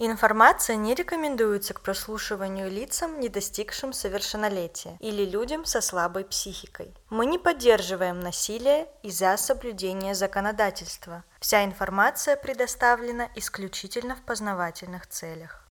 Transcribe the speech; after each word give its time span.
Информация 0.00 0.76
не 0.76 0.94
рекомендуется 0.94 1.74
к 1.74 1.80
прослушиванию 1.80 2.70
лицам, 2.70 3.18
не 3.18 3.28
достигшим 3.28 3.92
совершеннолетия, 3.92 4.96
или 5.00 5.24
людям 5.24 5.64
со 5.64 5.80
слабой 5.80 6.24
психикой. 6.24 6.94
Мы 7.10 7.26
не 7.26 7.36
поддерживаем 7.36 8.20
насилие 8.20 8.86
из-за 9.02 9.36
соблюдения 9.36 10.14
законодательства. 10.14 11.24
Вся 11.40 11.64
информация 11.64 12.36
предоставлена 12.36 13.28
исключительно 13.34 14.14
в 14.14 14.22
познавательных 14.22 15.08
целях. 15.08 15.68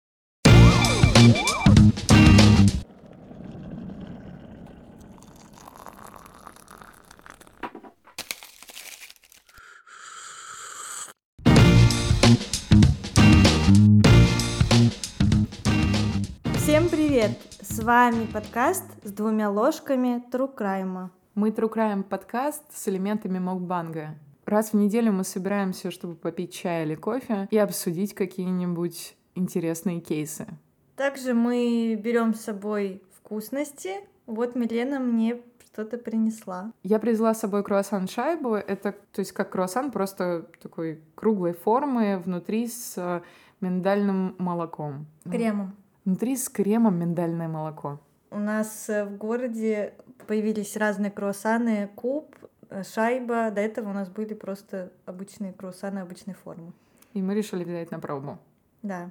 Привет! 17.11 17.37
С 17.61 17.81
вами 17.81 18.25
подкаст 18.33 18.85
с 19.03 19.11
двумя 19.11 19.51
ложками 19.51 20.23
true 20.31 20.60
crime 20.60 20.96
а. 20.96 21.11
Мы 21.35 21.51
true 21.51 21.75
crime 21.75 22.05
подкаст 22.05 22.63
с 22.73 22.87
элементами 22.87 23.41
мокбанга. 23.41 24.15
Раз 24.45 24.73
в 24.73 24.77
неделю 24.77 25.11
мы 25.11 25.25
собираемся, 25.25 25.91
чтобы 25.91 26.15
попить 26.15 26.55
чай 26.55 26.85
или 26.85 26.95
кофе 26.95 27.49
и 27.51 27.59
обсудить 27.59 28.15
какие-нибудь 28.15 29.17
интересные 29.35 29.99
кейсы. 30.01 30.47
Также 30.95 31.35
мы 31.35 31.99
берем 32.01 32.33
с 32.33 32.43
собой 32.43 33.03
вкусности. 33.17 33.91
Вот 34.27 34.55
Милена 34.55 35.01
мне 35.01 35.41
что-то 35.65 35.99
принесла. 35.99 36.71
Я 36.85 37.01
привезла 37.01 37.35
с 37.35 37.41
собой 37.41 37.65
круассан 37.65 38.07
шайбу. 38.07 38.55
Это, 38.55 38.93
то 38.93 39.19
есть, 39.19 39.33
как 39.33 39.51
круассан, 39.51 39.91
просто 39.91 40.47
такой 40.63 41.01
круглой 41.17 41.55
формы, 41.55 42.23
внутри 42.25 42.69
с 42.69 43.21
миндальным 43.61 44.37
молоком. 44.39 45.07
Кремом. 45.25 45.75
Внутри 46.05 46.37
с 46.37 46.49
кремом 46.49 46.99
миндальное 46.99 47.49
молоко. 47.49 48.01
У 48.31 48.39
нас 48.39 48.89
э, 48.89 49.05
в 49.05 49.17
городе 49.17 49.95
появились 50.27 50.77
разные 50.77 51.11
круассаны, 51.11 51.91
куб, 51.95 52.35
э, 52.71 52.83
шайба. 52.85 53.51
До 53.51 53.61
этого 53.61 53.91
у 53.91 53.93
нас 53.93 54.09
были 54.09 54.35
просто 54.35 54.93
обычные 55.05 55.53
круассаны 55.53 55.99
обычной 55.99 56.35
формы. 56.35 56.73
И 57.13 57.21
мы 57.21 57.35
решили 57.35 57.65
взять 57.65 57.91
на 57.91 57.99
пробу. 57.99 58.39
Да. 58.83 59.11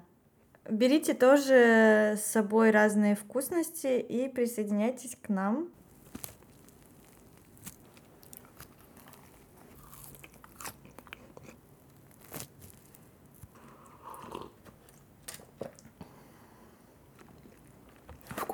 Берите 0.70 1.14
тоже 1.14 2.16
с 2.18 2.26
собой 2.26 2.72
разные 2.72 3.16
вкусности 3.16 4.00
и 4.00 4.30
присоединяйтесь 4.30 5.18
к 5.22 5.30
нам. 5.30 5.70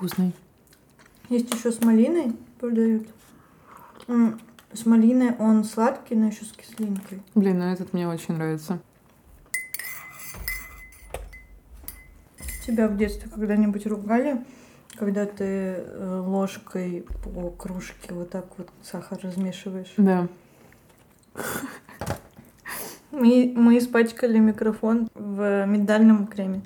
Вкусный. 0.05 0.33
Есть 1.29 1.51
еще 1.51 1.71
с 1.71 1.83
малиной 1.83 2.35
продают. 2.59 3.07
С 4.07 4.85
малиной 4.85 5.35
он 5.39 5.63
сладкий, 5.63 6.13
но 6.13 6.27
еще 6.27 6.45
с 6.45 6.51
кислинкой. 6.51 7.23
Блин, 7.33 7.57
ну 7.57 7.65
этот 7.65 7.91
мне 7.91 8.07
очень 8.07 8.35
нравится. 8.35 8.79
Тебя 12.67 12.87
в 12.87 12.97
детстве 12.97 13.31
когда-нибудь 13.31 13.87
ругали, 13.87 14.45
когда 14.95 15.25
ты 15.25 15.43
э, 15.43 16.23
ложкой 16.23 17.05
по 17.23 17.49
кружке 17.49 18.13
вот 18.13 18.29
так 18.29 18.45
вот 18.59 18.69
сахар 18.83 19.17
размешиваешь? 19.23 19.93
Да. 19.97 20.27
Мы, 23.11 23.53
мы 23.55 23.79
испачкали 23.79 24.37
микрофон 24.37 25.09
в 25.15 25.65
миндальном 25.65 26.27
креме. 26.27 26.61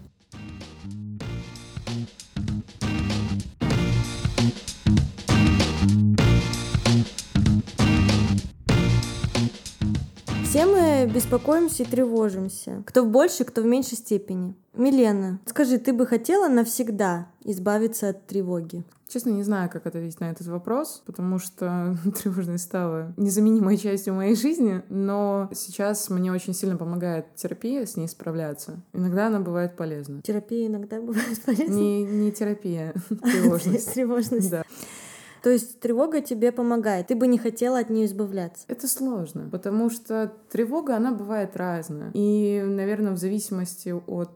Мы 11.00 11.14
беспокоимся 11.14 11.84
и 11.84 11.86
тревожимся. 11.86 12.84
Кто 12.86 13.04
в 13.04 13.10
большей, 13.10 13.46
кто 13.46 13.62
в 13.62 13.66
меньшей 13.66 13.98
степени. 13.98 14.56
Милена, 14.74 15.40
скажи, 15.46 15.78
ты 15.78 15.94
бы 15.94 16.06
хотела 16.06 16.50
навсегда 16.50 17.28
избавиться 17.44 18.10
от 18.10 18.28
тревоги? 18.28 18.84
Честно, 19.08 19.32
не 19.32 19.44
знаю, 19.44 19.70
как 19.70 19.88
ответить 19.88 20.20
на 20.20 20.30
этот 20.30 20.48
вопрос, 20.48 21.02
потому 21.06 21.40
что 21.40 21.98
тревожность 22.22 22.66
стала 22.66 23.14
незаменимой 23.18 23.78
частью 23.78 24.14
моей 24.14 24.36
жизни, 24.36 24.84
но 24.90 25.50
сейчас 25.54 26.10
мне 26.10 26.32
очень 26.32 26.54
сильно 26.54 26.78
помогает 26.78 27.34
терапия 27.36 27.86
с 27.86 27.96
ней 27.96 28.08
справляться. 28.08 28.82
Иногда 28.94 29.28
она 29.28 29.40
бывает 29.40 29.76
полезна. 29.78 30.22
Терапия 30.22 30.68
иногда 30.68 31.02
бывает 31.02 31.42
полезна. 31.46 31.74
Не, 31.74 32.04
не 32.04 32.32
терапия, 32.32 32.94
тревожность. 33.10 33.94
Тревожность. 33.94 34.52
Да. 34.52 34.64
То 35.42 35.50
есть 35.50 35.80
тревога 35.80 36.22
тебе 36.22 36.52
помогает. 36.52 37.08
Ты 37.08 37.16
бы 37.16 37.28
не 37.28 37.38
хотела 37.38 37.80
от 37.80 37.90
нее 37.90 38.06
избавляться. 38.06 38.66
Это 38.68 38.88
сложно, 38.88 39.50
потому 39.50 39.90
что 39.90 40.34
тревога, 40.52 40.96
она 40.96 41.12
бывает 41.12 41.56
разная. 41.56 42.12
И, 42.14 42.62
наверное, 42.62 43.14
в 43.14 43.18
зависимости 43.18 43.90
от 43.90 44.32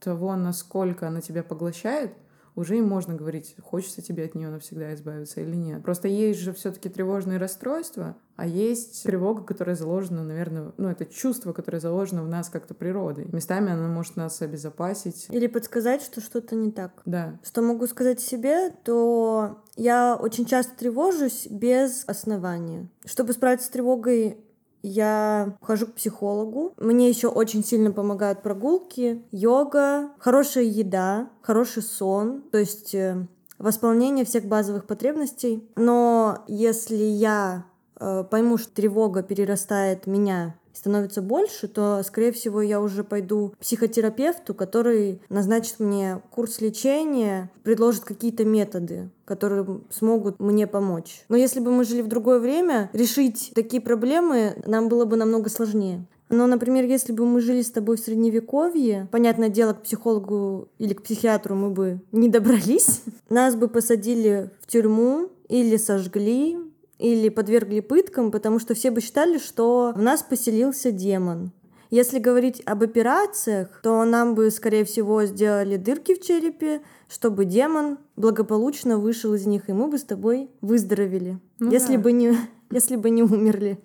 того, 0.00 0.36
насколько 0.36 1.08
она 1.08 1.20
тебя 1.20 1.42
поглощает, 1.42 2.12
уже 2.56 2.78
и 2.78 2.82
можно 2.82 3.14
говорить, 3.14 3.56
хочется 3.62 4.02
тебе 4.02 4.24
от 4.24 4.34
нее 4.34 4.48
навсегда 4.48 4.94
избавиться 4.94 5.40
или 5.40 5.56
нет. 5.56 5.82
Просто 5.82 6.08
есть 6.08 6.40
же 6.40 6.52
все-таки 6.52 6.88
тревожные 6.88 7.38
расстройства, 7.38 8.16
а 8.36 8.46
есть 8.46 9.02
тревога, 9.04 9.42
которая 9.42 9.76
заложена, 9.76 10.24
наверное, 10.24 10.72
ну, 10.76 10.88
это 10.88 11.04
чувство, 11.04 11.52
которое 11.52 11.80
заложено 11.80 12.22
в 12.22 12.28
нас 12.28 12.48
как-то 12.48 12.74
природой. 12.74 13.26
Местами 13.32 13.72
она 13.72 13.88
может 13.88 14.16
нас 14.16 14.40
обезопасить. 14.42 15.26
Или 15.30 15.46
подсказать, 15.46 16.02
что 16.02 16.20
что-то 16.20 16.54
не 16.54 16.70
так. 16.70 17.02
Да. 17.04 17.38
Что 17.42 17.62
могу 17.62 17.86
сказать 17.86 18.20
себе, 18.20 18.70
то 18.84 19.62
я 19.76 20.16
очень 20.20 20.46
часто 20.46 20.76
тревожусь 20.76 21.46
без 21.48 22.04
основания. 22.06 22.88
Чтобы 23.04 23.32
справиться 23.32 23.66
с 23.66 23.70
тревогой, 23.70 24.38
я 24.84 25.56
хожу 25.62 25.86
к 25.86 25.94
психологу. 25.94 26.74
Мне 26.78 27.08
еще 27.08 27.28
очень 27.28 27.64
сильно 27.64 27.90
помогают 27.90 28.42
прогулки, 28.42 29.24
йога, 29.30 30.10
хорошая 30.18 30.64
еда, 30.64 31.30
хороший 31.40 31.82
сон. 31.82 32.42
То 32.52 32.58
есть 32.58 32.94
э, 32.94 33.26
восполнение 33.58 34.26
всех 34.26 34.44
базовых 34.44 34.86
потребностей. 34.86 35.66
Но 35.76 36.44
если 36.48 36.96
я 37.02 37.64
э, 37.98 38.24
пойму, 38.30 38.58
что 38.58 38.74
тревога 38.74 39.22
перерастает 39.22 40.06
меня 40.06 40.54
становится 40.74 41.22
больше, 41.22 41.68
то, 41.68 42.02
скорее 42.04 42.32
всего, 42.32 42.60
я 42.60 42.80
уже 42.80 43.04
пойду 43.04 43.50
к 43.50 43.58
психотерапевту, 43.58 44.54
который 44.54 45.20
назначит 45.28 45.80
мне 45.80 46.20
курс 46.30 46.60
лечения, 46.60 47.50
предложит 47.62 48.04
какие-то 48.04 48.44
методы, 48.44 49.10
которые 49.24 49.80
смогут 49.90 50.40
мне 50.40 50.66
помочь. 50.66 51.24
Но 51.28 51.36
если 51.36 51.60
бы 51.60 51.70
мы 51.70 51.84
жили 51.84 52.02
в 52.02 52.08
другое 52.08 52.38
время, 52.38 52.90
решить 52.92 53.52
такие 53.54 53.80
проблемы 53.80 54.62
нам 54.66 54.88
было 54.88 55.04
бы 55.04 55.16
намного 55.16 55.48
сложнее. 55.48 56.04
Но, 56.30 56.46
например, 56.46 56.84
если 56.84 57.12
бы 57.12 57.26
мы 57.26 57.40
жили 57.40 57.62
с 57.62 57.70
тобой 57.70 57.96
в 57.96 58.00
средневековье, 58.00 59.08
понятное 59.12 59.48
дело, 59.50 59.74
к 59.74 59.82
психологу 59.82 60.68
или 60.78 60.94
к 60.94 61.02
психиатру 61.02 61.54
мы 61.54 61.70
бы 61.70 62.00
не 62.12 62.28
добрались, 62.28 63.02
нас 63.28 63.54
бы 63.54 63.68
посадили 63.68 64.50
в 64.60 64.66
тюрьму 64.66 65.28
или 65.48 65.76
сожгли, 65.76 66.58
или 66.98 67.28
подвергли 67.28 67.80
пыткам, 67.80 68.30
потому 68.30 68.58
что 68.58 68.74
все 68.74 68.90
бы 68.90 69.00
считали, 69.00 69.38
что 69.38 69.92
в 69.94 70.00
нас 70.00 70.22
поселился 70.22 70.90
демон. 70.92 71.52
Если 71.90 72.18
говорить 72.18 72.60
об 72.66 72.82
операциях, 72.82 73.80
то 73.82 74.04
нам 74.04 74.34
бы, 74.34 74.50
скорее 74.50 74.84
всего, 74.84 75.24
сделали 75.26 75.76
дырки 75.76 76.14
в 76.14 76.20
черепе, 76.20 76.80
чтобы 77.08 77.44
демон 77.44 77.98
благополучно 78.16 78.98
вышел 78.98 79.34
из 79.34 79.46
них, 79.46 79.68
и 79.68 79.72
мы 79.72 79.86
бы 79.88 79.98
с 79.98 80.02
тобой 80.02 80.50
выздоровели, 80.60 81.38
Ну 81.60 81.70
если, 81.70 81.96
да. 81.96 82.02
бы 82.02 82.12
не, 82.12 82.36
если 82.70 82.96
бы 82.96 83.10
не 83.10 83.22
умерли. 83.22 83.78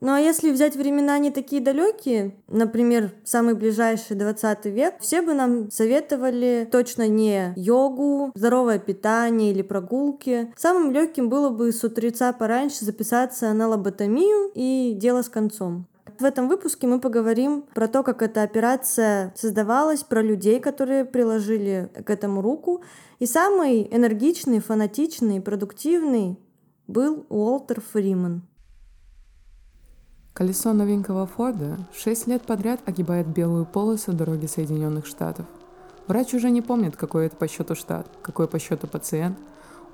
Ну 0.00 0.12
а 0.12 0.18
если 0.18 0.50
взять 0.50 0.76
времена 0.76 1.18
не 1.18 1.30
такие 1.30 1.60
далекие, 1.60 2.34
например, 2.48 3.12
самый 3.22 3.54
ближайший 3.54 4.16
20 4.16 4.64
век, 4.66 4.94
все 5.00 5.20
бы 5.20 5.34
нам 5.34 5.70
советовали 5.70 6.66
точно 6.72 7.06
не 7.06 7.52
йогу, 7.54 8.32
здоровое 8.34 8.78
питание 8.78 9.52
или 9.52 9.60
прогулки. 9.60 10.52
Самым 10.56 10.92
легким 10.92 11.28
было 11.28 11.50
бы 11.50 11.70
с 11.70 11.84
утреца 11.84 12.32
пораньше 12.32 12.86
записаться 12.86 13.52
на 13.52 13.68
лоботомию 13.68 14.50
и 14.54 14.94
дело 14.96 15.20
с 15.20 15.28
концом. 15.28 15.86
В 16.18 16.24
этом 16.24 16.48
выпуске 16.48 16.86
мы 16.86 16.98
поговорим 16.98 17.64
про 17.74 17.86
то, 17.86 18.02
как 18.02 18.22
эта 18.22 18.42
операция 18.42 19.34
создавалась, 19.36 20.02
про 20.02 20.22
людей, 20.22 20.60
которые 20.60 21.04
приложили 21.04 21.90
к 22.06 22.10
этому 22.10 22.40
руку. 22.40 22.82
И 23.18 23.26
самый 23.26 23.88
энергичный, 23.90 24.60
фанатичный, 24.60 25.40
продуктивный 25.40 26.38
был 26.86 27.26
Уолтер 27.28 27.80
Фриман. 27.80 28.42
Колесо 30.40 30.72
новенького 30.72 31.26
Форда 31.26 31.76
шесть 31.94 32.26
лет 32.26 32.40
подряд 32.40 32.80
огибает 32.86 33.26
белую 33.26 33.66
полосу 33.66 34.14
дороги 34.14 34.46
Соединенных 34.46 35.04
Штатов. 35.04 35.44
Врач 36.06 36.32
уже 36.32 36.50
не 36.50 36.62
помнит, 36.62 36.96
какой 36.96 37.26
это 37.26 37.36
по 37.36 37.46
счету 37.46 37.74
штат, 37.74 38.06
какой 38.22 38.48
по 38.48 38.58
счету 38.58 38.86
пациент. 38.86 39.36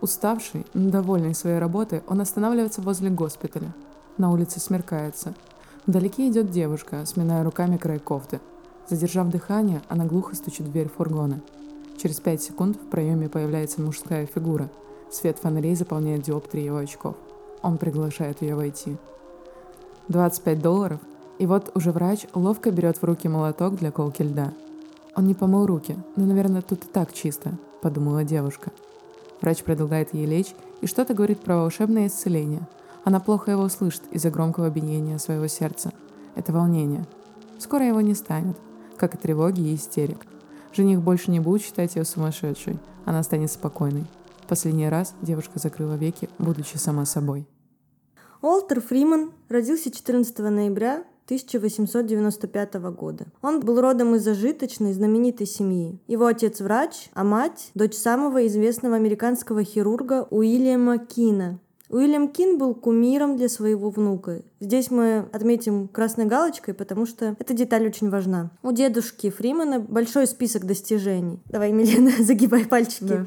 Уставший, 0.01 0.65
но 0.73 0.91
довольный 0.91 1.35
своей 1.35 1.59
работой, 1.59 2.05
он 2.07 2.21
останавливается 2.21 2.81
возле 2.81 3.11
госпиталя. 3.11 3.75
На 4.19 4.31
улице 4.31 4.61
смеркается. 4.61 5.35
Вдалеке 5.85 6.29
идет 6.29 6.53
девушка, 6.53 7.05
сминая 7.07 7.43
руками 7.43 7.77
край 7.77 7.99
кофты. 7.99 8.39
Задержав 8.89 9.29
дыхание, 9.31 9.83
она 9.89 10.05
глухо 10.05 10.37
стучит 10.37 10.69
в 10.69 10.71
дверь 10.71 10.89
фургона. 10.89 11.41
Через 12.01 12.21
пять 12.21 12.41
секунд 12.41 12.77
в 12.77 12.89
проеме 12.89 13.29
появляется 13.29 13.83
мужская 13.83 14.27
фигура. 14.27 14.71
Свет 15.11 15.41
фонарей 15.41 15.75
заполняет 15.75 16.23
диоптрии 16.23 16.63
его 16.63 16.77
очков. 16.77 17.17
Он 17.63 17.79
приглашает 17.79 18.43
ее 18.43 18.55
войти. 18.55 18.97
25 20.09 20.63
долларов, 20.63 21.01
и 21.39 21.47
вот 21.47 21.71
уже 21.75 21.91
врач 21.93 22.27
ловко 22.35 22.71
берет 22.71 22.99
в 22.99 23.05
руки 23.05 23.29
молоток 23.29 23.77
для 23.77 23.91
колки 23.91 24.23
льда. 24.23 24.53
Он 25.15 25.27
не 25.27 25.35
помыл 25.35 25.67
руки, 25.67 25.97
но, 26.15 26.27
наверное, 26.27 26.63
тут 26.63 26.85
и 26.85 26.89
так 26.89 27.13
чисто, 27.13 27.53
подумала 27.83 28.25
девушка. 28.25 28.71
Врач 29.41 29.63
предлагает 29.63 30.15
ей 30.15 30.27
лечь 30.27 30.55
и 30.81 30.87
что-то 30.87 31.15
говорит 31.15 31.41
про 31.41 31.57
волшебное 31.57 32.07
исцеление. 32.07 32.67
Она 33.05 33.21
плохо 33.21 33.51
его 33.51 33.69
слышит 33.69 34.03
из-за 34.11 34.31
громкого 34.31 34.71
биения 34.71 35.19
своего 35.19 35.47
сердца. 35.47 35.93
Это 36.35 36.53
волнение. 36.53 37.07
Скоро 37.59 37.85
его 37.85 38.01
не 38.01 38.15
станет, 38.15 38.57
как 38.97 39.15
и 39.15 39.19
тревоги 39.19 39.61
и 39.61 39.75
истерик. 39.75 40.27
Жених 40.75 41.01
больше 41.01 41.31
не 41.31 41.41
будет 41.41 41.63
считать 41.63 41.97
ее 41.97 42.05
сумасшедшей. 42.05 42.79
Она 43.05 43.23
станет 43.23 43.51
спокойной. 43.51 44.07
Последний 44.49 44.89
раз 44.89 45.15
девушка 45.23 45.59
закрыла 45.59 45.95
веки, 45.95 46.29
будучи 46.39 46.77
сама 46.77 47.05
собой. 47.07 47.47
Уолтер 48.43 48.81
Фриман 48.81 49.33
родился 49.49 49.91
14 49.91 50.39
ноября 50.39 51.05
1895 51.27 52.75
года. 52.93 53.27
Он 53.43 53.61
был 53.61 53.81
родом 53.81 54.15
из 54.15 54.23
зажиточной, 54.23 54.93
знаменитой 54.93 55.47
семьи. 55.47 55.99
Его 56.07 56.27
отец 56.27 56.61
врач, 56.61 57.11
а 57.15 57.25
мать– 57.25 57.71
дочь 57.75 57.95
самого 57.95 58.47
известного 58.47 58.97
американского 58.97 59.65
хирурга 59.65 60.27
Уильяма 60.31 60.99
Кина. 60.99 61.59
Уильям 61.89 62.29
Кин 62.29 62.59
был 62.59 62.75
кумиром 62.75 63.37
для 63.37 63.49
своего 63.49 63.91
внука. 63.91 64.43
Здесь 64.59 64.91
мы 64.91 65.29
отметим 65.33 65.87
красной 65.87 66.25
галочкой, 66.25 66.75
потому 66.75 67.07
что 67.07 67.37
эта 67.39 67.55
деталь 67.55 67.87
очень 67.87 68.11
важна. 68.11 68.51
У 68.63 68.73
дедушки 68.73 69.31
Фримана 69.31 69.79
большой 69.79 70.27
список 70.27 70.65
достижений. 70.65 71.41
Давай, 71.47 71.71
Милена, 71.71 72.11
загибай 72.19 72.67
пальчики. 72.67 73.05
Да. 73.05 73.27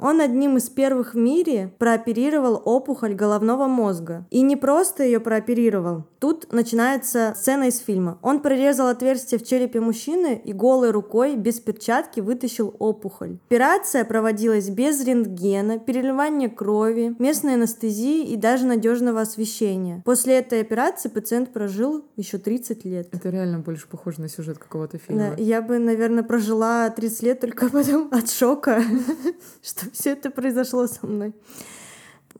Он 0.00 0.20
одним 0.20 0.56
из 0.56 0.68
первых 0.70 1.14
в 1.14 1.16
мире 1.16 1.72
прооперировал 1.78 2.60
опухоль 2.64 3.14
головного 3.14 3.66
мозга. 3.66 4.26
И 4.30 4.42
не 4.42 4.56
просто 4.56 5.04
ее 5.04 5.20
прооперировал. 5.20 6.04
Тут 6.18 6.52
начинается 6.52 7.34
сцена 7.36 7.64
из 7.64 7.78
фильма. 7.78 8.18
Он 8.22 8.40
прорезал 8.40 8.88
отверстие 8.88 9.38
в 9.38 9.44
черепе 9.44 9.80
мужчины 9.80 10.40
и 10.42 10.52
голой 10.52 10.90
рукой, 10.90 11.36
без 11.36 11.60
перчатки, 11.60 12.20
вытащил 12.20 12.74
опухоль. 12.78 13.38
Операция 13.46 14.04
проводилась 14.04 14.68
без 14.68 15.04
рентгена, 15.04 15.78
переливания 15.78 16.48
крови, 16.48 17.14
местной 17.18 17.54
анестезии 17.54 18.24
и 18.24 18.36
даже 18.36 18.66
надежного 18.66 19.20
освещения. 19.20 20.02
После 20.04 20.38
этой 20.38 20.60
операции 20.60 21.08
пациент 21.08 21.52
прожил 21.52 22.04
еще 22.16 22.38
30 22.38 22.84
лет. 22.84 23.08
Это 23.12 23.28
реально 23.28 23.58
больше 23.60 23.86
похоже 23.88 24.20
на 24.20 24.28
сюжет 24.28 24.58
какого-то 24.58 24.98
фильма. 24.98 25.34
Да, 25.36 25.42
я 25.42 25.62
бы, 25.62 25.78
наверное, 25.78 26.22
прожила 26.22 26.88
30 26.90 27.22
лет 27.22 27.40
только 27.40 27.68
потом 27.68 28.08
от 28.10 28.30
шока, 28.30 28.82
что 29.62 29.85
все 29.92 30.10
это 30.10 30.30
произошло 30.30 30.86
со 30.86 31.06
мной. 31.06 31.34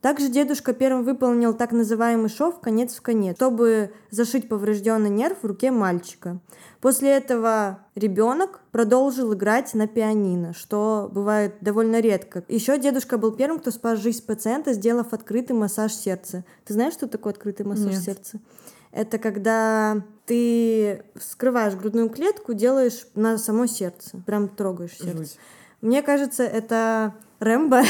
Также 0.00 0.28
дедушка 0.28 0.72
первым 0.72 1.04
выполнил 1.04 1.54
так 1.54 1.72
называемый 1.72 2.28
шов 2.28 2.60
конец 2.60 2.94
в 2.94 3.02
конец, 3.02 3.36
чтобы 3.36 3.92
зашить 4.10 4.48
поврежденный 4.48 5.10
нерв 5.10 5.38
в 5.42 5.46
руке 5.46 5.70
мальчика. 5.70 6.38
После 6.80 7.10
этого 7.10 7.80
ребенок 7.94 8.60
продолжил 8.72 9.32
играть 9.34 9.74
на 9.74 9.86
пианино, 9.86 10.52
что 10.52 11.10
бывает 11.12 11.54
довольно 11.60 12.00
редко. 12.00 12.44
Еще 12.48 12.78
дедушка 12.78 13.18
был 13.18 13.32
первым, 13.32 13.58
кто 13.58 13.70
спас 13.70 13.98
жизнь 13.98 14.24
пациента, 14.24 14.74
сделав 14.74 15.12
открытый 15.12 15.56
массаж 15.56 15.92
сердца. 15.92 16.44
Ты 16.64 16.74
знаешь, 16.74 16.92
что 16.92 17.08
такое 17.08 17.32
открытый 17.32 17.66
массаж 17.66 17.94
Нет. 17.94 18.02
сердца? 18.02 18.38
Это 18.92 19.18
когда 19.18 20.02
ты 20.26 21.02
скрываешь 21.18 21.74
грудную 21.74 22.10
клетку, 22.10 22.52
делаешь 22.52 23.06
на 23.14 23.38
само 23.38 23.66
сердце, 23.66 24.18
прям 24.24 24.48
трогаешь 24.48 24.96
сердце. 24.96 25.18
Жуть. 25.18 25.38
Мне 25.80 26.02
кажется, 26.02 26.42
это 26.44 27.14
Рэмбо. 27.40 27.82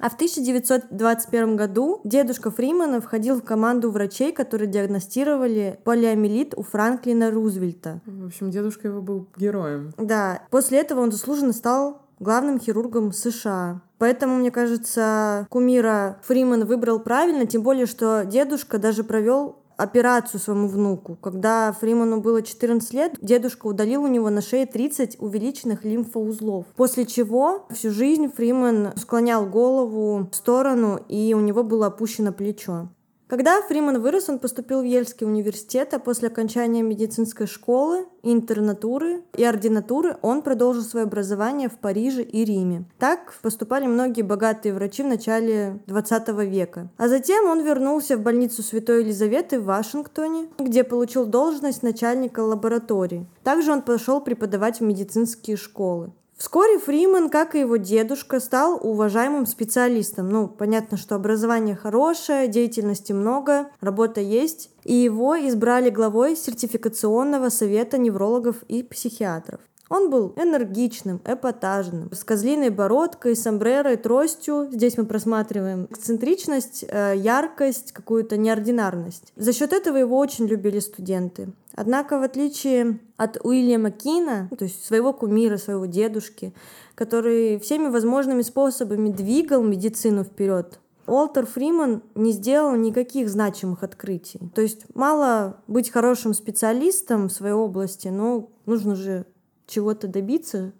А 0.00 0.10
в 0.10 0.14
1921 0.14 1.56
году 1.56 2.00
дедушка 2.04 2.52
Фримана 2.52 3.00
входил 3.00 3.40
в 3.40 3.42
команду 3.42 3.90
врачей, 3.90 4.32
которые 4.32 4.70
диагностировали 4.70 5.78
полиомиелит 5.82 6.54
у 6.56 6.62
Франклина 6.62 7.32
Рузвельта. 7.32 8.00
В 8.06 8.26
общем, 8.26 8.50
дедушка 8.50 8.88
его 8.88 9.02
был 9.02 9.26
героем. 9.36 9.92
Да. 9.98 10.42
После 10.50 10.78
этого 10.78 11.00
он 11.00 11.10
заслуженно 11.10 11.52
стал 11.52 12.02
главным 12.20 12.60
хирургом 12.60 13.12
США. 13.12 13.80
Поэтому, 13.98 14.36
мне 14.36 14.52
кажется, 14.52 15.46
кумира 15.50 16.18
Фриман 16.22 16.64
выбрал 16.64 17.00
правильно, 17.00 17.46
тем 17.46 17.62
более, 17.62 17.86
что 17.86 18.24
дедушка 18.24 18.78
даже 18.78 19.02
провел 19.02 19.57
операцию 19.78 20.40
своему 20.40 20.68
внуку. 20.68 21.16
Когда 21.16 21.72
Фриману 21.72 22.20
было 22.20 22.42
14 22.42 22.92
лет, 22.92 23.14
дедушка 23.22 23.66
удалил 23.66 24.02
у 24.02 24.08
него 24.08 24.28
на 24.28 24.42
шее 24.42 24.66
30 24.66 25.16
увеличенных 25.20 25.84
лимфоузлов. 25.84 26.66
После 26.76 27.06
чего 27.06 27.66
всю 27.70 27.90
жизнь 27.90 28.30
Фриман 28.30 28.92
склонял 28.96 29.46
голову 29.46 30.28
в 30.30 30.34
сторону, 30.34 31.00
и 31.08 31.32
у 31.32 31.40
него 31.40 31.62
было 31.62 31.86
опущено 31.86 32.32
плечо. 32.32 32.88
Когда 33.28 33.60
Фриман 33.60 34.00
вырос, 34.00 34.30
он 34.30 34.38
поступил 34.38 34.80
в 34.80 34.84
Ельский 34.84 35.26
университет, 35.26 35.92
а 35.92 35.98
после 35.98 36.28
окончания 36.28 36.80
медицинской 36.80 37.46
школы, 37.46 38.06
интернатуры 38.22 39.22
и 39.36 39.44
ординатуры 39.44 40.16
он 40.22 40.40
продолжил 40.40 40.82
свое 40.82 41.04
образование 41.04 41.68
в 41.68 41.76
Париже 41.76 42.22
и 42.22 42.42
Риме. 42.42 42.84
Так 42.98 43.34
поступали 43.42 43.86
многие 43.86 44.22
богатые 44.22 44.72
врачи 44.72 45.02
в 45.02 45.08
начале 45.08 45.78
20 45.88 46.28
века. 46.48 46.88
А 46.96 47.08
затем 47.08 47.44
он 47.44 47.62
вернулся 47.62 48.16
в 48.16 48.22
больницу 48.22 48.62
Святой 48.62 49.02
Елизаветы 49.02 49.60
в 49.60 49.64
Вашингтоне, 49.64 50.48
где 50.58 50.82
получил 50.82 51.26
должность 51.26 51.82
начальника 51.82 52.40
лаборатории. 52.40 53.26
Также 53.44 53.72
он 53.72 53.82
пошел 53.82 54.22
преподавать 54.22 54.80
в 54.80 54.84
медицинские 54.84 55.58
школы. 55.58 56.12
Вскоре 56.38 56.78
Фриман, 56.78 57.30
как 57.30 57.56
и 57.56 57.60
его 57.60 57.78
дедушка, 57.78 58.38
стал 58.38 58.78
уважаемым 58.80 59.44
специалистом. 59.44 60.28
Ну, 60.28 60.46
понятно, 60.46 60.96
что 60.96 61.16
образование 61.16 61.74
хорошее, 61.74 62.46
деятельности 62.46 63.12
много, 63.12 63.70
работа 63.80 64.20
есть. 64.20 64.70
И 64.84 64.94
его 64.94 65.36
избрали 65.36 65.90
главой 65.90 66.36
сертификационного 66.36 67.48
совета 67.48 67.98
неврологов 67.98 68.62
и 68.68 68.84
психиатров. 68.84 69.60
Он 69.88 70.10
был 70.10 70.34
энергичным, 70.36 71.20
эпатажным, 71.24 72.10
с 72.12 72.22
козлиной 72.24 72.70
бородкой, 72.70 73.34
сомбрерой, 73.34 73.96
тростью. 73.96 74.68
Здесь 74.70 74.98
мы 74.98 75.06
просматриваем 75.06 75.86
эксцентричность, 75.90 76.84
э, 76.86 77.14
яркость, 77.16 77.92
какую-то 77.92 78.36
неординарность. 78.36 79.32
За 79.36 79.52
счет 79.52 79.72
этого 79.72 79.96
его 79.96 80.18
очень 80.18 80.46
любили 80.46 80.78
студенты. 80.80 81.52
Однако, 81.74 82.18
в 82.18 82.22
отличие 82.22 82.98
от 83.16 83.38
Уильяма 83.44 83.90
Кина, 83.90 84.50
то 84.58 84.64
есть 84.64 84.84
своего 84.84 85.12
кумира, 85.12 85.56
своего 85.56 85.86
дедушки, 85.86 86.52
который 86.94 87.58
всеми 87.60 87.88
возможными 87.88 88.42
способами 88.42 89.10
двигал 89.10 89.62
медицину 89.62 90.24
вперед, 90.24 90.80
Уолтер 91.06 91.46
Фриман 91.46 92.02
не 92.14 92.32
сделал 92.32 92.76
никаких 92.76 93.30
значимых 93.30 93.82
открытий. 93.82 94.40
То 94.54 94.60
есть 94.60 94.84
мало 94.94 95.62
быть 95.66 95.90
хорошим 95.90 96.34
специалистом 96.34 97.28
в 97.28 97.32
своей 97.32 97.54
области, 97.54 98.08
но 98.08 98.50
нужно 98.66 98.94
же 98.94 99.24
чего-то 99.68 100.08
добиться, 100.08 100.72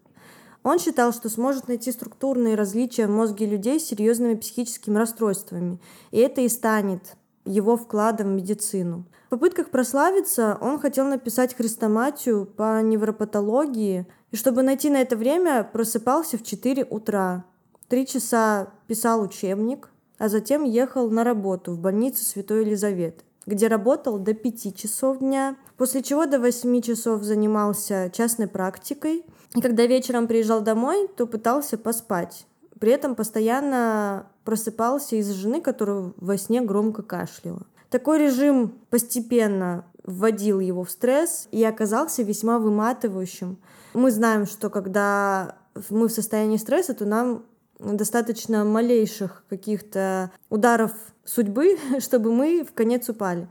он 0.65 0.79
считал, 0.79 1.13
что 1.13 1.29
сможет 1.29 1.69
найти 1.69 1.93
структурные 1.93 2.57
различия 2.57 3.07
в 3.07 3.11
мозге 3.11 3.47
людей 3.47 3.79
с 3.79 3.87
серьезными 3.87 4.35
психическими 4.35 4.99
расстройствами, 4.99 5.81
и 6.11 6.19
это 6.19 6.41
и 6.41 6.49
станет 6.49 7.17
его 7.45 7.77
вкладом 7.77 8.29
в 8.29 8.33
медицину. 8.33 9.05
В 9.27 9.31
попытках 9.31 9.71
прославиться 9.71 10.59
он 10.61 10.79
хотел 10.79 11.07
написать 11.07 11.55
хрестоматию 11.55 12.45
по 12.45 12.83
невропатологии, 12.83 14.07
и 14.31 14.37
чтобы 14.37 14.63
найти 14.63 14.91
на 14.91 15.01
это 15.01 15.17
время, 15.17 15.65
просыпался 15.65 16.37
в 16.37 16.43
4 16.43 16.85
утра. 16.85 17.45
Три 17.89 18.07
часа 18.07 18.73
писал 18.87 19.23
учебник, 19.23 19.91
а 20.19 20.29
затем 20.29 20.65
ехал 20.65 21.09
на 21.11 21.25
работу 21.25 21.73
в 21.73 21.79
больницу 21.79 22.25
Святой 22.25 22.65
Елизаветы 22.67 23.25
где 23.49 23.69
работал 23.69 24.19
до 24.19 24.35
5 24.35 24.77
часов 24.77 25.19
дня, 25.21 25.57
после 25.79 26.03
чего 26.03 26.27
до 26.27 26.39
8 26.39 26.83
часов 26.83 27.23
занимался 27.23 28.11
частной 28.13 28.47
практикой. 28.47 29.25
И 29.57 29.61
когда 29.63 29.87
вечером 29.87 30.29
приезжал 30.29 30.61
домой, 30.61 31.09
то 31.17 31.27
пытался 31.27 31.79
поспать. 31.79 32.47
При 32.79 32.93
этом 32.93 33.15
постоянно 33.15 34.27
просыпался 34.45 35.17
из-за 35.17 35.33
жены, 35.33 35.63
которая 35.63 36.13
во 36.19 36.37
сне 36.37 36.61
громко 36.61 37.03
кашляла. 37.03 37.63
Такой 37.89 38.19
режим 38.19 38.75
постепенно 38.91 39.87
вводил 40.05 40.61
его 40.61 40.85
в 40.85 40.91
стресс 40.91 41.49
и 41.51 41.65
оказался 41.65 42.23
весьма 42.23 42.59
выматывающим. 42.59 43.59
Мы 43.95 44.11
знаем, 44.11 44.47
что 44.47 44.69
когда 44.69 45.57
мы 45.89 46.09
в 46.09 46.13
состоянии 46.13 46.59
стресса, 46.59 46.93
то 46.93 47.07
нам 47.07 47.45
достаточно 47.79 48.65
малейших 48.65 49.45
каких-то 49.49 50.31
ударов 50.51 50.93
судьбы, 51.25 51.79
чтобы 52.01 52.33
мы 52.33 52.65
в 52.65 52.73
конец 52.73 53.09
упали. 53.09 53.49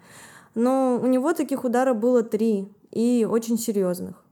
Но 0.55 0.99
у 1.01 1.07
него 1.07 1.33
таких 1.33 1.63
ударов 1.63 1.97
было 1.97 2.23
три, 2.23 2.71
и 2.91 3.27
очень 3.29 3.57
серьезных. 3.57 4.23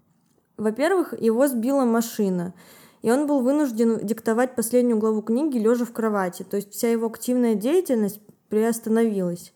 Во-первых, 0.58 1.14
его 1.20 1.48
сбила 1.48 1.84
машина, 1.84 2.54
и 3.02 3.12
он 3.12 3.28
был 3.28 3.42
вынужден 3.42 4.00
диктовать 4.00 4.56
последнюю 4.56 4.98
главу 4.98 5.22
книги 5.22 5.58
лежа 5.58 5.86
в 5.86 5.92
кровати, 5.92 6.44
то 6.44 6.58
есть 6.58 6.72
вся 6.74 6.90
его 6.90 7.08
активная 7.08 7.56
деятельность 7.56 8.22
приостановилась. 8.50 9.54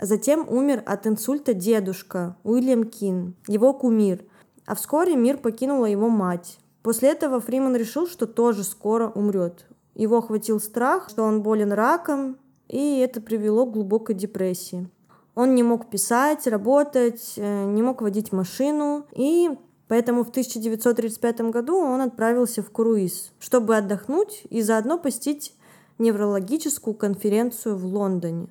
Затем 0.00 0.48
умер 0.48 0.82
от 0.86 1.06
инсульта 1.06 1.54
дедушка 1.54 2.36
Уильям 2.42 2.84
Кин, 2.84 3.36
его 3.46 3.72
кумир. 3.72 4.24
А 4.66 4.74
вскоре 4.74 5.14
мир 5.14 5.38
покинула 5.38 5.86
его 5.86 6.08
мать. 6.08 6.58
После 6.82 7.10
этого 7.10 7.40
Фриман 7.40 7.76
решил, 7.76 8.06
что 8.06 8.26
тоже 8.26 8.64
скоро 8.64 9.08
умрет. 9.08 9.66
Его 9.94 10.18
охватил 10.18 10.60
страх, 10.60 11.08
что 11.08 11.22
он 11.22 11.42
болен 11.42 11.72
раком, 11.72 12.38
и 12.68 12.98
это 12.98 13.20
привело 13.20 13.66
к 13.66 13.72
глубокой 13.72 14.14
депрессии. 14.14 14.88
Он 15.34 15.54
не 15.54 15.62
мог 15.62 15.90
писать, 15.90 16.46
работать, 16.46 17.34
э, 17.36 17.64
не 17.66 17.82
мог 17.82 18.02
водить 18.02 18.32
машину, 18.32 19.06
и 19.12 19.50
поэтому 19.88 20.24
в 20.24 20.30
1935 20.30 21.50
году 21.50 21.76
он 21.76 22.00
отправился 22.00 22.62
в 22.62 22.70
круиз, 22.70 23.32
чтобы 23.38 23.76
отдохнуть 23.76 24.42
и 24.50 24.62
заодно 24.62 24.98
посетить 24.98 25.54
неврологическую 25.98 26.94
конференцию 26.94 27.76
в 27.76 27.84
Лондоне. 27.86 28.48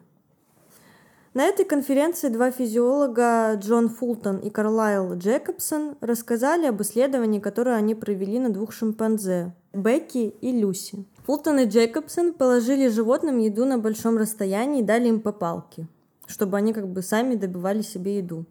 На 1.33 1.45
этой 1.45 1.63
конференции 1.63 2.27
два 2.27 2.51
физиолога 2.51 3.53
Джон 3.55 3.87
Фултон 3.87 4.39
и 4.39 4.49
Карлайл 4.49 5.13
Джекобсон 5.13 5.95
рассказали 6.01 6.65
об 6.65 6.81
исследовании, 6.81 7.39
которое 7.39 7.77
они 7.77 7.95
провели 7.95 8.37
на 8.37 8.49
двух 8.49 8.73
шимпанзе– 8.73 9.53
Бекки 9.73 10.35
и 10.41 10.51
Люси. 10.51 11.05
Фултон 11.25 11.59
и 11.59 11.65
Джекобсон 11.67 12.33
положили 12.33 12.89
животным 12.89 13.37
еду 13.37 13.63
на 13.63 13.77
большом 13.77 14.17
расстоянии 14.17 14.81
и 14.81 14.85
дали 14.85 15.07
им 15.07 15.21
по 15.21 15.31
палке, 15.31 15.87
чтобы 16.27 16.57
они 16.57 16.73
как 16.73 16.89
бы 16.89 17.01
сами 17.01 17.35
добывали 17.35 17.81
себе 17.81 18.17
еду. 18.17 18.43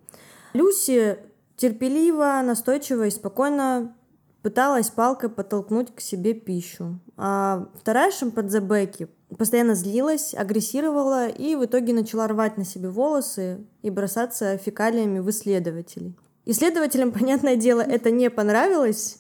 Люси 0.55 1.19
терпеливо, 1.59 2.41
настойчиво 2.43 3.07
и 3.07 3.11
спокойно 3.11 3.95
пыталась 4.43 4.91
палкой 4.91 5.29
подтолкнуть 5.29 5.95
к 5.95 6.01
себе 6.01 6.35
пищу. 6.35 6.99
А 7.17 7.69
вторая 7.75 8.11
шимпанзе 8.11 8.61
Бекки 8.61 9.09
постоянно 9.37 9.75
злилась, 9.75 10.35
агрессировала 10.35 11.29
и 11.29 11.55
в 11.55 11.65
итоге 11.65 11.93
начала 11.93 12.27
рвать 12.27 12.57
на 12.57 12.65
себе 12.65 12.89
волосы 12.89 13.65
и 13.83 13.91
бросаться 13.91 14.57
фекалиями 14.57 15.19
в 15.19 15.31
исследователей. 15.31 16.17
Исследователям, 16.47 17.13
понятное 17.19 17.57
дело, 17.57 17.81
это 17.81 18.11
не 18.11 18.31
понравилось. 18.31 19.19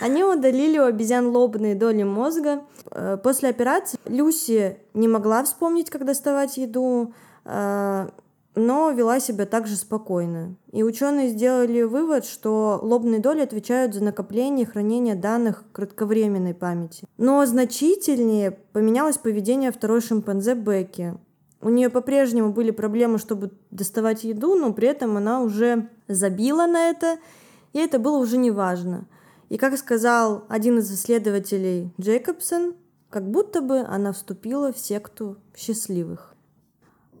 Они 0.00 0.24
удалили 0.24 0.78
у 0.78 0.84
обезьян 0.84 1.26
лобные 1.26 1.74
доли 1.74 2.02
мозга. 2.02 2.64
Э, 2.90 3.18
после 3.22 3.50
операции 3.50 3.98
Люси 4.06 4.78
не 4.94 5.08
могла 5.08 5.44
вспомнить, 5.44 5.90
как 5.90 6.04
доставать 6.04 6.56
еду, 6.56 7.12
э, 7.44 8.08
но 8.54 8.90
вела 8.90 9.20
себя 9.20 9.46
также 9.46 9.76
спокойно. 9.76 10.56
И 10.72 10.82
ученые 10.82 11.28
сделали 11.28 11.82
вывод, 11.82 12.24
что 12.24 12.78
лобные 12.82 13.20
доли 13.20 13.40
отвечают 13.40 13.94
за 13.94 14.02
накопление 14.02 14.66
и 14.66 14.68
хранение 14.68 15.14
данных 15.14 15.64
кратковременной 15.72 16.54
памяти. 16.54 17.06
Но 17.16 17.44
значительнее 17.46 18.52
поменялось 18.72 19.18
поведение 19.18 19.72
второй 19.72 20.00
шимпанзе 20.00 20.54
Бекки. 20.54 21.14
У 21.60 21.70
нее 21.70 21.88
по-прежнему 21.88 22.52
были 22.52 22.70
проблемы, 22.70 23.18
чтобы 23.18 23.50
доставать 23.70 24.24
еду, 24.24 24.54
но 24.54 24.72
при 24.72 24.88
этом 24.88 25.16
она 25.16 25.40
уже 25.40 25.88
забила 26.08 26.66
на 26.66 26.90
это, 26.90 27.18
и 27.72 27.78
это 27.78 27.98
было 27.98 28.18
уже 28.18 28.36
не 28.36 28.50
важно. 28.50 29.06
И 29.48 29.56
как 29.56 29.76
сказал 29.78 30.44
один 30.48 30.78
из 30.78 30.92
исследователей 30.92 31.92
Джейкобсон, 32.00 32.74
как 33.08 33.30
будто 33.30 33.62
бы 33.62 33.78
она 33.80 34.12
вступила 34.12 34.72
в 34.72 34.78
секту 34.78 35.38
счастливых. 35.56 36.33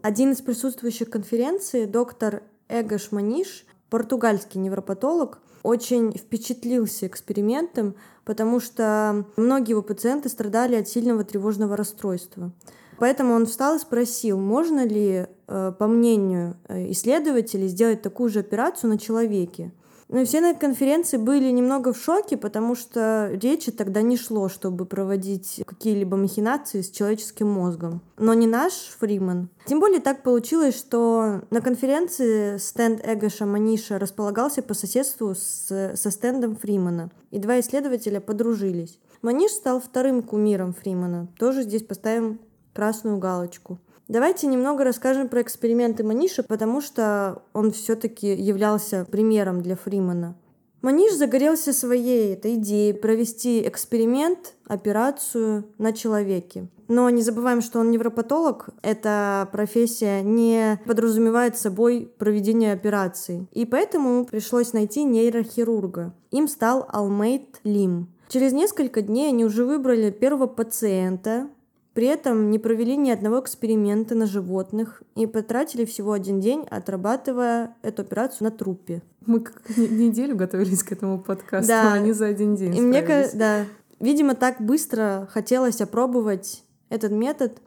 Один 0.04 0.32
из 0.32 0.42
присутствующих 0.42 1.08
конференции, 1.08 1.86
доктор 1.86 2.42
Эгош 2.68 3.10
Маниш, 3.10 3.64
португальский 3.88 4.60
невропатолог, 4.60 5.38
очень 5.62 6.12
впечатлился 6.12 7.06
экспериментом, 7.06 7.94
потому 8.26 8.60
что 8.60 9.24
многие 9.38 9.70
его 9.70 9.80
пациенты 9.80 10.28
страдали 10.28 10.76
от 10.76 10.88
сильного 10.88 11.24
тревожного 11.24 11.74
расстройства. 11.74 12.52
Поэтому 12.98 13.32
он 13.32 13.46
встал 13.46 13.76
и 13.76 13.78
спросил, 13.78 14.38
можно 14.38 14.84
ли, 14.84 15.26
э, 15.46 15.72
по 15.78 15.86
мнению 15.86 16.58
э, 16.68 16.90
исследователей, 16.90 17.68
сделать 17.68 18.02
такую 18.02 18.28
же 18.28 18.40
операцию 18.40 18.90
на 18.90 18.98
человеке. 18.98 19.72
Ну 20.14 20.20
и 20.20 20.24
все 20.26 20.40
на 20.40 20.54
конференции 20.54 21.16
были 21.16 21.50
немного 21.50 21.92
в 21.92 21.98
шоке, 21.98 22.36
потому 22.36 22.76
что 22.76 23.30
речи 23.32 23.72
тогда 23.72 24.00
не 24.00 24.16
шло, 24.16 24.48
чтобы 24.48 24.86
проводить 24.86 25.60
какие-либо 25.66 26.16
махинации 26.16 26.82
с 26.82 26.90
человеческим 26.90 27.48
мозгом. 27.48 28.00
Но 28.16 28.32
не 28.32 28.46
наш 28.46 28.74
Фриман. 29.00 29.48
Тем 29.66 29.80
более 29.80 29.98
так 29.98 30.22
получилось, 30.22 30.78
что 30.78 31.42
на 31.50 31.60
конференции 31.60 32.58
стенд 32.58 33.00
Эгоша 33.04 33.44
Маниша 33.44 33.98
располагался 33.98 34.62
по 34.62 34.72
соседству 34.72 35.34
с, 35.34 35.96
со 35.96 36.10
стендом 36.12 36.54
Фримана, 36.54 37.10
и 37.32 37.40
два 37.40 37.58
исследователя 37.58 38.20
подружились. 38.20 39.00
Маниш 39.20 39.50
стал 39.50 39.80
вторым 39.80 40.22
кумиром 40.22 40.74
Фримана. 40.74 41.26
Тоже 41.40 41.62
здесь 41.62 41.82
поставим 41.82 42.38
красную 42.72 43.18
галочку. 43.18 43.80
Давайте 44.06 44.46
немного 44.46 44.84
расскажем 44.84 45.28
про 45.28 45.40
эксперименты 45.40 46.04
Маниша, 46.04 46.42
потому 46.42 46.80
что 46.82 47.42
он 47.54 47.72
все-таки 47.72 48.34
являлся 48.34 49.06
примером 49.10 49.62
для 49.62 49.76
Фримана. 49.76 50.36
Маниш 50.82 51.14
загорелся 51.14 51.72
своей 51.72 52.34
этой 52.34 52.56
идеей 52.56 52.92
провести 52.92 53.66
эксперимент, 53.66 54.52
операцию 54.66 55.64
на 55.78 55.94
человеке. 55.94 56.68
Но 56.88 57.08
не 57.08 57.22
забываем, 57.22 57.62
что 57.62 57.80
он 57.80 57.90
невропатолог. 57.90 58.68
Эта 58.82 59.48
профессия 59.50 60.20
не 60.20 60.78
подразумевает 60.84 61.56
собой 61.56 62.12
проведение 62.18 62.74
операций. 62.74 63.48
И 63.52 63.64
поэтому 63.64 64.26
пришлось 64.26 64.74
найти 64.74 65.04
нейрохирурга. 65.04 66.12
Им 66.30 66.48
стал 66.48 66.86
Алмейт 66.90 67.60
Лим. 67.64 68.08
Через 68.28 68.52
несколько 68.52 69.00
дней 69.00 69.28
они 69.28 69.46
уже 69.46 69.64
выбрали 69.64 70.10
первого 70.10 70.46
пациента, 70.46 71.48
при 71.94 72.08
этом 72.08 72.50
не 72.50 72.58
провели 72.58 72.96
ни 72.96 73.10
одного 73.10 73.40
эксперимента 73.40 74.16
на 74.16 74.26
животных 74.26 75.02
и 75.14 75.26
потратили 75.26 75.84
всего 75.84 76.12
один 76.12 76.40
день, 76.40 76.66
отрабатывая 76.68 77.76
эту 77.82 78.02
операцию 78.02 78.44
на 78.44 78.50
трупе. 78.50 79.00
Мы 79.24 79.40
как 79.40 79.62
неделю 79.76 80.36
готовились 80.36 80.82
к 80.82 80.90
этому 80.90 81.20
подкасту, 81.22 81.68
да. 81.68 81.92
а 81.92 81.94
они 81.94 82.12
за 82.12 82.26
один 82.26 82.56
день. 82.56 82.76
И 82.76 82.80
мне 82.80 83.00
кажется, 83.00 83.36
да, 83.38 83.64
видимо, 84.00 84.34
так 84.34 84.60
быстро 84.60 85.28
хотелось 85.32 85.80
опробовать 85.80 86.64
этот 86.88 87.12
метод. 87.12 87.58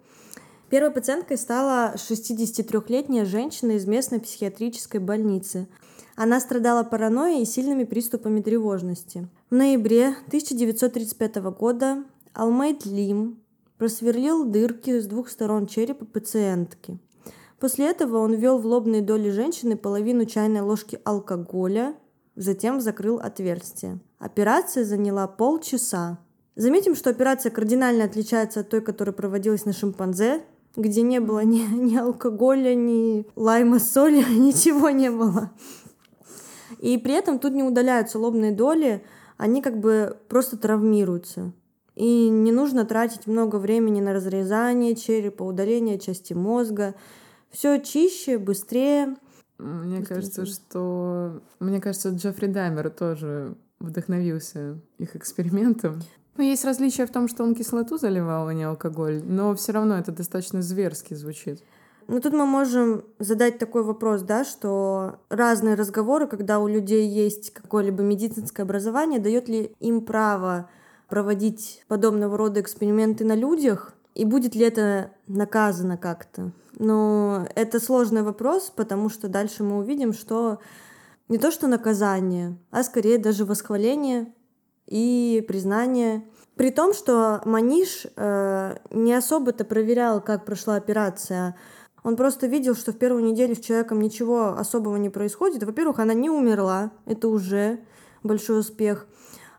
Первой 0.69 0.91
пациенткой 0.91 1.37
стала 1.37 1.93
63-летняя 1.95 3.23
женщина 3.23 3.71
из 3.71 3.85
местной 3.85 4.19
психиатрической 4.19 4.99
больницы. 4.99 5.67
Она 6.17 6.41
страдала 6.41 6.83
паранойей 6.83 7.43
и 7.43 7.45
сильными 7.45 7.85
приступами 7.85 8.41
тревожности. 8.41 9.29
В 9.49 9.55
ноябре 9.55 10.09
1935 10.27 11.35
года 11.57 12.03
Алмейд 12.33 12.85
Лим 12.85 13.39
просверлил 13.77 14.45
дырки 14.45 14.99
с 14.99 15.05
двух 15.05 15.29
сторон 15.29 15.67
черепа 15.67 16.05
пациентки. 16.05 16.99
После 17.59 17.87
этого 17.87 18.19
он 18.19 18.33
ввел 18.33 18.59
в 18.59 18.65
лобные 18.65 19.01
доли 19.01 19.29
женщины 19.29 19.75
половину 19.75 20.25
чайной 20.25 20.61
ложки 20.61 20.99
алкоголя, 21.03 21.95
затем 22.35 22.81
закрыл 22.81 23.17
отверстие. 23.17 23.99
Операция 24.19 24.83
заняла 24.83 25.27
полчаса. 25.27 26.19
Заметим, 26.55 26.95
что 26.95 27.09
операция 27.09 27.51
кардинально 27.51 28.05
отличается 28.05 28.61
от 28.61 28.69
той, 28.69 28.81
которая 28.81 29.13
проводилась 29.13 29.65
на 29.65 29.73
шимпанзе, 29.73 30.43
где 30.75 31.01
не 31.01 31.19
было 31.19 31.43
ни, 31.43 31.59
ни 31.75 31.95
алкоголя, 31.97 32.75
ни 32.75 33.25
лайма 33.35 33.79
соли, 33.79 34.23
ничего 34.37 34.89
не 34.89 35.09
было. 35.09 35.51
И 36.79 36.97
при 36.97 37.13
этом 37.13 37.39
тут 37.39 37.53
не 37.53 37.63
удаляются 37.63 38.19
лобные 38.19 38.51
доли, 38.51 39.03
они 39.37 39.61
как 39.61 39.79
бы 39.79 40.17
просто 40.29 40.57
травмируются. 40.57 41.53
И 41.97 42.29
не 42.29 42.51
нужно 42.51 42.85
тратить 42.85 43.25
много 43.25 43.55
времени 43.55 44.01
на 44.01 44.13
разрезание 44.13 44.95
черепа, 44.95 45.41
удаление 45.41 45.97
части 45.97 46.33
мозга. 46.33 46.93
Все 47.49 47.79
чище, 47.79 48.37
быстрее. 48.37 49.15
Мне 49.57 50.05
кажется, 50.05 50.45
что... 50.45 51.41
Мне 51.59 51.81
кажется, 51.81 52.09
Джеффри 52.09 52.45
Даймер 52.45 52.91
тоже 52.91 53.55
вдохновился 53.79 54.77
их 54.99 55.15
экспериментом. 55.15 55.99
Ну, 56.35 56.43
есть 56.43 56.65
различие 56.65 57.07
в 57.07 57.11
том, 57.11 57.27
что 57.27 57.43
он 57.43 57.55
кислоту 57.55 57.97
заливал, 57.97 58.47
а 58.47 58.53
не 58.53 58.63
алкоголь, 58.63 59.23
но 59.25 59.55
все 59.55 59.71
равно 59.71 59.97
это 59.97 60.11
достаточно 60.11 60.61
зверски 60.61 61.15
звучит. 61.15 61.63
Ну, 62.07 62.21
тут 62.21 62.31
мы 62.33 62.45
можем 62.45 63.05
задать 63.17 63.57
такой 63.57 63.81
вопрос, 63.81 64.21
да, 64.21 64.45
что 64.45 65.15
разные 65.29 65.73
разговоры, 65.73 66.27
когда 66.27 66.59
у 66.59 66.67
людей 66.67 67.09
есть 67.09 67.51
какое-либо 67.53 68.03
медицинское 68.03 68.61
образование, 68.61 69.19
дает 69.19 69.49
ли 69.49 69.71
им 69.79 70.01
право 70.01 70.69
проводить 71.07 71.83
подобного 71.87 72.37
рода 72.37 72.61
эксперименты 72.61 73.25
на 73.25 73.35
людях, 73.35 73.93
и 74.13 74.25
будет 74.25 74.55
ли 74.55 74.65
это 74.65 75.11
наказано 75.27 75.97
как-то. 75.97 76.51
Но 76.79 77.47
это 77.55 77.79
сложный 77.79 78.23
вопрос, 78.23 78.71
потому 78.75 79.09
что 79.09 79.27
дальше 79.27 79.63
мы 79.63 79.77
увидим, 79.77 80.13
что 80.13 80.59
не 81.27 81.37
то 81.37 81.51
что 81.51 81.67
наказание, 81.67 82.57
а 82.71 82.83
скорее 82.83 83.17
даже 83.17 83.45
восхваление 83.45 84.33
и 84.87 85.43
признание. 85.47 86.23
При 86.55 86.71
том, 86.71 86.93
что 86.93 87.41
Маниш 87.45 88.07
э, 88.15 88.77
не 88.91 89.13
особо-то 89.13 89.65
проверял, 89.65 90.21
как 90.21 90.45
прошла 90.45 90.75
операция. 90.75 91.55
Он 92.03 92.15
просто 92.15 92.47
видел, 92.47 92.75
что 92.75 92.93
в 92.93 92.97
первую 92.97 93.23
неделю 93.23 93.55
с 93.55 93.59
человеком 93.59 94.01
ничего 94.01 94.57
особого 94.57 94.95
не 94.95 95.09
происходит. 95.09 95.63
Во-первых, 95.63 95.99
она 95.99 96.13
не 96.13 96.29
умерла, 96.29 96.91
это 97.05 97.27
уже 97.27 97.79
большой 98.23 98.61
успех. 98.61 99.07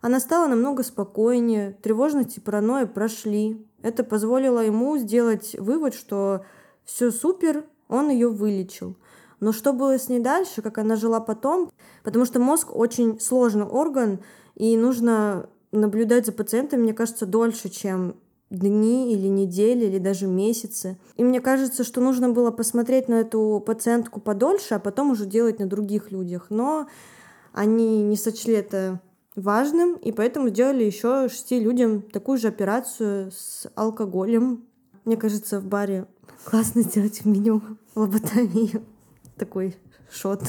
Она 0.00 0.21
стала 0.21 0.47
намного 0.47 0.83
спокойнее, 0.83 1.76
тревожность 1.83 2.37
и 2.37 2.40
паранойя 2.40 2.87
прошли. 2.87 3.67
Это 3.83 4.05
позволило 4.05 4.61
ему 4.61 4.97
сделать 4.99 5.57
вывод, 5.59 5.95
что 5.95 6.45
все 6.85 7.11
супер, 7.11 7.64
Он 7.88 8.11
ее 8.11 8.28
вылечил. 8.28 8.97
Но 9.40 9.52
что 9.52 9.73
было 9.73 9.99
с 9.99 10.09
ней 10.09 10.21
дальше, 10.21 10.62
как 10.62 10.78
она 10.78 10.97
жила 10.97 11.21
потом, 11.21 11.71
потому 12.02 12.25
что 12.25 12.40
мозг 12.40 12.75
очень 12.75 13.21
сложный 13.21 13.67
орган, 13.67 14.21
и 14.55 14.76
нужно 14.76 15.49
наблюдать 15.71 16.26
за 16.26 16.33
пациентом, 16.33 16.81
мне 16.81 16.93
кажется, 16.93 17.26
дольше, 17.26 17.69
чем 17.69 18.17
дни 18.50 19.12
или 19.12 19.28
недели, 19.28 19.87
или 19.87 19.99
даже 19.99 20.26
месяцы. 20.26 20.99
И 21.17 21.25
мне 21.25 21.40
кажется, 21.40 21.85
что 21.85 22.00
нужно 22.00 22.31
было 22.31 22.50
посмотреть 22.50 23.09
на 23.09 23.21
эту 23.21 23.62
пациентку 23.64 24.21
подольше, 24.21 24.75
а 24.75 24.78
потом 24.78 25.11
уже 25.11 25.26
делать 25.26 25.59
на 25.59 25.67
других 25.67 26.11
людях. 26.11 26.47
Но 26.49 26.88
они 27.52 28.02
не 28.02 28.17
сочли 28.17 28.55
это 28.55 29.00
важным, 29.38 29.97
и 29.97 30.12
поэтому 30.12 30.49
сделали 30.49 30.85
еще 30.85 31.28
шести 31.28 31.61
людям 31.61 32.02
такую 32.02 32.38
же 32.38 32.49
операцию 32.49 33.30
с 33.30 33.71
алкоголем. 33.75 34.64
Мне 35.04 35.16
кажется, 35.16 35.61
в 35.61 35.66
баре 35.66 36.07
классно 36.45 36.83
сделать 36.83 37.23
в 37.23 37.26
меню 37.26 37.62
лоботомию. 37.95 38.85
Такой 39.37 39.76
шот. 40.11 40.42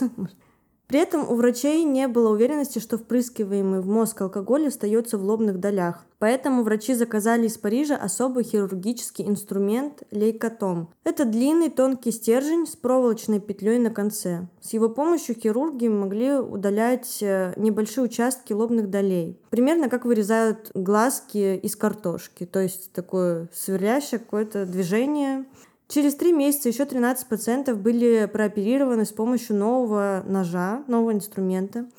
При 0.90 1.00
этом 1.00 1.30
у 1.30 1.36
врачей 1.36 1.84
не 1.84 2.08
было 2.08 2.32
уверенности, 2.32 2.80
что 2.80 2.98
впрыскиваемый 2.98 3.80
в 3.80 3.88
мозг 3.88 4.20
алкоголь 4.22 4.68
остается 4.68 5.20
в 5.20 5.24
лобных 5.24 5.60
долях. 5.60 6.04
Поэтому 6.18 6.64
врачи 6.64 6.96
заказали 6.96 7.46
из 7.46 7.60
Парижа 7.60 7.96
особый 7.96 8.44
хирургический 8.44 9.28
инструмент 9.28 10.02
лейкотом. 10.10 10.90
Это 11.04 11.26
длинный 11.26 11.70
тонкий 11.70 12.12
стержень 12.12 12.66
с 12.66 12.76
проволочной 12.76 13.40
петлей 13.40 13.78
на 13.78 13.92
конце. 13.92 14.48
С 14.62 14.74
его 14.74 14.90
помощью 14.90 15.36
хирурги 15.36 15.88
могли 15.88 16.34
удалять 16.40 17.20
э, 17.22 17.54
небольшие 17.56 18.06
участки 18.06 18.54
лобных 18.54 18.90
долей. 18.90 19.40
Примерно 19.52 19.90
как 19.90 20.06
вырезают 20.06 20.72
глазки 20.74 21.56
из 21.56 21.76
картошки. 21.76 22.48
То 22.48 22.62
есть 22.62 22.92
такое 22.94 23.48
сверлящее 23.54 24.20
какое-то 24.20 24.66
движение. 24.66 25.46
Через 25.90 26.14
три 26.14 26.32
месяца 26.32 26.70
еще 26.70 26.86
13 26.86 27.28
пациентов 27.28 27.80
были 27.80 28.30
прооперированы 28.32 29.06
с 29.06 29.12
помощью 29.12 29.56
нового 29.56 30.24
ножа, 30.28 30.84
нового 30.88 31.14
инструмента. 31.14 31.90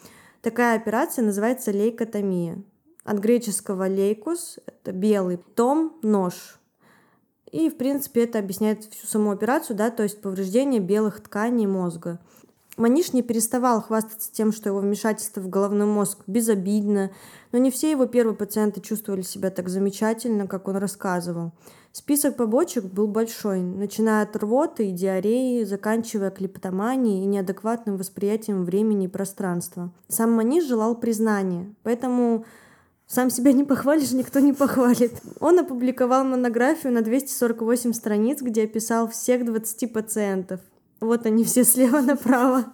Такая 0.42 0.76
операция 0.76 1.24
называется 1.24 1.72
лейкотомия. 1.72 2.62
От 3.02 3.18
греческого 3.18 3.88
лейкус– 3.88 4.60
это 4.66 4.92
белый, 4.92 5.38
том– 5.56 5.98
нож. 6.02 6.60
И, 7.50 7.68
в 7.68 7.76
принципе, 7.76 8.22
это 8.22 8.38
объясняет 8.38 8.84
всю 8.84 9.08
саму 9.08 9.32
операцию, 9.32 9.76
да, 9.76 9.90
то 9.90 10.04
есть 10.04 10.22
повреждение 10.22 10.80
белых 10.80 11.20
тканей 11.20 11.66
мозга. 11.66 12.20
Маниш 12.80 13.12
не 13.12 13.22
переставал 13.22 13.82
хвастаться 13.82 14.32
тем, 14.32 14.52
что 14.52 14.70
его 14.70 14.78
вмешательство 14.78 15.42
в 15.42 15.50
головной 15.50 15.86
мозг 15.86 16.20
безобидно, 16.26 17.10
но 17.52 17.58
не 17.58 17.70
все 17.70 17.90
его 17.90 18.06
первые 18.06 18.34
пациенты 18.34 18.80
чувствовали 18.80 19.20
себя 19.20 19.50
так 19.50 19.68
замечательно, 19.68 20.46
как 20.46 20.66
он 20.66 20.76
рассказывал. 20.76 21.52
Список 21.92 22.36
побочек 22.36 22.84
был 22.84 23.06
большой, 23.06 23.60
начиная 23.60 24.22
от 24.22 24.34
рвоты 24.36 24.88
и 24.88 24.92
диареи, 24.92 25.64
заканчивая 25.64 26.30
клептоманией 26.30 27.22
и 27.22 27.26
неадекватным 27.26 27.98
восприятием 27.98 28.64
времени 28.64 29.04
и 29.04 29.08
пространства. 29.08 29.92
Сам 30.08 30.32
Маниш 30.32 30.64
желал 30.64 30.94
признания, 30.94 31.74
поэтому 31.82 32.46
сам 33.06 33.28
себя 33.28 33.52
не 33.52 33.64
похвалишь, 33.64 34.12
никто 34.12 34.40
не 34.40 34.54
похвалит. 34.54 35.20
Он 35.40 35.58
опубликовал 35.58 36.24
монографию 36.24 36.94
на 36.94 37.02
248 37.02 37.92
страниц, 37.92 38.40
где 38.40 38.64
описал 38.64 39.06
всех 39.08 39.44
20 39.44 39.92
пациентов. 39.92 40.60
Вот 41.00 41.26
они 41.26 41.44
все 41.44 41.64
слева 41.64 42.00
направо. 42.00 42.66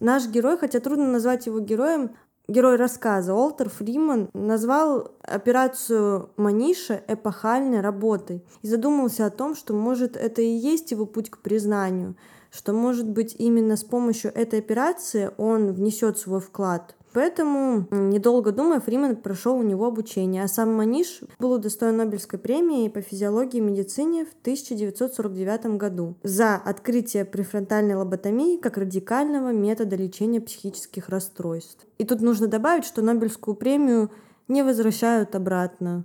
Наш 0.00 0.26
герой, 0.26 0.58
хотя 0.58 0.80
трудно 0.80 1.10
назвать 1.10 1.46
его 1.46 1.60
героем, 1.60 2.14
герой 2.48 2.76
рассказа 2.76 3.34
Олтер 3.34 3.70
Фриман 3.70 4.28
назвал 4.34 5.12
операцию 5.22 6.30
Маниша 6.36 7.02
эпохальной 7.08 7.80
работой 7.80 8.44
и 8.62 8.68
задумался 8.68 9.26
о 9.26 9.30
том, 9.30 9.54
что, 9.54 9.74
может, 9.74 10.16
это 10.16 10.42
и 10.42 10.48
есть 10.48 10.90
его 10.90 11.06
путь 11.06 11.30
к 11.30 11.38
признанию, 11.38 12.16
что, 12.50 12.72
может 12.72 13.08
быть, 13.08 13.34
именно 13.38 13.76
с 13.76 13.84
помощью 13.84 14.34
этой 14.34 14.58
операции 14.58 15.30
он 15.38 15.72
внесет 15.72 16.18
свой 16.18 16.40
вклад 16.40 16.96
Поэтому, 17.12 17.86
недолго 17.90 18.52
думая, 18.52 18.80
Фриман 18.80 19.16
прошел 19.16 19.56
у 19.56 19.62
него 19.62 19.86
обучение, 19.86 20.44
а 20.44 20.48
сам 20.48 20.74
Маниш 20.74 21.20
был 21.38 21.52
удостоен 21.52 21.96
Нобелевской 21.96 22.38
премии 22.38 22.88
по 22.88 23.00
физиологии 23.02 23.58
и 23.58 23.60
медицине 23.60 24.24
в 24.24 24.32
1949 24.40 25.76
году 25.76 26.16
за 26.22 26.56
открытие 26.56 27.24
префронтальной 27.24 27.94
лоботомии 27.94 28.56
как 28.56 28.78
радикального 28.78 29.52
метода 29.52 29.96
лечения 29.96 30.40
психических 30.40 31.08
расстройств. 31.08 31.86
И 31.98 32.04
тут 32.04 32.20
нужно 32.20 32.46
добавить, 32.46 32.84
что 32.84 33.02
Нобелевскую 33.02 33.54
премию 33.54 34.10
не 34.48 34.62
возвращают 34.62 35.34
обратно 35.34 36.04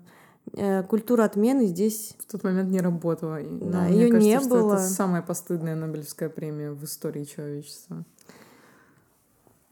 э, 0.54 0.84
культура 0.84 1.24
отмены 1.24 1.66
здесь 1.66 2.16
в 2.20 2.32
тот 2.32 2.44
момент 2.44 2.70
не 2.70 2.82
работала. 2.82 3.40
Да, 3.44 3.88
ее 3.88 4.10
кажется, 4.10 4.28
не 4.28 4.40
было. 4.40 4.74
это 4.74 4.84
самая 4.84 5.22
постыдная 5.22 5.76
Нобелевская 5.76 6.30
премия 6.30 6.72
в 6.72 6.84
истории 6.84 7.24
человечества. 7.24 8.04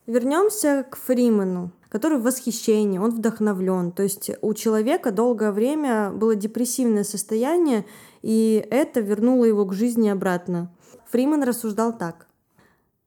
Вернемся 0.08 0.86
к 0.88 0.98
Фриману, 0.98 1.72
который 1.89 2.20
в 2.20 2.24
восхищении, 2.24 3.00
он 3.00 3.10
вдохновлен. 3.10 3.91
То 3.91 4.04
есть 4.04 4.30
у 4.41 4.54
человека 4.54 5.12
долгое 5.12 5.52
время 5.52 6.12
было 6.12 6.36
депрессивное 6.36 7.04
состояние, 7.04 7.86
и 8.22 8.63
это 8.70 9.00
вернуло 9.00 9.46
его 9.46 9.65
к 9.65 9.74
жизни 9.74 10.10
обратно. 10.10 10.72
Фриман 11.08 11.41
рассуждал 11.41 11.98
так. 11.98 12.28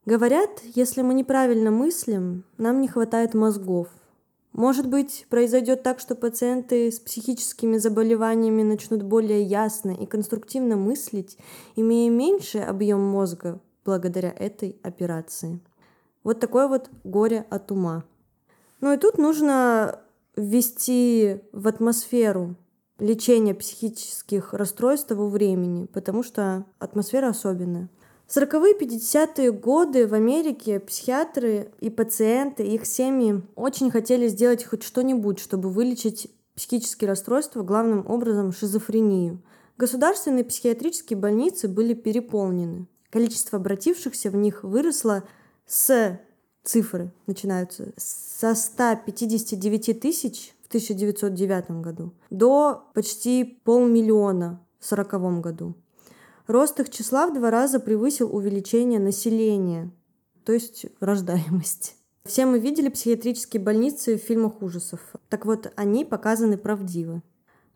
Говорят, 0.07 0.51
если 0.75 1.03
мы 1.03 1.15
неправильно 1.15 1.71
мыслим, 1.71 2.45
нам 2.57 2.81
не 2.81 2.89
хватает 2.89 3.33
мозгов. 3.33 3.89
Может 4.53 4.89
быть, 4.89 5.27
произойдет 5.29 5.85
так, 5.85 6.01
что 6.01 6.17
пациенты 6.17 6.91
с 6.91 6.99
психическими 6.99 7.77
заболеваниями 7.77 8.63
начнут 8.63 9.03
более 9.03 9.43
ясно 9.43 9.91
и 9.91 10.05
конструктивно 10.05 10.77
мыслить, 10.77 11.39
имея 11.77 12.11
меньший 12.11 12.65
объем 12.65 13.03
мозга 13.03 13.61
благодаря 13.85 14.31
этой 14.31 14.81
операции. 14.83 15.61
Вот 16.25 16.41
такое 16.41 16.69
вот 16.69 16.91
горе 17.05 17.47
от 17.51 17.71
ума. 17.71 18.05
Ну 18.81 18.93
и 18.93 18.97
тут 18.97 19.19
нужно 19.19 20.01
ввести 20.37 21.41
в 21.53 21.67
атмосферу 21.67 22.57
лечение 22.99 23.55
психических 23.55 24.53
расстройств 24.53 25.09
того 25.09 25.29
времени, 25.29 25.87
потому 25.87 26.23
что 26.23 26.65
атмосфера 26.79 27.29
особенная. 27.29 27.89
В 28.27 28.37
40-е, 28.37 28.79
50-е 28.79 29.53
годы 29.53 30.07
в 30.07 30.13
Америке 30.13 30.81
психиатры 30.81 31.73
и 31.81 31.89
пациенты, 31.89 32.63
их 32.63 32.85
семьи 32.85 33.43
очень 33.55 33.91
хотели 33.91 34.29
сделать 34.29 34.65
хоть 34.65 34.83
что-нибудь, 34.83 35.39
чтобы 35.39 35.71
вылечить 35.71 36.31
психические 36.55 37.09
расстройства, 37.09 37.63
главным 37.63 38.05
образом 38.07 38.53
шизофрению. 38.53 39.41
Государственные 39.79 40.45
психиатрические 40.45 41.17
больницы 41.17 41.69
были 41.69 41.95
переполнены. 41.95 42.87
Количество 43.11 43.59
обратившихся 43.59 44.31
в 44.31 44.37
них 44.37 44.63
выросло 44.63 45.25
с 45.69 46.19
цифры 46.65 47.13
начинаются 47.27 47.93
со 47.97 48.55
159 48.55 50.01
тысяч 50.01 50.55
в 50.65 50.69
1909 50.69 51.71
году 51.83 52.13
до 52.31 52.91
почти 52.95 53.45
полмиллиона 53.65 54.61
в 54.81 54.93
1940 54.93 55.41
году. 55.41 55.75
Рост 56.47 56.81
их 56.81 56.91
числа 56.91 57.27
в 57.27 57.35
два 57.35 57.51
раза 57.51 57.79
превысил 57.79 58.35
увеличение 58.35 58.99
населения, 58.99 59.91
то 60.45 60.53
есть 60.53 60.87
рождаемость. 60.99 61.95
Все 62.25 62.47
мы 62.47 62.59
видели 62.59 62.89
психиатрические 62.89 63.63
больницы 63.63 64.19
в 64.19 64.23
фильмах 64.23 64.63
ужасов. 64.63 65.01
Так 65.29 65.47
вот, 65.47 65.73
они 65.77 66.05
показаны 66.05 66.59
правдиво. 66.59 67.23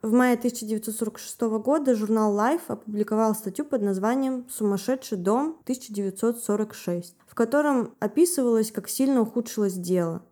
В 0.02 0.10
мае 0.12 0.34
1946 0.34 1.40
года 1.62 1.94
журнал 1.94 2.36
Life 2.36 2.62
опубликовал 2.66 3.36
статью 3.36 3.64
под 3.64 3.82
названием 3.82 4.44
«Сумасшедший 4.50 5.16
дом 5.16 5.60
1946», 5.64 7.14
в 7.24 7.34
котором 7.36 7.94
описывалось, 8.00 8.72
как 8.72 8.88
сильно 8.88 9.20
ухудшилось 9.20 9.74
дело. 9.74 10.22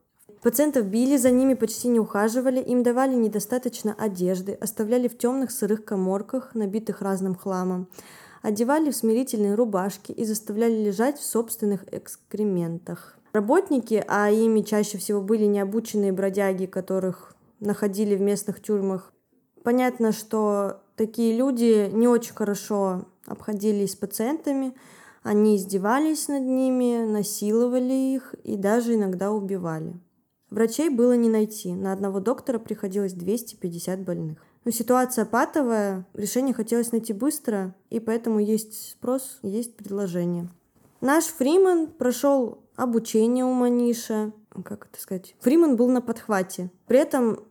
Пациентов 0.43 0.87
били, 0.87 1.17
за 1.17 1.31
ними 1.31 1.55
почти 1.55 1.87
не 1.87 2.01
ухаживали, 2.01 2.61
им 2.61 2.83
давали 2.83 3.15
недостаточно 3.15 3.95
одежды, 3.97 4.55
оставляли 4.55 5.07
в 5.07 5.17
темных 5.17 5.53
сырых 5.53 5.85
коморках, 5.85 6.57
набитых 6.57 7.01
разным 7.01 7.37
хламом, 7.37 7.87
одевали 8.43 8.91
в 8.91 8.97
смирительные 8.97 9.55
рубашки 9.55 10.11
и 10.11 10.25
заставляли 10.25 10.83
лежать 10.83 11.21
в 11.21 11.25
собственных 11.25 11.85
экскрементах. 11.95 13.17
Работники, 13.33 14.03
а 14.09 14.31
ими 14.31 14.63
чаще 14.63 14.99
всего 14.99 15.21
были 15.21 15.45
необученные 15.45 16.11
бродяги, 16.11 16.67
которых 16.67 17.37
находили 17.61 18.17
в 18.17 18.21
местных 18.21 18.61
тюрьмах, 18.61 19.13
Понятно, 19.71 20.11
что 20.11 20.81
такие 20.97 21.37
люди 21.37 21.89
не 21.93 22.09
очень 22.09 22.35
хорошо 22.35 23.07
обходились 23.25 23.93
с 23.93 23.95
пациентами, 23.95 24.75
они 25.23 25.55
издевались 25.55 26.27
над 26.27 26.43
ними, 26.43 27.05
насиловали 27.05 28.17
их 28.17 28.35
и 28.43 28.57
даже 28.57 28.97
иногда 28.97 29.31
убивали. 29.31 29.95
Врачей 30.51 30.89
было 30.89 31.13
не 31.13 31.29
найти, 31.29 31.73
на 31.73 31.93
одного 31.93 32.19
доктора 32.19 32.59
приходилось 32.59 33.13
250 33.13 34.01
больных. 34.01 34.39
Но 34.65 34.73
ситуация 34.73 35.25
патовая, 35.25 36.05
решение 36.15 36.53
хотелось 36.53 36.91
найти 36.91 37.13
быстро, 37.13 37.73
и 37.91 38.01
поэтому 38.01 38.41
есть 38.41 38.91
спрос, 38.91 39.39
есть 39.43 39.77
предложение. 39.77 40.49
Наш 41.01 41.27
Фриман 41.27 41.87
прошел 41.87 42.59
обучение 42.75 43.45
у 43.45 43.53
Маниша, 43.53 44.33
как 44.65 44.89
это 44.91 45.01
сказать, 45.01 45.37
Фриман 45.39 45.77
был 45.77 45.89
на 45.91 46.03
подхвате. 46.03 46.73
При 46.89 46.99
этом 46.99 47.45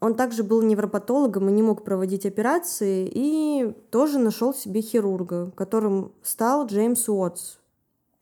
Он 0.00 0.14
также 0.14 0.42
был 0.42 0.62
невропатологом 0.62 1.48
и 1.48 1.52
не 1.52 1.62
мог 1.62 1.84
проводить 1.84 2.24
операции, 2.24 3.10
и 3.12 3.74
тоже 3.90 4.18
нашел 4.18 4.54
себе 4.54 4.80
хирурга, 4.80 5.50
которым 5.54 6.12
стал 6.22 6.66
Джеймс 6.66 7.08
Уотс. 7.08 7.58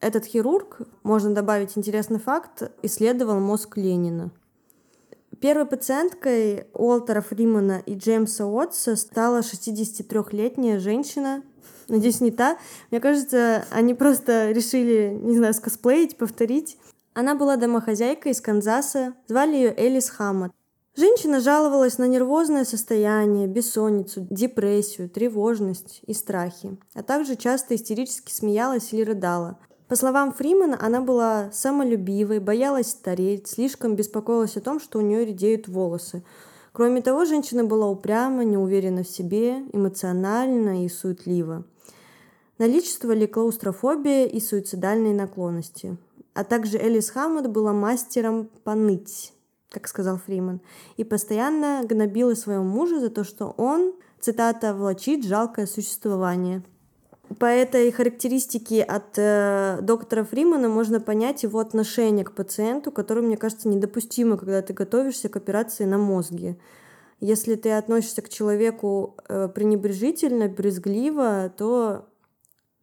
Этот 0.01 0.25
хирург, 0.25 0.81
можно 1.05 1.35
добавить 1.35 1.79
интересный 1.79 2.19
факт, 2.19 2.71
исследовал 2.83 3.39
мозг 3.39 3.77
Ленина. 3.77 4.33
Первой 5.41 5.67
пациенткой 5.67 6.67
Уолтера 6.73 7.21
Фримана 7.21 7.81
и 7.87 7.95
Джеймса 7.95 8.47
Уотса 8.47 8.97
стала 8.97 9.41
63-летняя 9.41 10.81
женщина. 10.81 11.45
Надеюсь, 11.87 12.21
не 12.21 12.33
та. 12.33 12.59
Мне 12.91 13.01
кажется, 13.01 13.65
они 13.71 13.95
просто 13.95 14.51
решили, 14.51 15.17
не 15.21 15.37
знаю, 15.37 15.55
скосплеить, 15.55 16.17
повторить. 16.17 16.77
Она 17.15 17.37
была 17.37 17.57
домохозяйкой 17.57 18.33
из 18.33 18.41
Канзаса. 18.41 19.15
Звали 19.29 19.55
ее 19.55 19.75
Элис 19.77 20.11
Хаммот. 20.11 20.53
Женщина 20.99 21.39
жаловалась 21.39 21.99
на 21.99 22.09
нервозное 22.09 22.65
состояние, 22.65 23.47
бессонницу, 23.47 24.27
депрессию, 24.31 25.09
тревожность 25.09 26.01
и 26.09 26.13
страхи, 26.13 26.77
а 26.93 27.05
также 27.05 27.37
часто 27.37 27.77
истерически 27.77 28.33
смеялась 28.33 28.93
или 28.93 29.05
рыдала. 29.05 29.61
По 29.87 29.95
словам 29.95 30.33
Фримена, 30.33 30.77
она 30.81 31.01
была 31.01 31.51
самолюбивой, 31.53 32.41
боялась 32.41 32.91
стареть, 32.91 33.47
слишком 33.47 33.95
беспокоилась 33.95 34.57
о 34.57 34.61
том, 34.61 34.81
что 34.81 34.99
у 34.99 35.03
нее 35.03 35.25
редеют 35.25 35.69
волосы. 35.69 36.25
Кроме 36.73 37.01
того, 37.01 37.27
женщина 37.27 37.63
была 37.63 37.89
упряма, 37.89 38.43
неуверена 38.43 39.05
в 39.05 39.09
себе, 39.09 39.59
эмоциональна 39.73 40.85
и 40.85 40.89
суетлива. 40.89 41.65
Наличествовали 42.59 43.27
клаустрофобия 43.27 44.27
и 44.27 44.41
суицидальные 44.41 45.15
наклонности. 45.15 45.97
А 46.35 46.43
также 46.43 46.77
Элис 46.77 47.11
Хаммонд 47.11 47.47
была 47.47 47.73
мастером 47.73 48.51
поныть, 48.65 49.33
как 49.71 49.89
сказал 49.89 50.19
Фриман, 50.19 50.61
и 50.97 51.05
постоянно 51.05 51.83
гнобила 51.85 52.35
своего 52.35 52.65
мужа 52.65 53.01
за 53.01 53.11
то, 53.11 53.25
что 53.25 53.55
он, 53.57 53.95
цитата, 54.21 54.75
«влачит 54.75 55.25
жалкое 55.25 55.67
существование», 55.67 56.63
по 57.39 57.45
этой 57.45 57.93
характеристике 57.93 58.83
от 58.83 59.19
э, 59.19 59.81
доктора 59.83 60.25
Фримана 60.25 60.71
можно 60.71 60.99
понять 60.99 61.43
его 61.43 61.59
отношение 61.59 62.25
к 62.25 62.33
пациенту, 62.33 62.91
которое, 62.91 63.21
мне 63.21 63.37
кажется, 63.37 63.69
недопустимо, 63.69 64.39
когда 64.39 64.63
ты 64.63 64.73
готовишься 64.73 65.29
к 65.29 65.37
операции 65.37 65.85
на 65.85 65.99
мозге. 65.99 66.57
Если 67.21 67.55
ты 67.57 67.73
относишься 67.73 68.23
к 68.23 68.31
человеку 68.31 69.17
э, 69.29 69.49
пренебрежительно, 69.49 70.49
брезгливо, 70.49 71.53
то 71.55 72.07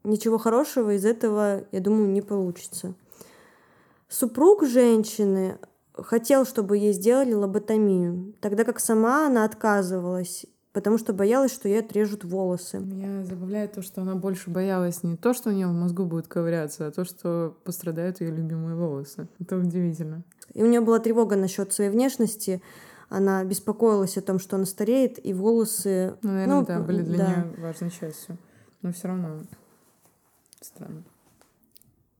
ничего 0.04 0.38
хорошего 0.38 0.94
из 0.94 1.06
этого, 1.06 1.64
я 1.72 1.80
думаю, 1.80 2.10
не 2.10 2.22
получится. 2.22 2.94
Супруг 4.08 4.64
женщины 4.64 5.58
хотел, 5.98 6.46
чтобы 6.46 6.78
ей 6.78 6.94
сделали 6.94 7.34
лоботомию, 7.34 8.34
тогда 8.42 8.64
как 8.64 8.80
сама 8.80 9.28
она 9.28 9.46
отказывалась 9.46 10.46
потому 10.76 10.98
что 10.98 11.14
боялась, 11.14 11.54
что 11.54 11.70
ей 11.70 11.80
отрежут 11.80 12.26
волосы. 12.26 12.80
Меня 12.80 13.24
забавляет 13.24 13.72
то, 13.72 13.82
что 13.82 14.02
она 14.02 14.16
больше 14.16 14.50
боялась 14.50 15.04
не 15.04 15.16
то, 15.16 15.34
что 15.34 15.50
у 15.50 15.54
нее 15.54 15.68
в 15.68 15.72
мозгу 15.72 16.04
будет 16.04 16.28
ковыряться, 16.28 16.88
а 16.88 16.92
то, 16.92 17.06
что 17.06 17.56
пострадают 17.64 18.20
ее 18.20 18.30
любимые 18.32 18.76
волосы. 18.76 19.30
Это 19.40 19.56
удивительно. 19.56 20.24
И 20.54 20.62
у 20.64 20.66
нее 20.66 20.82
была 20.82 21.00
тревога 21.00 21.38
насчет 21.38 21.72
своей 21.72 21.90
внешности. 21.90 22.62
Она 23.08 23.46
беспокоилась 23.46 24.18
о 24.18 24.22
том, 24.22 24.38
что 24.38 24.58
она 24.58 24.66
стареет, 24.66 25.26
и 25.26 25.34
волосы... 25.34 26.18
Ну, 26.22 26.32
наверное, 26.32 26.60
ну, 26.60 26.66
да, 26.66 26.80
были 26.82 27.04
для 27.04 27.18
да. 27.20 27.36
нее 27.36 27.56
важной 27.58 27.92
частью. 27.92 28.38
Но 28.82 28.92
все 28.92 29.08
равно 29.08 29.44
странно. 30.60 31.04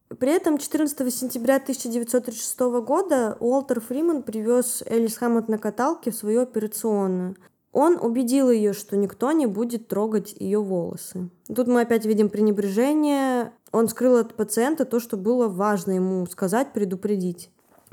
При 0.08 0.32
этом 0.32 0.60
14 0.60 1.14
сентября 1.14 1.56
1936 1.56 2.60
года 2.86 3.38
Уолтер 3.40 3.82
Фриман 3.82 4.22
привез 4.22 4.84
Элис 4.86 5.18
Хаммот 5.18 5.50
на 5.50 5.58
каталке 5.58 6.12
в 6.12 6.16
свою 6.16 6.42
операционную. 6.42 7.36
Он 7.72 7.98
убедил 8.00 8.50
ее, 8.52 8.74
что 8.74 8.96
никто 8.96 9.32
не 9.32 9.48
будет 9.48 9.88
трогать 9.88 10.34
ее 10.40 10.62
волосы. 10.62 11.30
Тут 11.54 11.68
мы 11.68 11.82
опять 11.82 12.06
видим 12.06 12.30
пренебрежение. 12.30 13.52
Он 13.72 13.90
скрыл 13.90 14.18
от 14.18 14.36
пациента 14.36 14.86
то, 14.86 15.00
что 15.00 15.18
было 15.18 15.48
важно 15.48 15.94
ему 15.94 16.26
сказать, 16.28 16.72
предупредить. 16.72 17.50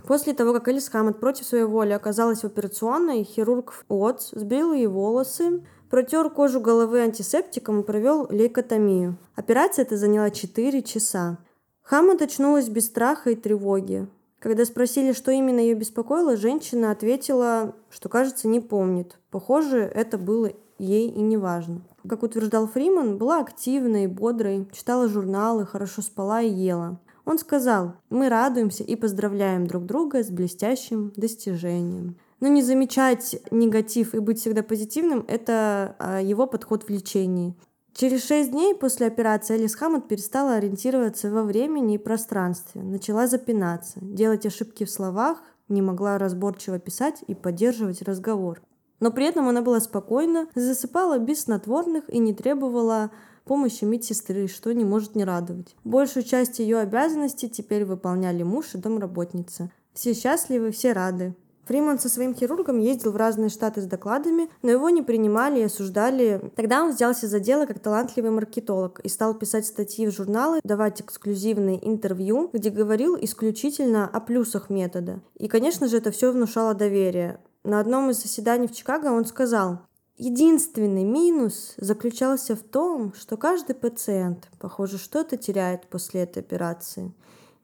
После 0.07 0.35
того, 0.35 0.53
как 0.53 0.69
Элис 0.69 0.89
Хаммет 0.89 1.19
против 1.19 1.47
своей 1.47 1.65
воли 1.65 1.93
оказалась 1.93 2.43
в 2.43 2.47
операционной, 2.47 3.25
хирург 3.25 3.85
Уотс 3.89 4.31
сбрил 4.33 4.73
ей 4.73 4.87
волосы, 4.87 5.65
протер 5.91 6.29
кожу 6.31 6.61
головы 6.61 7.01
антисептиком 7.01 7.81
и 7.81 7.85
провел 7.85 8.29
лейкотомию. 8.31 9.17
Операция 9.35 9.85
эта 9.85 9.97
заняла 9.97 10.31
4 10.31 10.83
часа. 10.83 11.39
Хаммет 11.83 12.23
очнулась 12.23 12.69
без 12.69 12.87
страха 12.87 13.31
и 13.31 13.35
тревоги. 13.35 14.09
Когда 14.39 14.65
спросили, 14.65 15.13
что 15.13 15.31
именно 15.31 15.61
ее 15.61 15.75
беспокоило, 15.75 16.37
женщина 16.37 16.91
ответила, 16.91 17.77
что, 17.91 18.09
кажется, 18.09 18.49
не 18.49 18.61
помнит. 18.61 19.19
Похоже, 19.31 19.79
это 19.79 20.19
было 20.19 20.51
ей 20.79 21.09
и 21.09 21.21
не 21.21 21.37
важно. 21.37 21.83
Как 22.09 22.25
утверждал 22.25 22.67
Фриман, 22.67 23.19
была 23.19 23.41
активной 23.41 24.09
бодрой, 24.09 24.69
читала 24.73 25.09
журналы, 25.09 25.65
хорошо 25.65 26.03
спала 26.03 26.43
и 26.43 26.51
ела. 26.51 26.99
Он 27.25 27.39
сказал, 27.39 27.95
мы 28.11 28.29
радуемся 28.29 28.83
и 28.83 28.97
поздравляем 28.97 29.69
друг 29.69 29.87
друга 29.87 30.25
с 30.25 30.29
блестящим 30.31 31.13
достижением. 31.15 32.17
Но 32.41 32.49
не 32.49 32.63
замечать 32.63 33.37
негатив 33.53 34.15
и 34.15 34.19
быть 34.19 34.41
всегда 34.41 34.65
позитивным– 34.65 35.25
это 35.29 35.95
а, 36.01 36.21
его 36.21 36.49
подход 36.49 36.83
в 36.83 36.91
лечении. 36.91 37.55
Через 37.95 38.25
шесть 38.25 38.51
дней 38.51 38.75
после 38.75 39.07
операции 39.07 39.55
Элис 39.55 39.75
Хаммонд 39.75 40.09
перестала 40.09 40.55
ориентироваться 40.55 41.31
во 41.31 41.43
времени 41.43 41.97
и 41.97 41.99
пространстве, 41.99 42.83
начала 42.83 43.27
запинаться, 43.27 44.01
делать 44.01 44.47
ошибки 44.47 44.85
в 44.85 44.91
словах, 44.91 45.43
не 45.69 45.83
могла 45.83 46.19
разборчиво 46.19 46.79
писать 46.79 47.23
и 47.27 47.35
поддерживать 47.35 48.03
разговор. 48.03 48.63
Но 49.01 49.11
при 49.11 49.27
этом 49.27 49.49
она 49.49 49.63
была 49.63 49.81
спокойна, 49.81 50.47
засыпала 50.55 51.19
без 51.19 51.43
снотворных 51.43 52.09
и 52.09 52.19
не 52.19 52.33
требовала 52.33 53.11
помощи 53.45 53.85
медсестры, 53.85 54.47
что 54.47 54.73
не 54.73 54.85
может 54.85 55.15
не 55.15 55.25
радовать. 55.25 55.77
Большую 55.85 56.23
часть 56.23 56.61
ее 56.61 56.79
обязанностей 56.79 57.49
теперь 57.49 57.85
выполняли 57.85 58.43
муж 58.43 58.75
и 58.75 58.79
домработница. 58.79 59.71
Все 59.93 60.15
счастливы, 60.15 60.71
все 60.71 60.93
рады. 60.93 61.35
Фриман 61.65 61.99
со 61.99 62.09
своим 62.09 62.35
хирургом 62.35 62.81
ездил 62.81 63.13
в 63.13 63.17
разные 63.17 63.49
штаты 63.49 63.81
с 63.81 63.87
докладами, 63.87 64.51
но 64.63 64.71
его 64.71 64.91
не 64.91 65.03
принимали 65.03 65.61
и 65.61 65.65
осуждали. 65.65 66.53
Тогда 66.57 66.83
он 66.83 66.93
взялся 66.93 67.29
за 67.29 67.39
дело 67.39 67.67
как 67.67 67.79
талантливый 67.79 68.31
маркетолог 68.31 69.01
и 69.01 69.09
стал 69.09 69.35
писать 69.35 69.67
статьи 69.67 70.07
в 70.07 70.13
журналы, 70.13 70.61
давать 70.65 71.01
эксклюзивные 71.01 71.87
интервью, 71.89 72.51
где 72.53 72.71
говорил 72.71 73.17
исключительно 73.21 74.09
о 74.09 74.21
плюсах 74.21 74.71
метода. 74.71 75.21
И, 75.39 75.47
конечно 75.47 75.87
же, 75.87 75.99
это 75.99 76.11
все 76.11 76.33
внушало 76.33 76.75
доверие. 76.75 77.41
На 77.63 77.79
одном 77.79 78.11
из 78.11 78.21
заседаний 78.21 78.67
в 78.67 78.73
Чикаго 78.73 79.07
он 79.07 79.25
сказал, 79.25 79.83
Единственный 80.19 81.05
минус 81.05 81.75
заключался 81.79 82.55
в 82.55 82.63
том, 82.63 83.15
что 83.15 83.37
каждый 83.37 83.75
пациент, 83.75 84.51
похоже, 84.61 84.99
что-то 84.99 85.37
теряет 85.37 85.89
после 85.89 86.23
этой 86.23 86.41
операции. 86.41 87.13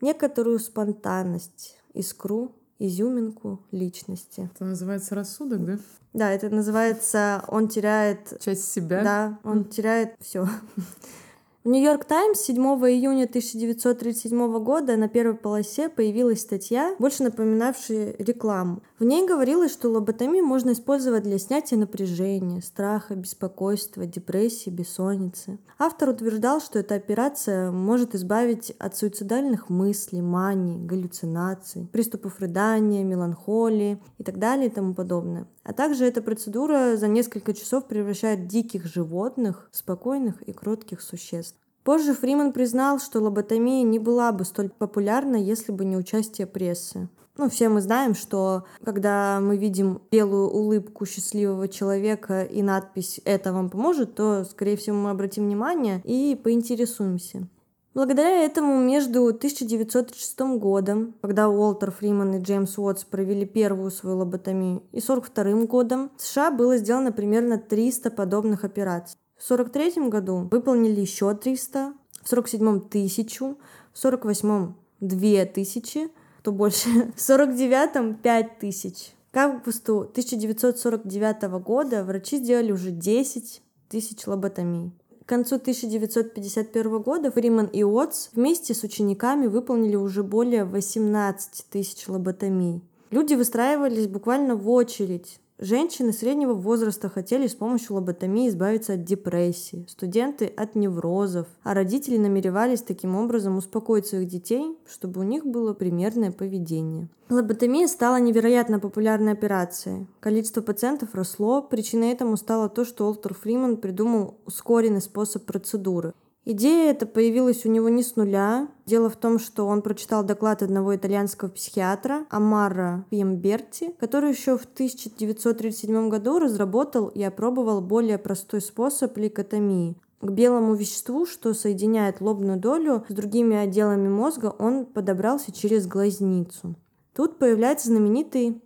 Некоторую 0.00 0.58
спонтанность, 0.58 1.78
искру, 1.92 2.56
изюминку 2.78 3.60
личности. 3.72 4.50
Это 4.54 4.64
называется 4.64 5.14
рассудок, 5.14 5.64
да? 5.64 5.78
Да, 6.12 6.30
это 6.32 6.48
называется 6.48 7.44
он 7.48 7.68
теряет... 7.68 8.40
Часть 8.40 8.70
себя? 8.72 9.02
Да, 9.02 9.38
он 9.44 9.64
теряет 9.64 10.14
все. 10.20 10.46
Нью-Йорк 11.70 12.06
Таймс 12.06 12.40
7 12.40 12.56
июня 12.56 13.24
1937 13.24 14.58
года 14.64 14.96
на 14.96 15.06
первой 15.06 15.34
полосе 15.34 15.90
появилась 15.90 16.40
статья, 16.40 16.96
больше 16.98 17.24
напоминавшая 17.24 18.16
рекламу. 18.18 18.82
В 18.98 19.04
ней 19.04 19.28
говорилось, 19.28 19.74
что 19.74 19.90
лоботомию 19.90 20.46
можно 20.46 20.72
использовать 20.72 21.24
для 21.24 21.38
снятия 21.38 21.76
напряжения, 21.76 22.62
страха, 22.62 23.16
беспокойства, 23.16 24.06
депрессии, 24.06 24.70
бессонницы. 24.70 25.58
Автор 25.78 26.08
утверждал, 26.08 26.62
что 26.62 26.78
эта 26.78 26.94
операция 26.94 27.70
может 27.70 28.14
избавить 28.14 28.70
от 28.78 28.96
суицидальных 28.96 29.68
мыслей, 29.68 30.22
маний, 30.22 30.78
галлюцинаций, 30.78 31.86
приступов 31.92 32.40
рыдания, 32.40 33.04
меланхолии 33.04 34.02
и 34.16 34.24
так 34.24 34.38
далее 34.38 34.68
и 34.68 34.70
тому 34.70 34.94
подобное. 34.94 35.46
А 35.64 35.74
также 35.74 36.06
эта 36.06 36.22
процедура 36.22 36.96
за 36.96 37.08
несколько 37.08 37.52
часов 37.52 37.86
превращает 37.88 38.46
диких 38.46 38.86
животных 38.86 39.68
в 39.70 39.76
спокойных 39.76 40.40
и 40.40 40.54
кротких 40.54 41.02
существ. 41.02 41.57
Позже 41.88 42.12
Фриман 42.12 42.52
признал, 42.52 42.98
что 42.98 43.18
лоботомия 43.18 43.82
не 43.82 43.98
была 43.98 44.30
бы 44.30 44.44
столь 44.44 44.68
популярна, 44.68 45.36
если 45.36 45.72
бы 45.72 45.86
не 45.86 45.96
участие 45.96 46.46
прессы. 46.46 47.08
Ну, 47.38 47.48
все 47.48 47.70
мы 47.70 47.80
знаем, 47.80 48.14
что 48.14 48.64
когда 48.84 49.40
мы 49.40 49.56
видим 49.56 50.02
белую 50.10 50.50
улыбку 50.50 51.06
счастливого 51.06 51.66
человека 51.66 52.42
и 52.42 52.60
надпись 52.60 53.22
«Это 53.24 53.54
вам 53.54 53.70
поможет», 53.70 54.14
то, 54.14 54.44
скорее 54.44 54.76
всего, 54.76 54.96
мы 54.96 55.08
обратим 55.08 55.44
внимание 55.44 56.02
и 56.04 56.38
поинтересуемся. 56.44 57.48
Благодаря 57.94 58.44
этому 58.44 58.78
между 58.82 59.24
1936 59.28 60.40
годом, 60.58 61.14
когда 61.22 61.48
Уолтер 61.48 61.90
Фриман 61.90 62.34
и 62.34 62.42
Джеймс 62.42 62.76
Уотс 62.76 63.04
провели 63.04 63.46
первую 63.46 63.90
свою 63.92 64.18
лоботомию, 64.18 64.82
и 64.92 65.00
1942 65.00 65.64
годом 65.64 66.10
в 66.18 66.20
США 66.20 66.50
было 66.50 66.76
сделано 66.76 67.12
примерно 67.12 67.56
300 67.56 68.10
подобных 68.10 68.64
операций. 68.64 69.16
В 69.38 69.50
1943 69.50 70.08
году 70.08 70.48
выполнили 70.50 71.00
еще 71.00 71.32
300, 71.32 71.94
в 72.22 72.32
1947– 72.32 72.68
1000, 72.88 73.44
в 73.44 74.04
1948– 74.04 74.72
2000, 75.00 76.08
то 76.42 76.52
больше, 76.52 76.88
в 77.16 77.18
49-м 77.18 78.16
5000. 78.16 79.14
К 79.30 79.36
августу 79.36 80.00
1949 80.00 81.42
года 81.62 82.04
врачи 82.04 82.38
сделали 82.38 82.72
уже 82.72 82.90
10 82.90 83.62
тысяч 83.88 84.26
лоботомий. 84.26 84.92
К 85.24 85.28
концу 85.28 85.56
1951 85.56 87.02
года 87.02 87.30
Фриман 87.30 87.66
и 87.66 87.82
Уотс 87.82 88.30
вместе 88.32 88.74
с 88.74 88.82
учениками 88.82 89.46
выполнили 89.46 89.96
уже 89.96 90.22
более 90.22 90.64
18 90.64 91.66
тысяч 91.70 92.08
лоботомий. 92.08 92.82
Люди 93.10 93.34
выстраивались 93.34 94.06
буквально 94.06 94.56
в 94.56 94.68
очередь 94.70 95.38
Женщины 95.60 96.12
среднего 96.12 96.54
возраста 96.54 97.08
хотели 97.08 97.48
с 97.48 97.54
помощью 97.56 97.96
лоботомии 97.96 98.48
избавиться 98.48 98.92
от 98.92 99.02
депрессии, 99.02 99.86
студенты 99.88 100.46
от 100.46 100.76
неврозов, 100.76 101.48
а 101.64 101.74
родители 101.74 102.16
намеревались 102.16 102.82
таким 102.82 103.16
образом 103.16 103.56
успокоить 103.56 104.06
своих 104.06 104.28
детей, 104.28 104.78
чтобы 104.88 105.20
у 105.20 105.24
них 105.24 105.44
было 105.44 105.74
примерное 105.74 106.30
поведение. 106.30 107.08
Лоботомия 107.28 107.88
стала 107.88 108.20
невероятно 108.20 108.78
популярной 108.78 109.32
операцией. 109.32 110.06
Количество 110.20 110.60
пациентов 110.60 111.16
росло, 111.16 111.60
причиной 111.60 112.12
этому 112.12 112.36
стало 112.36 112.68
то, 112.68 112.84
что 112.84 113.08
Олтер 113.08 113.34
Фриман 113.34 113.78
придумал 113.78 114.36
ускоренный 114.46 115.00
способ 115.00 115.44
процедуры. 115.44 116.14
Идея 116.50 116.92
эта 116.92 117.04
появилась 117.04 117.66
у 117.66 117.68
него 117.68 117.90
не 117.90 118.02
с 118.02 118.16
нуля. 118.16 118.68
Дело 118.86 119.10
в 119.10 119.16
том, 119.16 119.38
что 119.38 119.66
он 119.66 119.82
прочитал 119.82 120.24
доклад 120.24 120.62
одного 120.62 120.96
итальянского 120.96 121.50
психиатра 121.50 122.24
Амара 122.30 123.04
Пьемберти, 123.10 123.94
который 124.00 124.30
еще 124.30 124.56
в 124.56 124.64
1937 124.64 126.08
году 126.08 126.38
разработал 126.38 127.08
и 127.08 127.22
опробовал 127.22 127.82
более 127.82 128.16
простой 128.16 128.62
способ 128.62 129.14
лейкотомии. 129.18 129.98
К 130.22 130.30
белому 130.30 130.72
веществу, 130.72 131.26
что 131.26 131.52
соединяет 131.52 132.22
лобную 132.22 132.58
долю 132.58 133.04
с 133.10 133.12
другими 133.12 133.54
отделами 133.54 134.08
мозга, 134.08 134.54
он 134.58 134.86
подобрался 134.86 135.52
через 135.52 135.86
глазницу. 135.86 136.76
Тут 137.14 137.38
появляется 137.38 137.88
знаменитый 137.88 138.62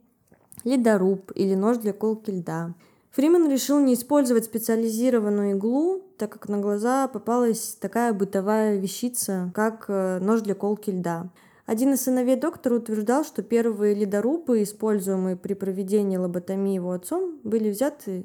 ледоруб 0.62 1.32
или 1.34 1.56
нож 1.56 1.78
для 1.78 1.92
колки 1.92 2.30
льда. 2.30 2.74
Фриман 3.12 3.50
решил 3.50 3.78
не 3.78 3.92
использовать 3.92 4.46
специализированную 4.46 5.56
иглу, 5.56 6.02
так 6.16 6.32
как 6.32 6.48
на 6.48 6.58
глаза 6.58 7.08
попалась 7.08 7.76
такая 7.78 8.14
бытовая 8.14 8.78
вещица, 8.78 9.50
как 9.54 9.84
э, 9.88 10.18
нож 10.18 10.40
для 10.40 10.54
колки 10.54 10.90
льда. 10.90 11.28
Один 11.66 11.92
из 11.92 12.00
сыновей 12.00 12.36
доктора 12.36 12.76
утверждал, 12.76 13.22
что 13.24 13.42
первые 13.42 13.94
ледорубы, 13.94 14.62
используемые 14.62 15.36
при 15.36 15.52
проведении 15.52 16.16
лоботомии 16.16 16.74
его 16.74 16.92
отцом, 16.92 17.38
были 17.44 17.70
взяты 17.70 18.24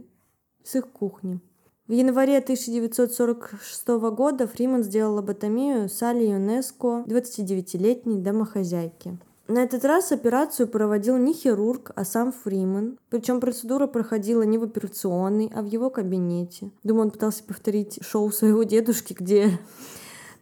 с 0.63 0.76
их 0.76 0.89
кухни. 0.89 1.41
В 1.88 1.91
январе 1.91 2.38
1946 2.38 3.88
года 3.88 4.47
Фриман 4.47 4.84
сделал 4.84 5.15
лоботомию 5.15 5.89
Салли 5.89 6.26
ЮНЕСКО, 6.28 7.04
29-летней 7.08 8.19
домохозяйки. 8.19 9.17
На 9.48 9.64
этот 9.64 9.86
раз 9.86 10.12
операцию 10.12 10.68
проводил 10.68 11.16
не 11.18 11.34
хирург, 11.34 11.92
а 11.96 12.04
сам 12.04 12.34
Фриман. 12.34 13.00
Причем 13.10 13.40
процедура 13.40 13.88
проходила 13.88 14.42
не 14.42 14.58
в 14.58 14.64
операционной, 14.64 15.50
а 15.56 15.62
в 15.62 15.68
его 15.68 15.90
кабинете. 15.90 16.72
Думаю, 16.84 17.06
он 17.06 17.12
пытался 17.12 17.46
повторить 17.46 18.00
шоу 18.04 18.30
своего 18.32 18.64
дедушки, 18.64 19.16
где 19.18 19.58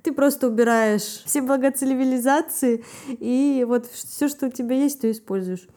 ты 0.02 0.12
просто 0.12 0.48
убираешь 0.48 1.24
все 1.26 1.44
блага 1.44 1.72
цивилизации, 1.72 2.84
и 3.08 3.64
вот 3.68 3.86
все, 3.86 4.28
что 4.28 4.48
у 4.48 4.52
тебя 4.52 4.76
есть, 4.76 5.02
ты 5.02 5.12
используешь. 5.12 5.68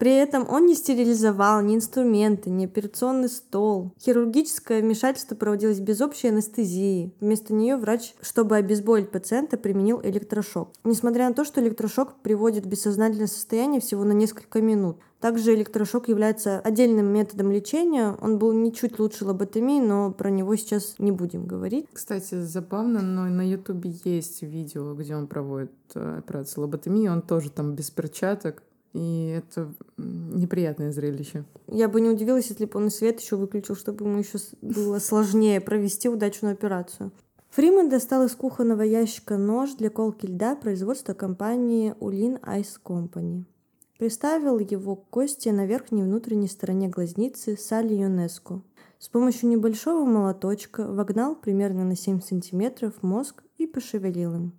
При 0.00 0.12
этом 0.12 0.48
он 0.48 0.64
не 0.64 0.74
стерилизовал 0.74 1.60
ни 1.60 1.74
инструменты, 1.74 2.48
ни 2.48 2.64
операционный 2.64 3.28
стол. 3.28 3.92
Хирургическое 4.00 4.80
вмешательство 4.80 5.34
проводилось 5.34 5.78
без 5.78 6.00
общей 6.00 6.28
анестезии. 6.28 7.12
Вместо 7.20 7.52
нее 7.52 7.76
врач, 7.76 8.14
чтобы 8.22 8.56
обезболить 8.56 9.10
пациента, 9.10 9.58
применил 9.58 10.00
электрошок. 10.02 10.70
Несмотря 10.84 11.28
на 11.28 11.34
то, 11.34 11.44
что 11.44 11.60
электрошок 11.60 12.14
приводит 12.22 12.64
в 12.64 12.68
бессознательное 12.70 13.26
состояние 13.26 13.82
всего 13.82 14.02
на 14.04 14.12
несколько 14.12 14.62
минут. 14.62 14.96
Также 15.20 15.54
электрошок 15.54 16.08
является 16.08 16.60
отдельным 16.60 17.12
методом 17.12 17.52
лечения. 17.52 18.16
Он 18.22 18.38
был 18.38 18.54
ничуть 18.54 18.98
лучше 18.98 19.26
лоботомии, 19.26 19.80
но 19.80 20.12
про 20.12 20.30
него 20.30 20.56
сейчас 20.56 20.94
не 20.98 21.12
будем 21.12 21.44
говорить. 21.44 21.86
Кстати, 21.92 22.40
забавно, 22.40 23.02
но 23.02 23.26
на 23.26 23.46
Ютубе 23.46 23.92
есть 24.04 24.40
видео, 24.40 24.94
где 24.94 25.14
он 25.14 25.26
проводит 25.26 25.72
э, 25.94 26.20
операцию 26.20 26.62
лоботомии. 26.62 27.06
Он 27.06 27.20
тоже 27.20 27.50
там 27.50 27.74
без 27.74 27.90
перчаток 27.90 28.62
и 28.92 29.28
это 29.36 29.72
неприятное 29.96 30.92
зрелище. 30.92 31.44
Я 31.68 31.88
бы 31.88 32.00
не 32.00 32.10
удивилась, 32.10 32.48
если 32.48 32.64
бы 32.64 32.78
он 32.78 32.88
и 32.88 32.90
свет 32.90 33.20
еще 33.20 33.36
выключил, 33.36 33.76
чтобы 33.76 34.04
ему 34.04 34.18
еще 34.18 34.38
было 34.62 34.98
сложнее 34.98 35.60
провести 35.60 36.08
удачную 36.08 36.52
операцию. 36.52 37.12
Фриман 37.50 37.88
достал 37.88 38.24
из 38.24 38.34
кухонного 38.34 38.82
ящика 38.82 39.36
нож 39.36 39.74
для 39.74 39.90
колки 39.90 40.26
льда 40.26 40.54
производства 40.54 41.14
компании 41.14 41.94
Улин 41.98 42.36
Ice 42.36 42.78
Company. 42.84 43.44
Приставил 43.98 44.58
его 44.58 44.96
к 44.96 45.08
кости 45.10 45.48
на 45.50 45.66
верхней 45.66 46.02
внутренней 46.02 46.48
стороне 46.48 46.88
глазницы 46.88 47.56
Салли 47.56 47.94
ЮНЕСКО. 47.94 48.62
С 48.98 49.08
помощью 49.08 49.48
небольшого 49.48 50.04
молоточка 50.04 50.86
вогнал 50.86 51.34
примерно 51.34 51.84
на 51.84 51.96
7 51.96 52.20
сантиметров 52.20 53.02
мозг 53.02 53.42
и 53.58 53.66
пошевелил 53.66 54.34
им. 54.34 54.52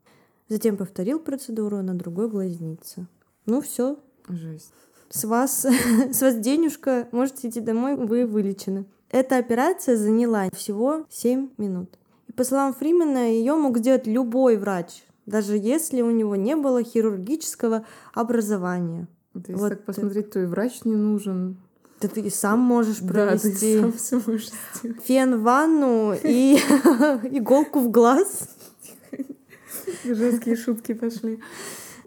Затем 0.47 0.77
повторил 0.77 1.19
процедуру 1.19 1.81
на 1.81 1.95
другой 1.95 2.29
глазнице. 2.29 3.07
Ну 3.45 3.61
все, 3.61 3.97
Жесть. 4.27 4.73
С 5.09 5.25
вас, 5.25 5.65
с 6.11 6.21
вас 6.21 6.35
денежка, 6.35 7.07
можете 7.11 7.49
идти 7.49 7.59
домой, 7.59 7.95
вы 7.95 8.25
вылечены. 8.25 8.85
Эта 9.09 9.37
операция 9.37 9.97
заняла 9.97 10.49
всего 10.53 11.05
7 11.09 11.49
минут. 11.57 11.97
И 12.27 12.31
по 12.31 12.45
словам 12.45 12.73
Фримена, 12.73 13.29
ее 13.29 13.55
мог 13.55 13.77
сделать 13.77 14.07
любой 14.07 14.57
врач, 14.57 15.03
даже 15.25 15.57
если 15.57 16.01
у 16.01 16.11
него 16.11 16.37
не 16.37 16.55
было 16.55 16.81
хирургического 16.81 17.85
образования. 18.13 19.07
Да, 19.33 19.41
если 19.47 19.53
вот 19.61 19.69
так 19.69 19.83
посмотреть, 19.83 20.31
то 20.31 20.39
и 20.39 20.45
врач 20.45 20.83
не 20.85 20.95
нужен. 20.95 21.57
Да 21.99 22.07
ты 22.07 22.21
и 22.21 22.29
сам 22.29 22.59
можешь 22.59 22.99
провести. 22.99 23.49
Да, 23.49 23.59
ты 23.59 23.79
сам 23.81 23.93
все 23.93 24.21
можешь 24.25 24.49
сделать. 24.75 25.03
Фен 25.03 25.39
в 25.39 25.41
ванну 25.43 26.15
и 26.23 26.55
иголку 27.31 27.79
в 27.79 27.91
глаз. 27.91 28.49
Жесткие 30.05 30.55
шутки 30.55 30.93
пошли. 30.93 31.39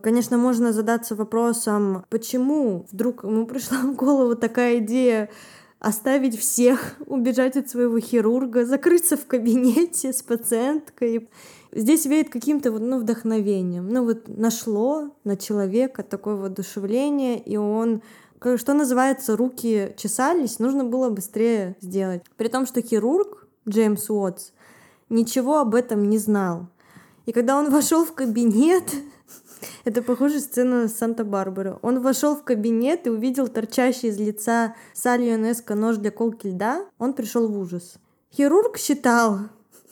Конечно, 0.05 0.37
можно 0.37 0.75
задаться 0.75 1.15
вопросом, 1.15 2.05
почему 2.11 2.85
вдруг 2.93 3.25
ему 3.25 3.47
пришла 3.47 3.79
в 3.79 3.95
голову 3.95 4.37
такая 4.37 4.81
идея 4.81 5.31
оставить 5.79 6.39
всех, 6.39 6.97
убежать 7.07 7.57
от 7.57 7.71
своего 7.71 7.99
хирурга, 7.99 8.67
закрыться 8.67 9.17
в 9.17 9.25
кабинете 9.27 10.13
с 10.13 10.21
пациенткой. 10.21 11.31
Здесь 11.73 12.05
веет 12.05 12.29
каким-то 12.29 12.71
ну, 12.73 12.99
вдохновением. 12.99 13.89
Ну 13.89 14.05
вот 14.05 14.29
нашло 14.29 15.17
на 15.25 15.39
человека 15.39 16.03
такое 16.03 16.35
воодушевление, 16.35 17.43
и 17.43 17.57
он 17.57 18.03
что 18.57 18.75
называется, 18.75 19.39
руки 19.39 19.95
чесались, 19.97 20.59
нужно 20.59 20.85
было 20.85 21.09
быстрее 21.09 21.79
сделать. 21.81 22.23
При 22.37 22.49
том, 22.49 22.67
что 22.67 22.83
хирург 22.83 23.49
Джеймс 23.67 24.11
Уотс 24.11 24.51
ничего 25.09 25.61
об 25.61 25.75
этом 25.75 26.11
не 26.11 26.19
знал. 26.19 26.67
И 27.25 27.33
когда 27.33 27.57
он 27.57 27.71
вошел 27.71 28.05
в 28.05 28.13
кабинет, 28.13 28.85
это 29.85 30.03
похоже 30.03 30.41
сцена 30.41 30.89
Санта-Барбары. 30.89 31.79
Он 31.83 32.01
вошел 32.01 32.37
в 32.37 32.45
кабинет 32.45 33.07
и 33.07 33.11
увидел 33.11 33.49
торчащий 33.49 34.09
из 34.09 34.19
лица 34.19 34.75
Салли 34.93 35.31
Юнеско 35.31 35.75
нож 35.75 35.97
для 35.97 36.11
колки 36.11 36.49
льда. 36.49 36.87
Он 36.99 37.15
пришел 37.15 37.49
в 37.49 37.59
ужас. 37.59 37.97
Хирург 38.33 38.79
считал, 38.79 39.41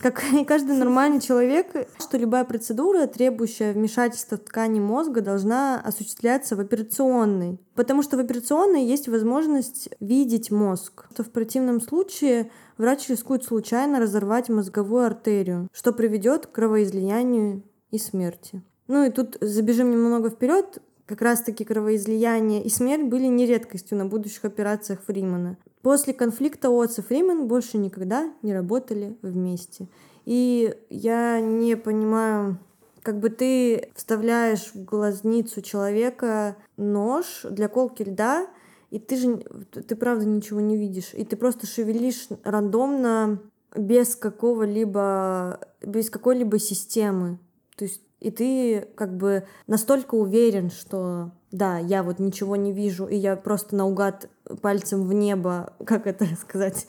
как 0.02 0.24
и 0.32 0.44
каждый 0.46 0.76
нормальный 0.76 1.20
человек, 1.20 1.88
что 1.98 2.18
любая 2.18 2.44
процедура, 2.44 3.06
требующая 3.06 3.72
вмешательства 3.72 4.36
в 4.36 4.40
ткани 4.40 4.80
мозга, 4.80 5.20
должна 5.20 5.80
осуществляться 5.80 6.56
в 6.56 6.60
операционной. 6.60 7.60
Потому 7.74 8.02
что 8.02 8.16
в 8.16 8.20
операционной 8.20 8.84
есть 8.84 9.08
возможность 9.08 9.88
видеть 10.00 10.50
мозг. 10.50 11.06
То 11.14 11.22
в 11.22 11.30
противном 11.30 11.80
случае 11.80 12.50
врач 12.76 13.08
рискует 13.08 13.44
случайно 13.44 14.00
разорвать 14.00 14.48
мозговую 14.48 15.06
артерию, 15.06 15.68
что 15.72 15.92
приведет 15.92 16.46
к 16.46 16.52
кровоизлиянию 16.52 17.62
и 17.90 17.98
смерти. 17.98 18.62
Ну 18.88 19.04
и 19.04 19.10
тут 19.10 19.36
забежим 19.40 19.90
немного 19.90 20.30
вперед. 20.30 20.82
Как 21.06 21.20
раз-таки 21.20 21.64
кровоизлияние 21.64 22.62
и 22.62 22.68
смерть 22.68 23.04
были 23.04 23.26
не 23.26 23.46
редкостью 23.46 23.98
на 23.98 24.06
будущих 24.06 24.44
операциях 24.44 25.00
Фримана. 25.06 25.58
После 25.82 26.14
конфликта 26.14 26.68
Отца 26.70 27.02
и 27.02 27.04
Фриман 27.04 27.48
больше 27.48 27.76
никогда 27.76 28.32
не 28.42 28.54
работали 28.54 29.16
вместе. 29.20 29.88
И 30.24 30.74
я 30.88 31.40
не 31.40 31.76
понимаю, 31.76 32.58
как 33.02 33.18
бы 33.18 33.30
ты 33.30 33.90
вставляешь 33.94 34.72
в 34.74 34.84
глазницу 34.84 35.60
человека 35.60 36.56
нож 36.76 37.44
для 37.50 37.68
колки 37.68 38.04
льда, 38.04 38.46
и 38.90 38.98
ты 38.98 39.16
же, 39.16 39.38
ты 39.72 39.96
правда 39.96 40.24
ничего 40.24 40.60
не 40.60 40.76
видишь, 40.76 41.12
и 41.14 41.24
ты 41.24 41.36
просто 41.36 41.66
шевелишь 41.66 42.28
рандомно 42.44 43.40
без 43.74 44.14
какого-либо, 44.14 45.60
без 45.80 46.10
какой-либо 46.10 46.58
системы. 46.58 47.38
То 47.76 47.86
есть 47.86 48.02
и 48.22 48.30
ты 48.30 48.88
как 48.94 49.16
бы 49.16 49.44
настолько 49.66 50.14
уверен, 50.14 50.70
что 50.70 51.32
да, 51.50 51.78
я 51.78 52.02
вот 52.02 52.18
ничего 52.18 52.56
не 52.56 52.72
вижу, 52.72 53.06
и 53.06 53.16
я 53.16 53.36
просто 53.36 53.74
наугад 53.76 54.30
пальцем 54.60 55.06
в 55.06 55.12
небо, 55.12 55.72
как 55.84 56.06
это 56.06 56.26
сказать, 56.40 56.86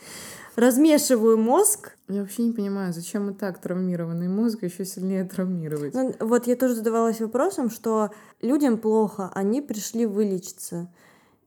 размешиваю 0.56 1.38
мозг. 1.38 1.98
Я 2.08 2.22
вообще 2.22 2.44
не 2.44 2.54
понимаю, 2.54 2.94
зачем 2.94 3.32
и 3.32 3.34
так 3.34 3.60
травмированный 3.60 4.28
мозг 4.28 4.64
еще 4.64 4.86
сильнее 4.86 5.24
травмировать. 5.26 5.96
Ну, 5.96 6.14
вот 6.20 6.46
я 6.48 6.56
тоже 6.56 6.76
задавалась 6.76 7.20
вопросом, 7.20 7.72
что 7.72 8.12
людям 8.42 8.78
плохо, 8.78 9.32
они 9.34 9.62
пришли 9.62 10.06
вылечиться. 10.06 10.88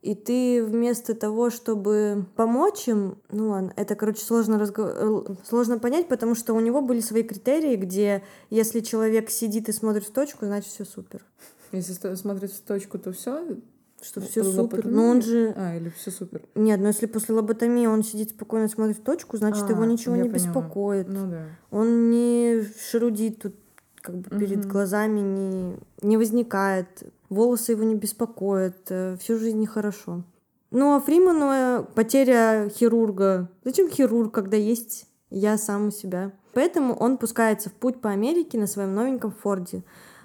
И 0.03 0.15
ты 0.15 0.65
вместо 0.65 1.15
того, 1.15 1.51
чтобы 1.51 2.27
помочь 2.37 2.89
им, 2.89 3.19
ну 3.31 3.49
ладно, 3.49 3.73
это, 3.77 3.95
короче, 3.95 4.25
сложно, 4.25 4.59
разго... 4.59 5.37
сложно 5.49 5.79
понять, 5.79 6.09
потому 6.09 6.35
что 6.35 6.55
у 6.55 6.61
него 6.61 6.81
были 6.81 7.01
свои 7.01 7.23
критерии, 7.23 7.77
где 7.77 8.23
если 8.51 8.81
человек 8.81 9.31
сидит 9.31 9.69
и 9.69 9.73
смотрит 9.73 10.05
в 10.05 10.13
точку, 10.13 10.47
значит 10.47 10.71
все 10.71 10.85
супер. 10.85 11.25
Если 11.73 12.15
смотрит 12.15 12.53
в 12.53 12.61
точку, 12.61 12.99
то 12.99 13.13
все 13.13 13.59
что 14.03 14.21
все 14.21 14.45
супер. 14.45 14.87
Но 14.87 15.09
он 15.09 15.23
же... 15.23 15.55
А, 15.57 15.77
или 15.77 15.89
все 15.89 16.11
супер. 16.11 16.43
Нет, 16.55 16.81
но 16.81 16.89
если 16.89 17.07
после 17.07 17.35
лоботомии 17.35 17.87
он 17.87 18.03
сидит 18.03 18.31
спокойно, 18.31 18.69
смотрит 18.69 18.99
в 18.99 19.03
точку, 19.03 19.37
значит, 19.37 19.65
а, 19.65 19.73
его 19.73 19.85
ничего 19.85 20.17
не 20.17 20.29
поняла. 20.29 20.39
беспокоит. 20.39 21.09
Ну 21.09 21.31
да. 21.31 21.47
Он 21.71 22.11
не 22.11 22.63
шарудит 22.91 23.41
тут 23.41 23.55
как 24.03 24.17
бы 24.17 24.29
угу. 24.31 24.39
перед 24.39 24.67
глазами, 24.67 25.21
не, 25.21 25.77
не 26.03 26.17
возникает. 26.17 26.87
Волосы 27.29 27.73
его 27.73 27.85
не 27.85 27.95
беспокоят. 27.95 28.87
Э, 28.91 29.17
Всю 29.21 29.39
жизнь 29.39 29.59
нехорошо. 29.59 30.23
Ну, 30.71 30.95
а 30.95 31.01
Фриману 31.01 31.87
потеря 31.95 32.69
хирурга. 32.69 33.49
Зачем 33.65 33.89
хирург, 33.89 34.35
когда 34.35 34.57
есть 34.57 35.07
я 35.31 35.59
сам 35.59 35.89
у 35.89 35.91
себя? 35.91 36.33
Поэтому 36.55 36.95
он 36.95 37.19
пускается 37.19 37.71
в 37.71 37.75
путь 37.75 38.01
по 38.01 38.11
Америке 38.11 38.59
на 38.59 38.67
своем 38.67 38.95
новеньком 38.95 39.31
Форде. 39.31 39.85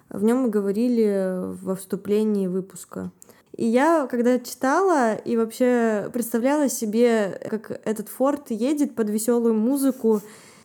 В 0.10 0.24
нем 0.24 0.44
мы 0.44 0.50
говорили 0.50 1.56
во 1.62 1.76
вступлении 1.76 2.48
выпуска. 2.48 3.12
И 3.56 3.66
я, 3.66 4.08
когда 4.08 4.40
читала 4.40 5.14
и 5.16 5.36
вообще 5.36 6.10
представляла 6.14 6.70
себе, 6.70 7.40
как 7.50 7.82
этот 7.86 8.08
форт 8.08 8.50
едет 8.50 8.96
под 8.96 9.10
веселую 9.10 9.54
музыку, 9.54 10.22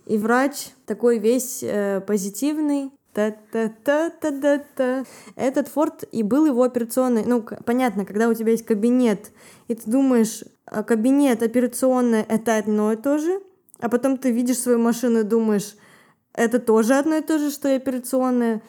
и 0.06 0.18
врач 0.18 0.68
такой 0.86 1.18
весь 1.18 1.62
э, 1.62 2.00
позитивный, 2.06 2.92
Та-та-та-та-та-та. 3.16 5.04
Этот 5.36 5.68
форт 5.68 6.04
и 6.12 6.22
был 6.22 6.44
его 6.44 6.62
операционный. 6.62 7.24
Ну, 7.24 7.42
понятно, 7.64 8.04
когда 8.04 8.28
у 8.28 8.34
тебя 8.34 8.50
есть 8.50 8.66
кабинет, 8.66 9.32
и 9.68 9.74
ты 9.74 9.90
думаешь, 9.90 10.44
а 10.66 10.82
кабинет, 10.82 11.42
операционная— 11.42 12.26
это 12.28 12.58
одно 12.58 12.92
и 12.92 12.96
то 12.96 13.16
же, 13.16 13.40
а 13.80 13.88
потом 13.88 14.18
ты 14.18 14.30
видишь 14.32 14.58
свою 14.58 14.78
машину 14.78 15.20
и 15.20 15.22
думаешь, 15.22 15.76
это 16.34 16.58
тоже 16.58 16.92
одно 16.92 17.16
и 17.16 17.22
то 17.22 17.38
же, 17.38 17.50
что 17.50 17.70
и 17.70 17.76
операционная. 17.76 18.60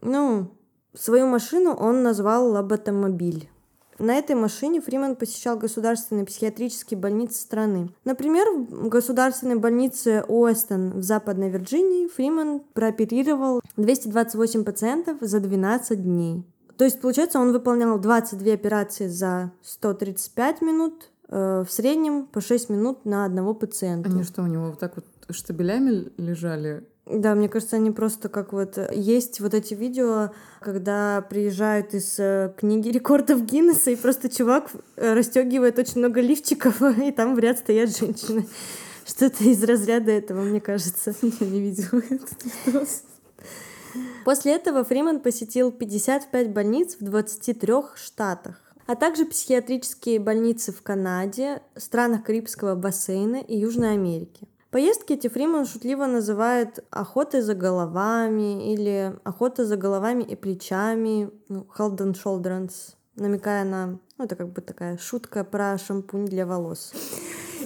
Ну, 0.00 0.50
свою 0.94 1.28
машину 1.28 1.72
он 1.72 2.02
назвал 2.02 2.50
лоботомобиль. 2.50 3.51
На 4.02 4.16
этой 4.16 4.34
машине 4.34 4.80
Фриман 4.80 5.14
посещал 5.14 5.56
государственные 5.56 6.26
психиатрические 6.26 6.98
больницы 6.98 7.40
страны. 7.40 7.88
Например, 8.04 8.48
в 8.50 8.88
государственной 8.88 9.54
больнице 9.54 10.24
Уэстон 10.26 10.98
в 10.98 11.02
Западной 11.04 11.50
Вирджинии 11.50 12.08
Фриман 12.08 12.62
прооперировал 12.72 13.60
228 13.76 14.64
пациентов 14.64 15.18
за 15.20 15.38
12 15.38 16.02
дней. 16.02 16.44
То 16.76 16.84
есть, 16.84 17.00
получается, 17.00 17.38
он 17.38 17.52
выполнял 17.52 17.96
22 17.96 18.52
операции 18.52 19.06
за 19.06 19.52
135 19.62 20.62
минут, 20.62 21.10
э, 21.28 21.62
в 21.64 21.70
среднем 21.70 22.26
по 22.26 22.40
6 22.40 22.70
минут 22.70 23.04
на 23.04 23.24
одного 23.24 23.54
пациента. 23.54 24.10
Они 24.10 24.24
что, 24.24 24.42
у 24.42 24.48
него 24.48 24.70
вот 24.70 24.80
так 24.80 24.96
вот 24.96 25.04
штабелями 25.30 26.10
лежали 26.16 26.84
да, 27.06 27.34
мне 27.34 27.48
кажется, 27.48 27.76
они 27.76 27.90
просто 27.90 28.28
как 28.28 28.52
вот... 28.52 28.78
Есть 28.92 29.40
вот 29.40 29.54
эти 29.54 29.74
видео, 29.74 30.30
когда 30.60 31.20
приезжают 31.28 31.94
из 31.94 32.18
э, 32.18 32.52
книги 32.56 32.90
рекордов 32.90 33.44
Гиннесса, 33.44 33.90
и 33.90 33.96
просто 33.96 34.28
чувак 34.28 34.70
э, 34.96 35.12
расстегивает 35.14 35.78
очень 35.78 35.98
много 35.98 36.20
лифчиков, 36.20 36.80
и 36.98 37.10
там 37.10 37.34
в 37.34 37.38
ряд 37.40 37.58
стоят 37.58 37.96
женщины. 37.96 38.46
Что-то 39.04 39.42
из 39.44 39.62
разряда 39.64 40.12
этого, 40.12 40.42
мне 40.42 40.60
кажется. 40.60 41.14
Я 41.22 41.46
не 41.46 41.60
видела 41.60 42.02
этот 42.08 43.02
После 44.24 44.54
этого 44.54 44.84
Фриман 44.84 45.20
посетил 45.20 45.72
55 45.72 46.50
больниц 46.50 46.96
в 47.00 47.04
23 47.04 47.72
штатах 47.96 48.62
а 48.86 48.96
также 48.96 49.24
психиатрические 49.24 50.18
больницы 50.18 50.72
в 50.72 50.82
Канаде, 50.82 51.62
странах 51.76 52.24
Карибского 52.24 52.74
бассейна 52.74 53.36
и 53.36 53.56
Южной 53.56 53.92
Америки. 53.92 54.48
Поездки 54.72 55.12
эти 55.12 55.28
Фриман 55.28 55.66
шутливо 55.66 56.06
называет 56.06 56.82
охотой 56.88 57.42
за 57.42 57.54
головами 57.54 58.72
или 58.72 59.14
охота 59.22 59.66
за 59.66 59.76
головами 59.76 60.22
и 60.22 60.34
плечами, 60.34 61.28
ну, 61.50 61.66
head 61.76 61.98
and 61.98 62.14
shoulders, 62.14 62.94
намекая 63.14 63.64
на, 63.64 63.98
ну, 64.16 64.24
это 64.24 64.34
как 64.34 64.50
бы 64.50 64.62
такая 64.62 64.96
шутка 64.96 65.44
про 65.44 65.76
шампунь 65.76 66.24
для 66.24 66.46
волос. 66.46 66.94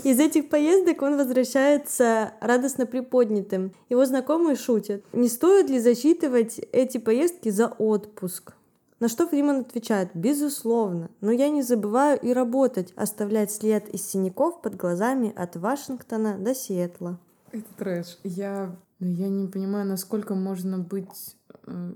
Из 0.03 0.19
этих 0.19 0.49
поездок 0.49 1.01
он 1.03 1.17
возвращается 1.17 2.33
радостно 2.41 2.87
приподнятым. 2.87 3.73
Его 3.89 4.05
знакомые 4.05 4.57
шутят. 4.57 5.05
Не 5.13 5.29
стоит 5.29 5.71
ли 5.71 5.79
засчитывать 5.79 6.59
эти 6.73 6.99
поездки 6.99 7.51
за 7.51 7.69
отпуск? 7.69 8.56
На 8.99 9.09
что 9.09 9.27
Фриман 9.27 9.61
отвечает, 9.61 10.11
безусловно, 10.15 11.11
но 11.21 11.31
я 11.31 11.51
не 11.51 11.63
забываю 11.63 12.19
и 12.19 12.33
работать, 12.33 12.95
оставлять 12.97 13.53
след 13.53 13.89
из 13.91 14.07
синяков 14.07 14.63
под 14.63 14.77
глазами 14.77 15.33
от 15.37 15.57
Вашингтона 15.57 16.39
до 16.39 16.55
Сиэтла. 16.55 17.19
Это 17.53 17.67
трэш. 17.77 18.19
Я, 18.25 18.75
ну, 18.99 19.09
я 19.09 19.29
не 19.29 19.49
понимаю, 19.49 19.87
насколько 19.87 20.35
можно 20.35 20.79
быть 20.79 21.37
э, 21.67 21.93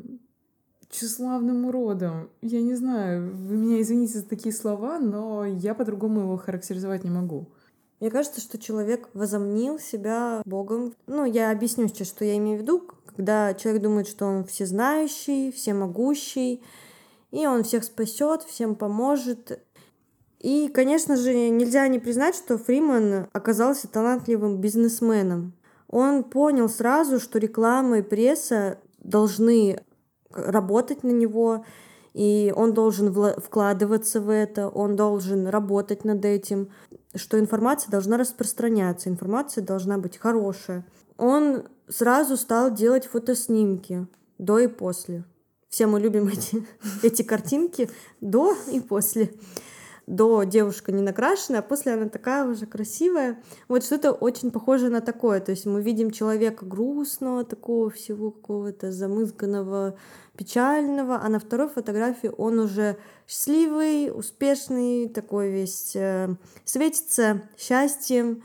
тщеславным 0.90 1.66
уродом. 1.66 2.28
Я 2.42 2.60
не 2.60 2.74
знаю, 2.74 3.34
вы 3.34 3.56
меня 3.56 3.80
извините 3.80 4.18
за 4.18 4.26
такие 4.26 4.54
слова, 4.54 4.98
но 4.98 5.46
я 5.46 5.74
по-другому 5.74 6.20
его 6.20 6.36
характеризовать 6.36 7.04
не 7.04 7.10
могу. 7.10 7.48
Мне 8.00 8.10
кажется, 8.10 8.40
что 8.40 8.58
человек 8.58 9.08
возомнил 9.14 9.78
себя 9.78 10.42
Богом. 10.44 10.94
Ну, 11.06 11.24
я 11.24 11.50
объясню 11.50 11.88
сейчас, 11.88 12.08
что 12.08 12.24
я 12.24 12.36
имею 12.36 12.58
в 12.58 12.62
виду, 12.62 12.88
когда 13.06 13.54
человек 13.54 13.82
думает, 13.82 14.08
что 14.08 14.26
он 14.26 14.44
всезнающий, 14.44 15.52
всемогущий, 15.52 16.62
и 17.30 17.46
он 17.46 17.64
всех 17.64 17.84
спасет, 17.84 18.42
всем 18.42 18.74
поможет. 18.74 19.60
И, 20.38 20.68
конечно 20.68 21.16
же, 21.16 21.32
нельзя 21.50 21.86
не 21.88 21.98
признать, 21.98 22.34
что 22.34 22.58
Фриман 22.58 23.28
оказался 23.32 23.88
талантливым 23.88 24.60
бизнесменом. 24.60 25.52
Он 25.88 26.24
понял 26.24 26.68
сразу, 26.68 27.20
что 27.20 27.38
реклама 27.38 27.98
и 27.98 28.02
пресса 28.02 28.78
должны 28.98 29.82
работать 30.30 31.02
на 31.02 31.10
него, 31.10 31.64
и 32.14 32.52
он 32.56 32.74
должен 32.74 33.12
вкладываться 33.12 34.20
в 34.20 34.30
это, 34.30 34.68
он 34.68 34.96
должен 34.96 35.46
работать 35.46 36.04
над 36.04 36.24
этим, 36.24 36.70
что 37.14 37.38
информация 37.38 37.90
должна 37.90 38.16
распространяться, 38.16 39.08
информация 39.08 39.64
должна 39.64 39.98
быть 39.98 40.16
хорошая. 40.16 40.86
Он 41.18 41.64
сразу 41.88 42.36
стал 42.36 42.72
делать 42.72 43.06
фотоснимки 43.06 44.06
до 44.38 44.58
и 44.58 44.68
после. 44.68 45.24
Все 45.70 45.86
мы 45.86 46.00
любим 46.00 46.26
эти, 46.26 46.66
эти 47.02 47.22
картинки 47.22 47.88
до 48.20 48.54
и 48.70 48.80
после. 48.80 49.32
До 50.08 50.42
девушка 50.42 50.90
не 50.90 51.02
накрашенная, 51.02 51.60
а 51.60 51.62
после 51.62 51.92
она 51.92 52.08
такая 52.08 52.44
уже 52.44 52.66
красивая. 52.66 53.40
Вот 53.68 53.84
что-то 53.84 54.10
очень 54.10 54.50
похоже 54.50 54.88
на 54.88 55.00
такое. 55.00 55.38
То 55.38 55.52
есть 55.52 55.66
мы 55.66 55.80
видим 55.82 56.10
человека 56.10 56.66
грустного, 56.66 57.44
такого 57.44 57.90
всего 57.90 58.32
какого-то 58.32 58.90
замызганного, 58.90 59.96
печального, 60.36 61.20
а 61.22 61.28
на 61.28 61.38
второй 61.38 61.68
фотографии 61.68 62.32
он 62.36 62.58
уже 62.58 62.96
счастливый, 63.28 64.10
успешный, 64.12 65.08
такой 65.08 65.52
весь 65.52 65.94
э, 65.94 66.34
светится 66.64 67.42
счастьем, 67.56 68.42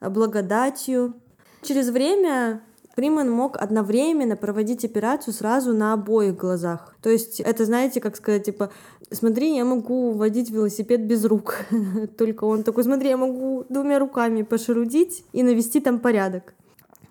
благодатью. 0.00 1.14
Через 1.62 1.90
время 1.90 2.60
Фриман 2.94 3.28
мог 3.28 3.56
одновременно 3.56 4.36
проводить 4.36 4.84
операцию 4.84 5.34
сразу 5.34 5.72
на 5.72 5.92
обоих 5.94 6.36
глазах. 6.36 6.94
То 7.02 7.10
есть 7.10 7.40
это, 7.40 7.64
знаете, 7.64 8.00
как 8.00 8.16
сказать, 8.16 8.44
типа, 8.44 8.70
смотри, 9.10 9.56
я 9.56 9.64
могу 9.64 10.12
водить 10.12 10.50
велосипед 10.50 11.04
без 11.04 11.24
рук. 11.24 11.56
Только 12.18 12.44
он 12.44 12.62
такой, 12.62 12.84
смотри, 12.84 13.08
я 13.08 13.16
могу 13.16 13.64
двумя 13.68 13.98
руками 13.98 14.42
пошерудить 14.42 15.24
и 15.32 15.42
навести 15.42 15.80
там 15.80 15.98
порядок. 15.98 16.54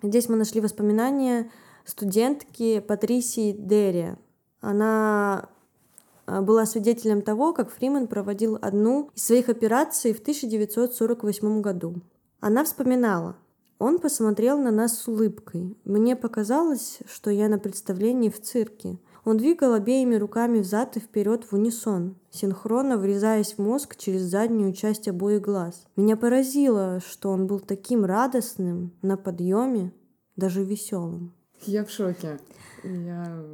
Здесь 0.02 0.28
мы 0.28 0.36
нашли 0.36 0.62
воспоминания 0.62 1.50
студентки 1.84 2.80
Патрисии 2.80 3.52
Дерри. 3.52 4.16
Она 4.62 5.50
а, 6.26 6.40
была 6.40 6.64
свидетелем 6.64 7.20
того, 7.20 7.52
как 7.52 7.70
Фриман 7.70 8.06
проводил 8.06 8.58
одну 8.60 9.10
из 9.14 9.26
своих 9.26 9.50
операций 9.50 10.14
в 10.14 10.20
1948 10.20 11.60
году. 11.60 11.96
Она 12.40 12.64
вспоминала, 12.64 13.36
он 13.78 13.98
посмотрел 13.98 14.58
на 14.58 14.70
нас 14.70 14.98
с 14.98 15.08
улыбкой. 15.08 15.76
Мне 15.84 16.16
показалось, 16.16 16.98
что 17.06 17.30
я 17.30 17.48
на 17.48 17.58
представлении 17.58 18.28
в 18.28 18.40
цирке. 18.40 18.98
Он 19.24 19.38
двигал 19.38 19.72
обеими 19.72 20.16
руками 20.16 20.60
взад 20.60 20.96
и 20.96 21.00
вперед 21.00 21.44
в 21.44 21.54
унисон, 21.54 22.16
синхронно 22.30 22.98
врезаясь 22.98 23.54
в 23.54 23.58
мозг 23.58 23.96
через 23.96 24.22
заднюю 24.22 24.74
часть 24.74 25.08
обоих 25.08 25.40
глаз. 25.40 25.86
Меня 25.96 26.16
поразило, 26.16 27.00
что 27.00 27.30
он 27.30 27.46
был 27.46 27.58
таким 27.58 28.04
радостным, 28.04 28.92
на 29.02 29.16
подъеме, 29.16 29.92
даже 30.36 30.62
веселым. 30.62 31.34
Я 31.62 31.84
в 31.84 31.90
шоке. 31.90 32.38
Я... 32.82 33.44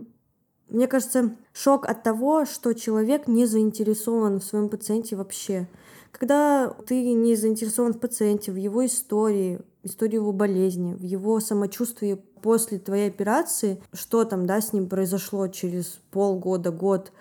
Мне 0.69 0.87
кажется, 0.87 1.37
шок 1.53 1.89
от 1.89 2.03
того, 2.03 2.45
что 2.45 2.75
человек 2.75 3.27
не 3.27 3.47
заинтересован 3.47 4.41
в 4.41 4.45
своем 4.45 4.69
пациенте 4.69 5.17
вообще. 5.17 5.69
Когда 6.13 6.69
ты 6.87 7.13
не 7.13 7.37
заинтересован 7.37 7.95
в 7.95 8.01
пациенте, 8.01 8.51
в 8.53 8.57
его 8.57 8.85
истории, 8.85 9.61
историю 9.83 10.23
его 10.23 10.33
болезни, 10.33 10.95
в 10.95 11.03
его 11.03 11.41
самочувствии 11.41 12.21
после 12.43 12.79
твоей 12.79 13.09
операции, 13.09 13.83
что 13.93 14.25
там, 14.25 14.47
да, 14.47 14.61
с 14.61 14.73
ним 14.73 14.89
произошло 14.89 15.49
через 15.49 16.01
полгода, 16.11 16.71
год, 16.71 17.13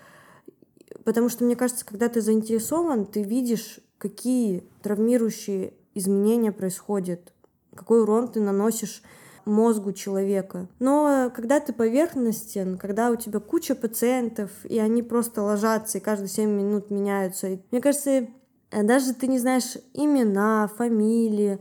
Потому 1.03 1.30
что, 1.30 1.43
мне 1.43 1.55
кажется, 1.55 1.86
когда 1.86 2.10
ты 2.10 2.22
заинтересован, 2.22 3.05
ты 3.05 3.24
видишь, 3.24 3.80
какие 3.97 4.64
травмирующие 4.82 5.74
изменения 5.95 6.51
происходят, 6.51 7.34
какой 7.76 8.01
урон 8.01 8.28
ты 8.28 8.39
наносишь 8.39 9.01
мозгу 9.45 9.93
человека. 9.93 10.68
Но 10.80 11.32
когда 11.36 11.60
ты 11.60 11.74
поверхностен, 11.74 12.78
когда 12.78 13.10
у 13.10 13.16
тебя 13.16 13.39
куча 13.39 13.74
пациентов, 13.76 14.51
и 14.66 14.78
они 14.78 15.01
просто 15.01 15.41
ложатся, 15.41 15.97
и 15.97 16.01
каждые 16.01 16.30
7 16.30 16.49
минут 16.49 16.91
меняются, 16.91 17.60
мне 17.72 17.82
кажется, 17.82 18.28
даже 18.72 19.14
ты 19.14 19.28
не 19.28 19.39
знаешь 19.39 19.78
имена, 19.93 20.70
фамилии, 20.78 21.60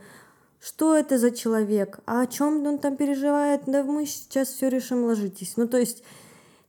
что 0.61 0.97
это 0.97 1.19
за 1.19 1.31
человек, 1.31 2.01
а 2.07 2.23
о 2.23 2.27
чем 2.27 2.67
он 2.67 2.79
там 2.79 2.97
переживает, 2.97 3.63
да 3.67 3.85
мы 3.85 4.07
сейчас 4.07 4.49
все 4.49 4.69
решим, 4.69 5.05
ложитесь. 5.05 5.57
Ну, 5.57 5.69
то 5.69 5.79
есть 5.79 6.03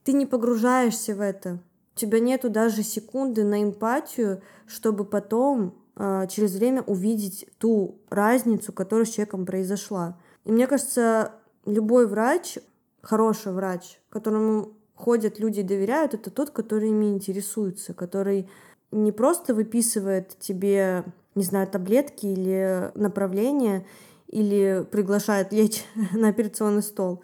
ты 0.04 0.14
не 0.14 0.26
погружаешься 0.26 1.16
в 1.16 1.22
это. 1.22 1.60
У 1.96 2.00
тебя 2.00 2.20
нету 2.20 2.50
даже 2.50 2.84
секунды 2.84 3.44
на 3.44 3.64
эмпатию, 3.64 4.42
чтобы 4.68 5.06
потом 5.06 5.76
э, 5.96 6.28
через 6.30 6.54
время 6.54 6.82
увидеть 6.84 7.48
ту 7.58 8.00
разницу, 8.10 8.72
которая 8.72 9.06
с 9.06 9.10
человеком 9.10 9.46
произошла. 9.46 10.18
И 10.46 10.52
мне 10.52 10.68
кажется, 10.68 11.34
любой 11.66 12.08
врач, 12.08 12.60
хороший 13.02 13.52
врач, 13.52 14.00
которому 14.10 14.74
ходят 14.96 15.40
люди 15.40 15.62
и 15.62 15.64
доверяют, 15.64 16.14
это 16.14 16.30
тот, 16.30 16.52
который 16.52 16.90
ими 16.90 17.06
интересуется, 17.06 17.94
который 17.94 18.50
не 18.92 19.12
просто 19.12 19.54
выписывает 19.54 20.38
тебе, 20.40 21.06
не 21.40 21.46
знаю, 21.46 21.68
таблетки 21.68 22.26
или 22.26 22.92
направления, 22.96 23.86
или 24.28 24.86
приглашает 24.92 25.54
лечь 25.54 25.86
на 26.12 26.28
операционный 26.28 26.84
стол, 26.84 27.24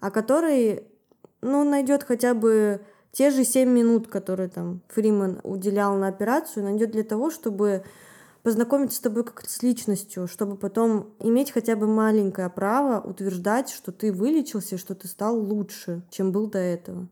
а 0.00 0.10
который, 0.10 0.84
ну, 1.40 1.64
найдет 1.64 2.04
хотя 2.04 2.34
бы 2.34 2.82
те 3.10 3.30
же 3.30 3.44
7 3.44 3.68
минут, 3.68 4.06
которые 4.06 4.50
там 4.50 4.82
Фриман 4.88 5.40
уделял 5.42 5.96
на 5.96 6.08
операцию, 6.08 6.64
найдет 6.64 6.90
для 6.90 7.04
того, 7.04 7.30
чтобы 7.30 7.84
познакомиться 8.42 8.98
с 8.98 9.00
тобой 9.00 9.24
как 9.24 9.48
с 9.48 9.62
личностью, 9.62 10.28
чтобы 10.28 10.56
потом 10.56 11.14
иметь 11.18 11.50
хотя 11.50 11.74
бы 11.74 11.86
маленькое 11.86 12.50
право 12.50 13.00
утверждать, 13.00 13.70
что 13.70 13.92
ты 13.92 14.12
вылечился, 14.12 14.76
что 14.76 14.94
ты 14.94 15.08
стал 15.08 15.40
лучше, 15.40 16.02
чем 16.10 16.32
был 16.32 16.48
до 16.48 16.58
этого. 16.58 17.08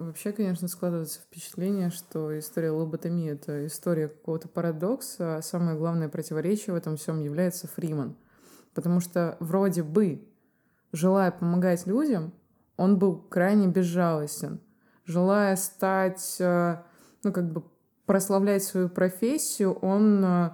Вообще, 0.00 0.32
конечно, 0.32 0.66
складывается 0.66 1.20
впечатление, 1.20 1.90
что 1.90 2.38
история 2.38 2.70
лоботомии— 2.70 3.30
это 3.32 3.66
история 3.66 4.08
какого-то 4.08 4.48
парадокса, 4.48 5.36
а 5.36 5.42
самое 5.42 5.76
главное 5.76 6.08
противоречие 6.08 6.72
в 6.72 6.76
этом 6.78 6.96
всем 6.96 7.22
является 7.22 7.68
Фриман. 7.68 8.16
Потому 8.72 9.00
что 9.00 9.36
вроде 9.40 9.82
бы, 9.82 10.26
желая 10.92 11.30
помогать 11.30 11.86
людям, 11.86 12.32
он 12.78 12.98
был 12.98 13.14
крайне 13.18 13.66
безжалостен. 13.66 14.62
Желая 15.04 15.54
стать, 15.56 16.36
э, 16.40 16.76
ну, 17.22 17.30
как 17.30 17.52
бы 17.52 17.62
прославлять 18.06 18.64
свою 18.64 18.88
профессию, 18.88 19.74
он 19.74 20.24
э, 20.24 20.50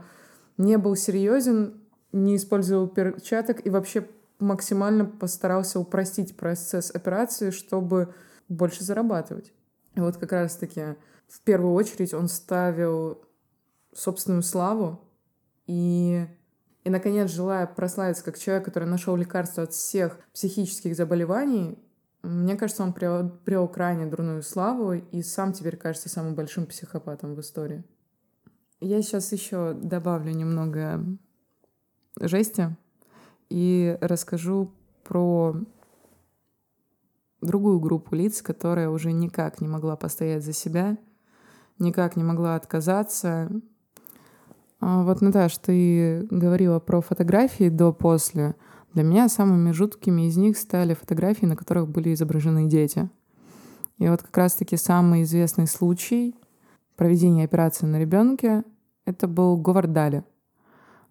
не 0.58 0.76
был 0.76 0.96
серьезен, 0.96 1.80
не 2.10 2.34
использовал 2.34 2.88
перчаток 2.88 3.64
и 3.64 3.70
вообще 3.70 4.08
максимально 4.40 5.04
постарался 5.04 5.78
упростить 5.78 6.36
процесс 6.36 6.90
операции, 6.92 7.50
чтобы 7.50 8.12
больше 8.48 8.84
зарабатывать. 8.84 9.52
И 9.94 10.00
вот 10.00 10.16
как 10.16 10.32
раз-таки 10.32 10.96
в 11.28 11.40
первую 11.40 11.74
очередь 11.74 12.14
он 12.14 12.28
ставил 12.28 13.22
собственную 13.92 14.42
славу 14.42 15.00
и, 15.66 16.26
и, 16.84 16.90
наконец, 16.90 17.30
желая 17.30 17.66
прославиться 17.66 18.24
как 18.24 18.38
человек, 18.38 18.64
который 18.64 18.88
нашел 18.88 19.16
лекарство 19.16 19.64
от 19.64 19.72
всех 19.72 20.18
психических 20.32 20.94
заболеваний, 20.94 21.78
мне 22.22 22.56
кажется, 22.56 22.82
он 22.82 22.92
приобрел, 22.92 23.68
крайне 23.68 24.06
дурную 24.06 24.42
славу 24.42 24.94
и 24.94 25.22
сам 25.22 25.52
теперь 25.52 25.76
кажется 25.76 26.08
самым 26.08 26.34
большим 26.34 26.66
психопатом 26.66 27.34
в 27.34 27.40
истории. 27.40 27.84
Я 28.80 29.00
сейчас 29.02 29.32
еще 29.32 29.74
добавлю 29.74 30.32
немного 30.32 31.02
жести 32.20 32.76
и 33.48 33.96
расскажу 34.00 34.72
про 35.04 35.56
другую 37.40 37.80
группу 37.80 38.14
лиц, 38.14 38.42
которая 38.42 38.90
уже 38.90 39.12
никак 39.12 39.60
не 39.60 39.68
могла 39.68 39.96
постоять 39.96 40.44
за 40.44 40.52
себя, 40.52 40.96
никак 41.78 42.16
не 42.16 42.24
могла 42.24 42.56
отказаться. 42.56 43.50
А 44.80 45.02
вот, 45.02 45.20
Наташ, 45.20 45.56
ты 45.58 46.26
говорила 46.30 46.80
про 46.80 47.00
фотографии 47.00 47.68
до-после. 47.68 48.54
Для 48.92 49.02
меня 49.02 49.28
самыми 49.28 49.72
жуткими 49.72 50.28
из 50.28 50.36
них 50.36 50.56
стали 50.56 50.94
фотографии, 50.94 51.46
на 51.46 51.56
которых 51.56 51.88
были 51.88 52.14
изображены 52.14 52.68
дети. 52.68 53.08
И 53.98 54.08
вот 54.08 54.22
как 54.22 54.36
раз-таки 54.36 54.76
самый 54.76 55.22
известный 55.22 55.66
случай 55.66 56.34
проведения 56.96 57.44
операции 57.44 57.86
на 57.86 57.98
ребенке— 57.98 58.64
это 59.04 59.26
был 59.26 59.56
Говард 59.56 59.92
Дали— 59.92 60.24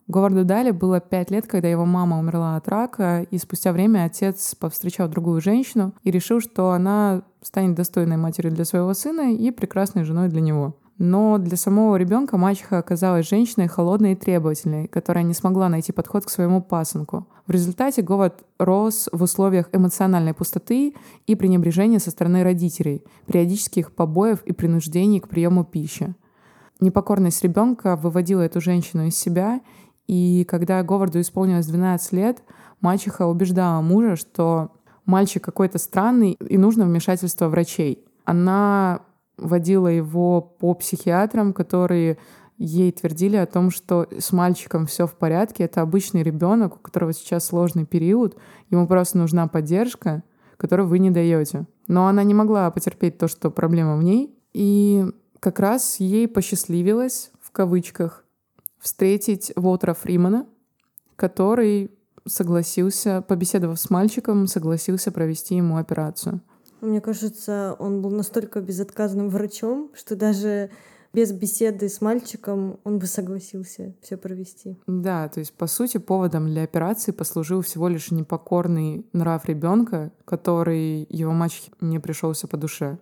Говарду 0.08 0.46
Дали 0.46 0.70
было 0.70 1.00
пять 1.00 1.32
лет, 1.32 1.48
когда 1.48 1.68
его 1.68 1.86
мама 1.86 2.20
умерла 2.20 2.58
от 2.58 2.68
рака, 2.68 3.26
и 3.32 3.38
спустя 3.40 3.72
время 3.72 4.04
отец 4.06 4.54
повстречал 4.54 5.10
другую 5.10 5.42
женщину 5.42 5.94
и 6.04 6.12
решил, 6.12 6.42
что 6.42 6.72
она 6.72 7.24
станет 7.42 7.76
достойной 7.76 8.18
матерью 8.18 8.52
для 8.54 8.66
своего 8.66 8.94
сына 8.94 9.34
и 9.34 9.50
прекрасной 9.50 10.04
женой 10.04 10.30
для 10.30 10.42
него. 10.42 10.76
Но 10.98 11.40
для 11.40 11.58
самого 11.58 11.98
ребенка 11.98 12.38
мачеха 12.38 12.78
оказалась 12.78 13.28
женщиной 13.28 13.68
холодной 13.68 14.14
и 14.14 14.16
требовательной, 14.16 14.88
которая 14.88 15.26
не 15.26 15.34
смогла 15.34 15.70
найти 15.70 15.92
подход 15.92 16.26
к 16.26 16.30
своему 16.30 16.62
пасынку. 16.62 17.28
В 17.48 17.52
результате 17.52 18.02
Говард 18.02 18.46
рос 18.60 19.10
в 19.12 19.22
условиях 19.22 19.68
эмоциональной 19.74 20.34
пустоты 20.34 20.94
и 21.28 21.36
пренебрежения 21.36 22.00
со 22.00 22.12
стороны 22.12 22.44
родителей, 22.44 23.04
периодических 23.26 23.92
побоев 23.92 24.44
и 24.44 24.54
принуждений 24.54 25.20
к 25.20 25.28
приему 25.28 25.66
пищи. 25.66 26.16
Непокорность 26.80 27.42
ребенка 27.44 27.96
выводила 27.96 28.42
эту 28.42 28.60
женщину 28.60 29.08
из 29.08 29.18
себя, 29.18 29.62
и 30.08 30.46
когда 30.48 30.84
Говарду 30.84 31.20
исполнилось 31.20 31.66
12 31.68 32.12
лет, 32.14 32.44
мачеха 32.82 33.28
убеждала 33.28 33.82
мужа, 33.82 34.16
что 34.16 34.72
мальчик 35.06 35.44
какой-то 35.44 35.78
странный 35.78 36.34
и 36.34 36.58
нужно 36.58 36.86
вмешательство 36.86 37.48
врачей. 37.48 38.04
Она 38.26 39.02
водила 39.38 39.88
его 39.88 40.42
по 40.42 40.74
психиатрам, 40.74 41.54
которые 41.54 42.18
ей 42.58 42.92
твердили 42.92 43.36
о 43.36 43.46
том, 43.46 43.70
что 43.70 44.08
с 44.18 44.32
мальчиком 44.32 44.86
все 44.86 45.08
в 45.08 45.16
порядке, 45.16 45.66
это 45.66 45.82
обычный 45.82 46.24
ребенок, 46.24 46.76
у 46.76 46.80
которого 46.80 47.14
сейчас 47.14 47.46
сложный 47.46 47.86
период, 47.86 48.38
ему 48.70 48.88
просто 48.88 49.18
нужна 49.18 49.48
поддержка, 49.48 50.24
которую 50.58 50.88
вы 50.88 51.00
не 51.00 51.12
даете. 51.12 51.66
Но 51.88 52.08
она 52.08 52.24
не 52.24 52.34
могла 52.34 52.72
потерпеть 52.72 53.18
то, 53.18 53.28
что 53.28 53.52
проблема 53.52 53.98
в 53.98 54.04
ней, 54.04 54.34
и 54.54 55.06
как 55.42 55.60
раз 55.60 56.00
ей 56.00 56.28
посчастливилось, 56.28 57.32
в 57.42 57.52
кавычках, 57.52 58.25
встретить 58.86 59.52
Уолтера 59.56 59.96
Фримана, 59.96 60.46
который 61.16 61.92
согласился, 62.28 63.24
побеседовав 63.28 63.80
с 63.80 63.90
мальчиком, 63.90 64.46
согласился 64.46 65.12
провести 65.12 65.56
ему 65.56 65.78
операцию. 65.78 66.42
Мне 66.82 67.02
кажется, 67.02 67.76
он 67.80 68.04
был 68.04 68.12
настолько 68.12 68.62
безотказным 68.62 69.30
врачом, 69.30 69.92
что 69.96 70.16
даже 70.16 70.70
без 71.14 71.32
беседы 71.32 71.90
с 71.90 72.00
мальчиком 72.00 72.80
он 72.84 73.00
бы 73.00 73.08
согласился 73.08 73.96
все 74.02 74.18
провести. 74.18 74.78
Да, 74.86 75.30
то 75.30 75.40
есть, 75.40 75.54
по 75.54 75.66
сути, 75.66 75.98
поводом 75.98 76.48
для 76.48 76.64
операции 76.64 77.12
послужил 77.12 77.62
всего 77.62 77.88
лишь 77.88 78.12
непокорный 78.12 79.08
нрав 79.14 79.46
ребенка, 79.46 80.12
который 80.26 81.08
его 81.10 81.32
мачехе 81.32 81.72
не 81.82 82.00
пришелся 82.00 82.48
по 82.48 82.58
душе. 82.58 83.00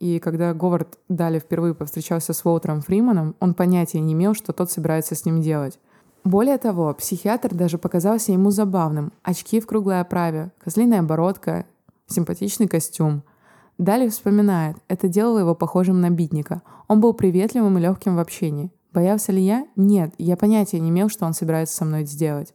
И 0.00 0.18
когда 0.18 0.54
Говард 0.54 0.98
Дали 1.08 1.38
впервые 1.38 1.74
повстречался 1.74 2.32
с 2.32 2.44
Уолтером 2.44 2.80
Фриманом, 2.80 3.36
он 3.38 3.52
понятия 3.54 4.00
не 4.00 4.14
имел, 4.14 4.34
что 4.34 4.52
тот 4.52 4.70
собирается 4.70 5.14
с 5.14 5.26
ним 5.26 5.42
делать. 5.42 5.78
Более 6.24 6.58
того, 6.58 6.92
психиатр 6.94 7.54
даже 7.54 7.78
показался 7.78 8.32
ему 8.32 8.50
забавным. 8.50 9.12
Очки 9.22 9.60
в 9.60 9.66
круглой 9.66 10.00
оправе, 10.00 10.52
козлиная 10.58 11.02
бородка, 11.02 11.66
симпатичный 12.06 12.66
костюм. 12.66 13.22
Дали 13.78 14.08
вспоминает, 14.08 14.76
это 14.88 15.08
делало 15.08 15.38
его 15.38 15.54
похожим 15.54 16.00
на 16.00 16.10
битника. 16.10 16.62
Он 16.88 17.00
был 17.00 17.14
приветливым 17.14 17.78
и 17.78 17.80
легким 17.80 18.16
в 18.16 18.20
общении. 18.20 18.70
Боялся 18.92 19.32
ли 19.32 19.42
я? 19.42 19.66
Нет, 19.76 20.14
я 20.18 20.36
понятия 20.36 20.80
не 20.80 20.90
имел, 20.90 21.08
что 21.08 21.24
он 21.26 21.34
собирается 21.34 21.76
со 21.76 21.84
мной 21.84 22.04
сделать. 22.04 22.54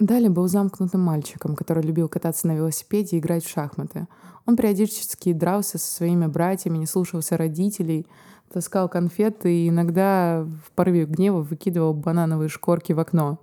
Дали 0.00 0.26
был 0.26 0.48
замкнутым 0.48 1.00
мальчиком, 1.00 1.54
который 1.54 1.84
любил 1.84 2.08
кататься 2.08 2.48
на 2.48 2.56
велосипеде 2.56 3.16
и 3.16 3.20
играть 3.20 3.44
в 3.44 3.48
шахматы. 3.48 4.08
Он 4.44 4.56
периодически 4.56 5.32
дрался 5.32 5.78
со 5.78 5.86
своими 5.86 6.26
братьями, 6.26 6.78
не 6.78 6.86
слушался 6.86 7.36
родителей, 7.36 8.06
таскал 8.52 8.88
конфеты 8.88 9.54
и 9.54 9.68
иногда 9.68 10.46
в 10.64 10.72
порыве 10.72 11.04
гнева 11.04 11.42
выкидывал 11.42 11.94
банановые 11.94 12.48
шкорки 12.48 12.92
в 12.92 12.98
окно. 12.98 13.38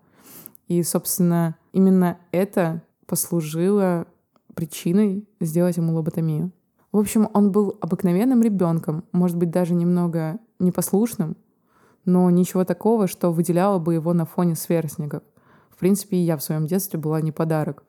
И, 0.68 0.84
собственно, 0.84 1.56
именно 1.72 2.18
это 2.32 2.84
послужило 3.06 4.06
причиной 4.54 5.28
сделать 5.39 5.78
ему 5.78 5.93
лоботомию. 5.93 6.52
В 6.91 6.97
общем, 6.97 7.30
он 7.34 7.52
был 7.52 7.78
обыкновенным 7.80 8.41
ребенком, 8.41 9.06
может 9.14 9.38
быть, 9.38 9.52
даже 9.52 9.74
немного 9.74 10.39
непослушным, 10.60 11.38
но 12.04 12.30
ничего 12.30 12.66
такого, 12.66 13.08
что 13.08 13.32
выделяло 13.32 13.80
бы 13.80 13.93
его 13.93 14.14
на 14.14 14.26
фоне 14.26 14.56
сверстников. 14.56 15.24
Принципе, 15.82 16.18
и 16.18 16.20
я 16.20 16.38
в 16.38 16.44
своем 16.44 16.68
детстве 16.68 17.00
была 17.00 17.22
не 17.22 17.32
подарок. 17.32 17.84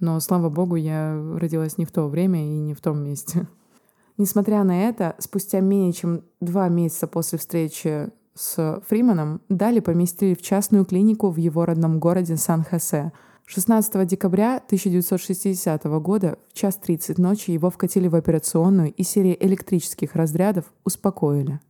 Но, 0.00 0.18
слава 0.18 0.48
богу, 0.48 0.76
я 0.76 1.14
родилась 1.36 1.76
не 1.76 1.84
в 1.84 1.92
то 1.92 2.08
время 2.08 2.42
и 2.42 2.58
не 2.58 2.72
в 2.72 2.80
том 2.80 3.04
месте. 3.04 3.46
Несмотря 4.16 4.64
на 4.64 4.88
это, 4.88 5.14
спустя 5.18 5.60
менее 5.60 5.92
чем 5.92 6.22
два 6.40 6.70
месяца 6.70 7.06
после 7.06 7.38
встречи 7.38 8.08
с 8.34 8.82
Фриманом 8.88 9.42
Дали 9.50 9.80
поместили 9.80 10.32
в 10.32 10.40
частную 10.40 10.86
клинику 10.86 11.28
в 11.28 11.36
его 11.36 11.66
родном 11.66 11.98
городе 11.98 12.38
Сан-Хосе. 12.38 13.12
16 13.44 14.06
декабря 14.06 14.56
1960 14.56 15.84
года 16.00 16.38
в 16.48 16.54
час 16.54 16.76
30 16.76 17.18
ночи 17.18 17.50
его 17.50 17.68
вкатили 17.68 18.08
в 18.08 18.14
операционную 18.14 18.90
и 18.90 19.02
серия 19.02 19.36
электрических 19.38 20.14
разрядов 20.14 20.64
успокоили. 20.84 21.60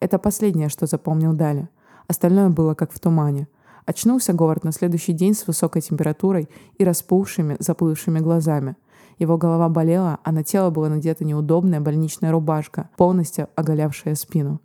Это 0.00 0.18
последнее, 0.18 0.68
что 0.68 0.86
запомнил 0.86 1.32
Дали. 1.32 1.68
Остальное 2.08 2.48
было 2.48 2.74
как 2.74 2.90
в 2.92 2.98
тумане. 2.98 3.46
Очнулся 3.86 4.32
Говард 4.32 4.64
на 4.64 4.72
следующий 4.72 5.12
день 5.12 5.32
с 5.32 5.46
высокой 5.46 5.80
температурой 5.80 6.48
и 6.76 6.84
распухшими, 6.84 7.56
заплывшими 7.60 8.18
глазами. 8.18 8.76
Его 9.18 9.38
голова 9.38 9.68
болела, 9.68 10.18
а 10.24 10.32
на 10.32 10.42
тело 10.42 10.70
была 10.70 10.88
надета 10.88 11.24
неудобная 11.24 11.80
больничная 11.80 12.32
рубашка, 12.32 12.90
полностью 12.96 13.48
оголявшая 13.54 14.16
спину. 14.16 14.60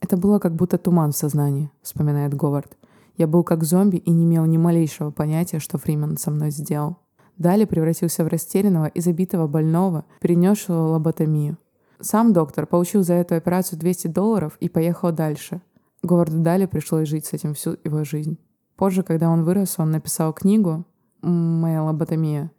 «Это 0.00 0.16
было 0.16 0.38
как 0.38 0.54
будто 0.54 0.76
туман 0.76 1.12
в 1.12 1.16
сознании»,— 1.16 1.70
вспоминает 1.82 2.34
Говард. 2.34 2.76
«Я 3.16 3.26
был 3.28 3.44
как 3.44 3.62
зомби 3.62 3.96
и 3.96 4.10
не 4.10 4.24
имел 4.24 4.44
ни 4.44 4.58
малейшего 4.58 5.12
понятия, 5.12 5.60
что 5.60 5.78
Фриман 5.78 6.18
со 6.18 6.30
мной 6.30 6.50
сделал». 6.50 6.98
Далее 7.38 7.66
превратился 7.66 8.24
в 8.24 8.28
растерянного 8.28 8.86
и 8.86 9.00
забитого 9.00 9.46
больного, 9.46 10.04
перенесшего 10.20 10.88
лоботомию. 10.88 11.56
Сам 12.00 12.32
доктор 12.32 12.66
получил 12.66 13.02
за 13.02 13.14
эту 13.14 13.34
операцию 13.34 13.78
200 13.78 14.08
долларов 14.08 14.56
и 14.60 14.68
поехал 14.68 15.10
дальше. 15.10 15.62
Говарду 16.04 16.38
Дали 16.38 16.66
пришлось 16.66 17.08
жить 17.08 17.26
с 17.26 17.32
этим 17.32 17.54
всю 17.54 17.76
его 17.82 18.04
жизнь. 18.04 18.38
Позже, 18.76 19.02
когда 19.02 19.30
он 19.30 19.42
вырос, 19.42 19.76
он 19.78 19.90
написал 19.90 20.32
книгу 20.32 20.84
«Моя 21.22 21.82
лоботомия». 21.82 22.50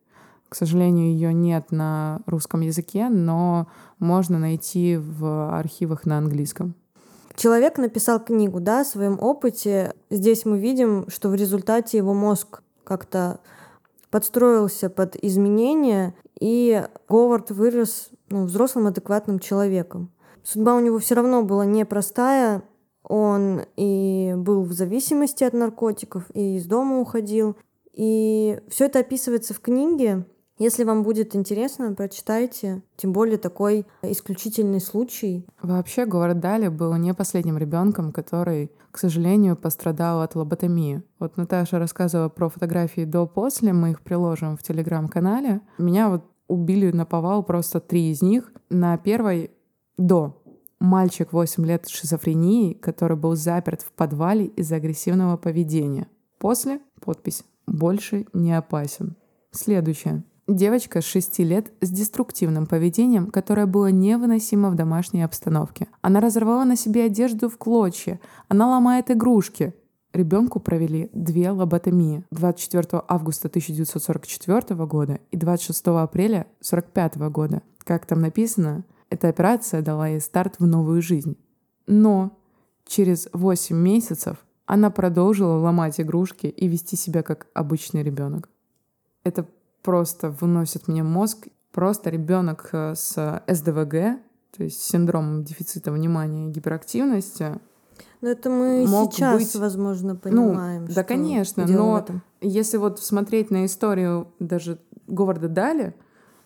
К 0.50 0.56
сожалению, 0.56 1.08
ее 1.08 1.34
нет 1.34 1.72
на 1.72 2.22
русском 2.26 2.62
языке, 2.62 3.10
но 3.10 3.68
можно 4.00 4.40
найти 4.40 4.98
в 4.98 5.56
архивах 5.58 6.06
на 6.06 6.18
английском. 6.18 6.76
Человек 7.36 7.78
написал 7.78 8.20
книгу, 8.20 8.60
да, 8.60 8.82
о 8.82 8.86
своем 8.86 9.20
опыте. 9.20 9.94
Здесь 10.10 10.46
мы 10.46 10.58
видим, 10.58 11.06
что 11.10 11.30
в 11.30 11.36
результате 11.36 11.98
его 11.98 12.14
мозг 12.14 12.64
как-то 12.84 13.40
подстроился 14.10 14.90
под 14.90 15.18
изменения, 15.18 16.16
и 16.40 16.84
Говард 17.10 17.52
вырос 17.52 18.10
ну, 18.30 18.46
взрослым 18.46 18.88
адекватным 18.88 19.40
человеком. 19.40 20.12
Судьба 20.44 20.76
у 20.76 20.80
него 20.80 21.00
все 21.00 21.16
равно 21.16 21.44
была 21.44 21.66
непростая. 21.66 22.64
Он 23.08 23.62
и 23.78 24.34
был 24.36 24.64
в 24.64 24.72
зависимости 24.74 25.44
от 25.44 25.54
наркотиков, 25.54 26.24
и 26.34 26.58
из 26.58 26.66
дома 26.66 27.00
уходил. 27.00 27.56
И 27.94 28.60
все 28.68 28.86
это 28.86 29.00
описывается 29.00 29.54
в 29.54 29.60
книге. 29.60 30.26
Если 30.58 30.86
вам 30.86 31.04
будет 31.04 31.36
интересно, 31.36 31.94
прочитайте. 31.94 32.82
Тем 32.96 33.12
более 33.12 33.38
такой 33.38 33.86
исключительный 34.02 34.80
случай. 34.80 35.46
Вообще, 35.62 36.06
Говард 36.06 36.40
Дали 36.40 36.70
был 36.70 36.96
не 36.96 37.14
последним 37.14 37.58
ребенком, 37.58 38.14
который, 38.14 38.72
к 38.92 38.98
сожалению, 38.98 39.58
пострадал 39.58 40.22
от 40.22 40.36
лоботомии. 40.36 41.04
Вот 41.20 41.36
Наташа 41.36 41.78
рассказывала 41.78 42.30
про 42.30 42.48
фотографии 42.48 43.04
до-после, 43.04 43.74
мы 43.74 43.92
их 43.92 44.02
приложим 44.02 44.56
в 44.56 44.64
телеграм-канале. 44.64 45.60
Меня 45.78 46.10
вот 46.10 46.24
убили 46.48 46.90
на 46.92 47.06
повал 47.06 47.44
просто 47.44 47.82
три 47.82 48.12
из 48.12 48.22
них. 48.22 48.54
На 48.70 48.98
первой 48.98 49.52
до 49.98 50.42
мальчик 50.86 51.34
8 51.34 51.66
лет 51.66 51.86
с 51.88 51.90
шизофренией, 51.90 52.76
который 52.76 53.18
был 53.18 53.36
заперт 53.36 53.82
в 53.82 53.92
подвале 53.92 54.46
из-за 54.46 54.76
агрессивного 54.78 55.36
поведения. 55.36 56.08
После 56.38 56.80
подпись 57.02 57.44
«Больше 57.68 58.26
не 58.34 58.54
опасен». 58.54 59.16
Следующее. 59.52 60.24
Девочка 60.48 61.02
с 61.02 61.06
6 61.06 61.40
лет 61.40 61.72
с 61.82 61.90
деструктивным 61.90 62.68
поведением, 62.68 63.32
которое 63.32 63.66
было 63.66 63.88
невыносимо 63.88 64.70
в 64.70 64.76
домашней 64.76 65.24
обстановке. 65.24 65.88
Она 66.02 66.20
разорвала 66.20 66.66
на 66.66 66.76
себе 66.76 67.06
одежду 67.06 67.50
в 67.50 67.58
клочья. 67.58 68.20
Она 68.48 68.70
ломает 68.70 69.10
игрушки. 69.10 69.74
Ребенку 70.14 70.60
провели 70.60 71.10
две 71.14 71.50
лоботомии 71.50 72.24
24 72.30 73.02
августа 73.08 73.48
1944 73.48 74.86
года 74.86 75.20
и 75.32 75.38
26 75.38 75.88
апреля 75.88 76.46
1945 76.62 77.18
года. 77.32 77.62
Как 77.80 78.06
там 78.06 78.22
написано, 78.22 78.86
эта 79.10 79.28
операция 79.30 79.82
дала 79.82 80.08
ей 80.08 80.20
старт 80.20 80.56
в 80.60 80.66
новую 80.66 81.02
жизнь. 81.02 81.38
Но 81.88 82.38
через 82.86 83.28
8 83.34 83.76
месяцев 83.76 84.46
она 84.66 84.90
продолжила 84.90 85.58
ломать 85.58 86.00
игрушки 86.00 86.48
и 86.48 86.68
вести 86.68 86.96
себя 86.96 87.24
как 87.24 87.48
обычный 87.54 88.04
ребенок. 88.04 88.50
Это 89.24 89.46
просто 89.84 90.30
выносит 90.30 90.88
мне 90.88 91.04
мозг. 91.04 91.48
Просто 91.72 92.10
ребенок 92.10 92.70
э, 92.72 92.96
с 92.96 93.44
СДВГ, 93.48 94.20
то 94.56 94.64
есть 94.64 94.82
синдромом 94.82 95.44
дефицита 95.44 95.92
внимания 95.92 96.48
и 96.48 96.52
гиперактивности. 96.52 97.60
Но 98.22 98.30
это 98.30 98.50
мы 98.50 98.88
мог 98.88 99.14
сейчас, 99.14 99.38
быть... 99.38 99.56
возможно, 99.56 100.14
ну, 100.14 100.20
понимаем. 100.20 100.86
Ну, 100.86 100.94
да, 100.94 101.04
конечно, 101.04 101.66
но 101.68 102.06
если 102.42 102.78
вот 102.78 103.00
смотреть 103.00 103.52
на 103.52 103.66
историю 103.66 104.28
даже 104.40 104.80
Говарда 105.08 105.50
Дали, 105.50 105.96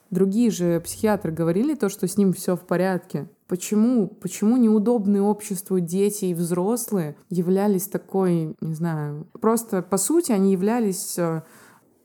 другие 0.09 0.51
же 0.51 0.79
психиатры 0.79 1.31
говорили 1.31 1.75
то, 1.75 1.89
что 1.89 2.07
с 2.07 2.17
ним 2.17 2.33
все 2.33 2.55
в 2.55 2.61
порядке. 2.61 3.29
Почему? 3.47 4.07
Почему 4.07 4.57
неудобные 4.57 5.21
обществу 5.21 5.79
дети 5.79 6.25
и 6.25 6.33
взрослые 6.33 7.15
являлись 7.29 7.87
такой, 7.87 8.55
не 8.61 8.73
знаю, 8.75 9.27
просто 9.41 9.81
по 9.81 9.97
сути 9.97 10.31
они 10.31 10.51
являлись 10.51 11.17
э, 11.17 11.41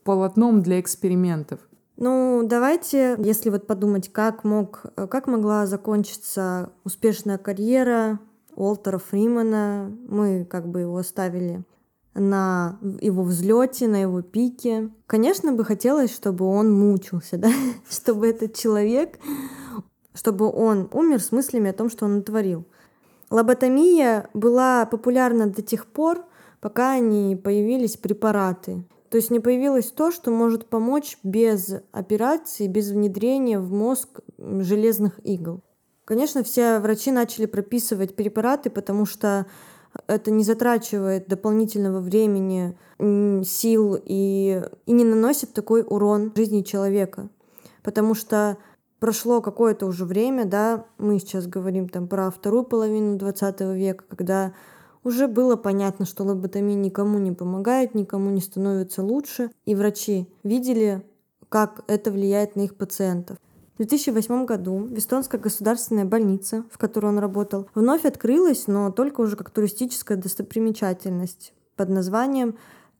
полотном 0.03 0.61
для 0.61 0.79
экспериментов. 0.79 1.59
Ну, 1.97 2.43
давайте, 2.45 3.15
если 3.19 3.49
вот 3.49 3.67
подумать, 3.67 4.11
как, 4.11 4.43
мог, 4.43 4.85
как 4.95 5.27
могла 5.27 5.65
закончиться 5.65 6.71
успешная 6.83 7.37
карьера 7.37 8.19
Уолтера 8.55 8.97
Фримана. 8.97 9.95
Мы 10.07 10.45
как 10.45 10.67
бы 10.67 10.81
его 10.81 10.97
оставили 10.97 11.63
на 12.15 12.79
его 13.01 13.23
взлете, 13.23 13.87
на 13.87 14.01
его 14.01 14.21
пике. 14.21 14.89
Конечно, 15.05 15.51
бы 15.51 15.63
хотелось, 15.65 16.13
чтобы 16.13 16.45
он 16.45 16.73
мучился, 16.73 17.37
да? 17.37 17.51
чтобы 17.89 18.27
этот 18.27 18.55
человек, 18.55 19.19
чтобы 20.13 20.49
он 20.51 20.89
умер 20.91 21.21
с 21.21 21.31
мыслями 21.31 21.69
о 21.69 21.73
том, 21.73 21.89
что 21.89 22.05
он 22.05 22.17
натворил. 22.17 22.65
Лоботомия 23.29 24.29
была 24.33 24.85
популярна 24.85 25.47
до 25.47 25.61
тех 25.61 25.85
пор, 25.87 26.25
пока 26.61 26.97
не 26.99 27.35
появились 27.35 27.97
препараты. 27.97 28.83
То 29.09 29.17
есть 29.17 29.29
не 29.29 29.39
появилось 29.39 29.91
то, 29.91 30.11
что 30.11 30.31
может 30.31 30.67
помочь 30.67 31.17
без 31.23 31.75
операции, 31.91 32.67
без 32.67 32.89
внедрения 32.89 33.59
в 33.59 33.71
мозг 33.71 34.19
железных 34.37 35.19
игл. 35.23 35.61
Конечно, 36.05 36.43
все 36.43 36.79
врачи 36.79 37.11
начали 37.11 37.45
прописывать 37.45 38.15
препараты, 38.15 38.69
потому 38.69 39.05
что 39.05 39.47
это 40.07 40.31
не 40.31 40.43
затрачивает 40.43 41.27
дополнительного 41.27 41.99
времени, 41.99 42.77
сил 43.43 43.99
и, 44.03 44.63
и 44.85 44.91
не 44.91 45.03
наносит 45.03 45.53
такой 45.53 45.83
урон 45.87 46.31
жизни 46.35 46.61
человека. 46.61 47.29
Потому 47.83 48.15
что 48.15 48.57
прошло 48.99 49.41
какое-то 49.41 49.85
уже 49.85 50.05
время, 50.05 50.45
да, 50.45 50.85
мы 50.97 51.19
сейчас 51.19 51.47
говорим 51.47 51.89
там 51.89 52.07
про 52.07 52.31
вторую 52.31 52.63
половину 52.63 53.17
20 53.17 53.61
века, 53.61 54.05
когда 54.09 54.53
уже 55.03 55.27
было 55.27 55.55
понятно, 55.55 56.05
что 56.05 56.23
лоботомия 56.23 56.75
никому 56.75 57.19
не 57.19 57.31
помогает, 57.31 57.93
никому 57.93 58.31
не 58.31 58.41
становится 58.41 59.03
лучше, 59.03 59.51
и 59.65 59.75
врачи 59.75 60.27
видели, 60.43 61.03
как 61.49 61.83
это 61.87 62.11
влияет 62.11 62.55
на 62.55 62.61
их 62.61 62.75
пациентов. 62.75 63.37
В 63.75 63.79
2008 63.79 64.45
году 64.45 64.85
Вестонская 64.85 65.41
государственная 65.41 66.05
больница, 66.05 66.63
в 66.71 66.77
которой 66.77 67.07
он 67.07 67.19
работал, 67.19 67.67
вновь 67.75 68.05
открылась, 68.05 68.67
но 68.67 68.89
только 68.89 69.19
уже 69.19 69.35
как 69.35 69.49
туристическая 69.49 70.17
достопримечательность 70.17 71.51
под 71.75 71.89
названием 71.89 72.57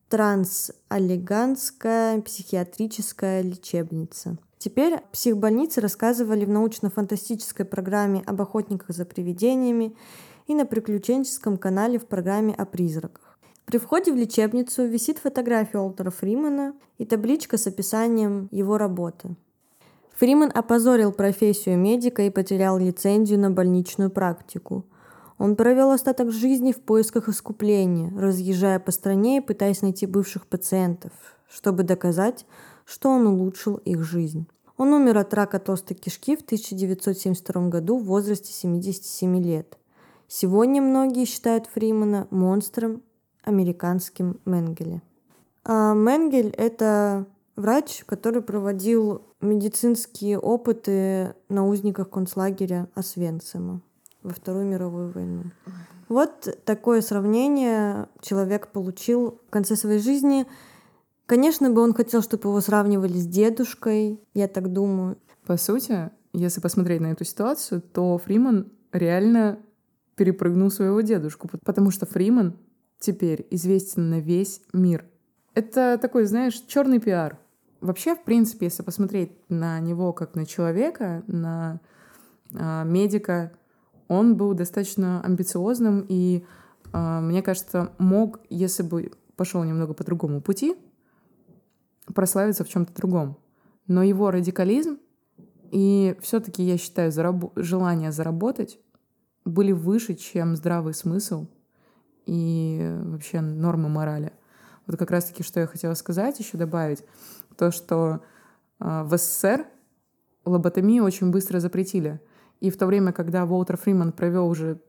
Трансаллиганская 0.10 2.22
психиатрическая 2.22 3.42
лечебница. 3.42 4.38
Теперь 4.58 4.98
психбольницы 5.14 5.80
рассказывали 5.80 6.44
в 6.44 6.50
научно-фантастической 6.50 7.66
программе 7.66 8.22
об 8.26 8.42
охотниках 8.42 8.90
за 8.90 9.06
привидениями 9.06 9.96
и 10.46 10.54
на 10.54 10.66
приключенческом 10.66 11.58
канале 11.58 12.00
в 12.00 12.06
программе 12.06 12.54
о 12.54 12.66
призраках. 12.66 13.40
При 13.64 13.78
входе 13.78 14.12
в 14.12 14.18
лечебницу 14.18 14.86
висит 14.86 15.20
фотография 15.20 15.78
Олтера 15.78 16.12
Фримана 16.12 16.74
и 16.98 17.06
табличка 17.06 17.58
с 17.58 17.66
описанием 17.66 18.50
его 18.52 18.78
работы. 18.78 19.38
Фриман 20.16 20.50
опозорил 20.54 21.12
профессию 21.12 21.78
медика 21.78 22.22
и 22.22 22.30
потерял 22.30 22.78
лицензию 22.78 23.40
на 23.40 23.52
больничную 23.52 24.10
практику. 24.10 24.86
Он 25.38 25.58
провел 25.58 25.92
остаток 25.92 26.32
жизни 26.32 26.72
в 26.72 26.80
поисках 26.80 27.28
искупления, 27.28 28.18
разъезжая 28.18 28.80
по 28.80 28.92
стране 28.92 29.38
и 29.38 29.42
пытаясь 29.42 29.82
найти 29.82 30.06
бывших 30.06 30.48
пациентов, 30.48 31.12
чтобы 31.50 31.84
доказать, 31.84 32.46
что 32.86 33.10
он 33.10 33.28
улучшил 33.28 33.76
их 33.76 34.04
жизнь. 34.04 34.48
Он 34.78 34.94
умер 34.94 35.18
от 35.18 35.34
рака 35.34 35.60
толстой 35.60 35.98
кишки 35.98 36.38
в 36.38 36.42
1972 36.42 37.68
году 37.68 37.98
в 37.98 38.06
возрасте 38.06 38.54
77 38.54 39.44
лет. 39.44 39.78
Сегодня 40.28 40.82
многие 40.82 41.26
считают 41.26 41.68
Фримана 41.68 42.28
монстром 42.30 43.02
американским 43.44 44.40
Менгеле. 44.46 45.02
А 45.66 45.94
Менгель— 45.94 46.54
это 46.58 47.26
врач, 47.56 48.04
который 48.06 48.42
проводил 48.42 49.22
медицинские 49.46 50.40
опыты 50.40 51.36
на 51.50 51.66
узниках 51.66 52.10
концлагеря 52.10 52.90
Освенцима 52.96 53.82
во 54.24 54.34
Вторую 54.34 54.66
мировую 54.66 55.12
войну. 55.12 55.44
Вот 56.10 56.58
такое 56.66 57.02
сравнение 57.02 58.08
человек 58.22 58.68
получил 58.68 59.40
в 59.48 59.50
конце 59.52 59.76
своей 59.76 60.00
жизни. 60.00 60.46
Конечно 61.26 61.72
бы 61.72 61.82
он 61.82 61.94
хотел, 61.94 62.22
чтобы 62.22 62.50
его 62.50 62.62
сравнивали 62.62 63.14
с 63.14 63.26
дедушкой, 63.26 64.20
я 64.34 64.48
так 64.48 64.72
думаю. 64.72 65.18
По 65.46 65.58
сути, 65.58 66.12
если 66.34 66.60
посмотреть 66.60 67.02
на 67.02 67.08
эту 67.08 67.24
ситуацию, 67.24 67.82
то 67.82 68.18
Фриман 68.18 68.72
реально 68.92 69.60
перепрыгнул 70.16 70.72
своего 70.72 71.02
дедушку, 71.02 71.50
потому 71.64 71.92
что 71.92 72.06
Фриман 72.06 72.58
теперь 73.00 73.46
известен 73.52 74.10
на 74.10 74.20
весь 74.20 74.62
мир. 74.74 75.06
Это 75.54 75.98
такой, 76.02 76.26
знаешь, 76.26 76.64
черный 76.68 77.00
пиар. 77.00 77.40
Вообще, 77.82 78.16
в 78.16 78.24
принципе, 78.24 78.66
если 78.66 78.84
посмотреть 78.84 79.32
на 79.50 79.80
него 79.80 80.14
как 80.14 80.36
на 80.36 80.46
человека, 80.46 81.24
на 81.28 81.80
э, 82.52 82.84
медика, 82.86 83.52
он 84.08 84.36
был 84.36 84.54
достаточно 84.54 85.22
амбициозным 85.22 86.06
и, 86.08 86.46
э, 86.94 87.20
мне 87.22 87.42
кажется, 87.42 87.92
мог, 87.98 88.40
если 88.50 88.84
бы 88.84 89.12
пошел 89.36 89.64
немного 89.64 89.94
по 89.94 90.04
другому 90.04 90.42
пути, 90.42 90.76
прославиться 92.14 92.64
в 92.64 92.70
чем-то 92.70 92.94
другом. 92.94 93.38
Но 93.88 94.04
его 94.04 94.32
радикализм 94.32 94.98
и 95.72 96.16
все-таки, 96.22 96.64
я 96.64 96.78
считаю, 96.78 97.12
зараб- 97.12 97.52
желание 97.56 98.12
заработать 98.12 98.80
были 99.44 99.72
выше, 99.72 100.16
чем 100.16 100.56
здравый 100.56 100.94
смысл 100.94 101.48
и 102.26 102.98
вообще 103.04 103.42
нормы 103.42 103.90
морали. 103.90 104.34
Вот 104.88 104.98
как 104.98 105.12
раз-таки, 105.12 105.44
что 105.44 105.60
я 105.60 105.68
хотела 105.68 105.94
сказать, 105.94 106.40
еще 106.40 106.58
добавить, 106.58 107.04
то, 107.58 107.72
что 107.72 108.22
э, 108.80 109.04
в 109.04 109.18
СССР 109.18 109.66
лоботомию 110.46 111.04
очень 111.04 111.32
быстро 111.32 111.60
запретили. 111.60 112.22
И 112.60 112.70
в 112.70 112.78
то 112.78 112.86
время, 112.86 113.12
когда 113.12 113.46
Уолтер 113.46 113.78
Фриман 113.78 114.12
провел 114.12 114.48
уже 114.48 114.82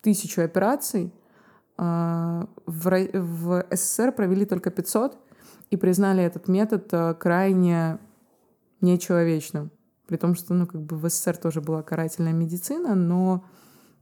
тысячу 0.00 0.42
операций, 0.42 1.12
э, 1.78 2.46
в, 2.66 3.08
в 3.12 3.66
СССР 3.70 4.12
провели 4.12 4.44
только 4.44 4.70
500 4.70 5.18
и 5.70 5.76
признали 5.76 6.22
этот 6.22 6.48
метод 6.48 6.88
э, 6.92 7.14
крайне 7.14 7.98
нечеловечным. 8.80 9.70
При 10.06 10.16
том, 10.16 10.34
что 10.34 10.54
ну, 10.54 10.66
как 10.66 10.80
бы 10.82 10.96
в 10.96 11.08
СССР 11.08 11.36
тоже 11.36 11.60
была 11.60 11.82
карательная 11.82 12.32
медицина, 12.32 12.94
но 12.94 13.44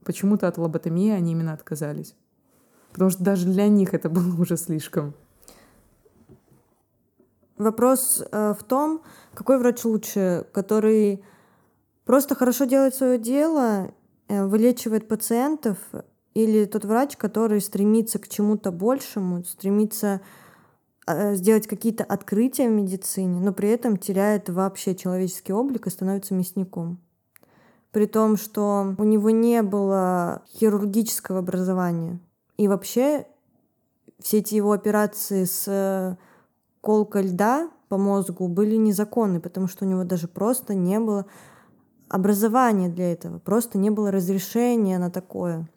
почему-то 0.03 0.47
от 0.47 0.57
лоботомии 0.57 1.11
они 1.11 1.31
именно 1.31 1.53
отказались. 1.53 2.15
Потому 2.95 3.11
что 3.11 3.23
даже 3.23 3.45
для 3.45 3.67
них 3.67 3.93
это 3.93 4.09
было 4.09 4.35
уже 4.41 4.57
слишком. 4.57 5.13
Вопрос 7.57 8.23
э, 8.31 8.53
в 8.57 8.63
том, 8.63 9.01
какой 9.33 9.59
врач 9.59 9.85
лучше, 9.85 10.45
который 10.51 11.23
просто 12.03 12.35
хорошо 12.35 12.65
делает 12.65 12.95
свое 12.95 13.17
дело, 13.17 13.91
э, 14.27 14.45
вылечивает 14.45 15.07
пациентов, 15.07 15.77
или 16.33 16.65
тот 16.65 16.83
врач, 16.83 17.15
который 17.15 17.61
стремится 17.61 18.19
к 18.19 18.27
чему-то 18.27 18.71
большему, 18.71 19.45
стремится 19.45 20.19
Э, 21.07 21.35
сделать 21.35 21.67
какие-то 21.67 22.03
открытия 22.03 22.67
в 22.67 22.71
медицине, 22.71 23.39
но 23.39 23.53
при 23.53 23.69
этом 23.69 23.97
теряет 23.97 24.49
вообще 24.49 24.95
человеческий 24.95 25.53
облик 25.53 25.85
и 25.85 25.91
становится 25.91 26.33
мясником. 26.33 26.99
При 27.91 28.07
том, 28.07 28.37
что 28.37 28.95
у 28.97 29.03
него 29.03 29.29
не 29.29 29.61
было 29.61 30.41
хирургического 30.55 31.39
образования. 31.39 32.19
И 32.57 32.67
вообще 32.67 33.25
все 34.19 34.39
эти 34.39 34.55
его 34.55 34.71
операции 34.71 35.43
с 35.43 35.65
э, 35.67 36.15
колкой 36.81 37.23
льда 37.23 37.69
по 37.89 37.97
мозгу 37.97 38.47
были 38.47 38.75
незаконны, 38.75 39.39
потому 39.39 39.67
что 39.67 39.85
у 39.85 39.87
него 39.87 40.03
даже 40.03 40.27
просто 40.27 40.73
не 40.73 40.99
было 40.99 41.25
образования 42.07 42.89
для 42.89 43.11
этого, 43.11 43.39
просто 43.39 43.77
не 43.77 43.89
было 43.89 44.11
разрешения 44.11 44.97
на 44.99 45.11
такое. 45.11 45.67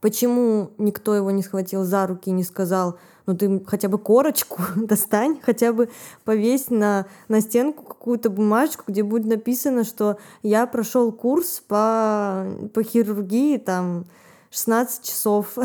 Почему 0.00 0.70
никто 0.78 1.14
его 1.14 1.30
не 1.30 1.42
схватил 1.42 1.84
за 1.84 2.06
руки 2.06 2.30
и 2.30 2.32
не 2.32 2.42
сказал, 2.42 2.98
ну 3.26 3.36
ты 3.36 3.62
хотя 3.64 3.88
бы 3.88 3.98
корочку 3.98 4.60
достань, 4.76 5.38
хотя 5.40 5.72
бы 5.72 5.90
повесь 6.24 6.70
на, 6.70 7.06
на 7.28 7.40
стенку 7.40 7.84
какую-то 7.84 8.30
бумажку, 8.30 8.84
где 8.88 9.02
будет 9.02 9.26
написано, 9.26 9.84
что 9.84 10.18
я 10.42 10.66
прошел 10.66 11.12
курс 11.12 11.62
по, 11.66 12.46
по 12.74 12.82
хирургии 12.82 13.58
там 13.58 14.06
16 14.52 15.02
часов. 15.02 15.56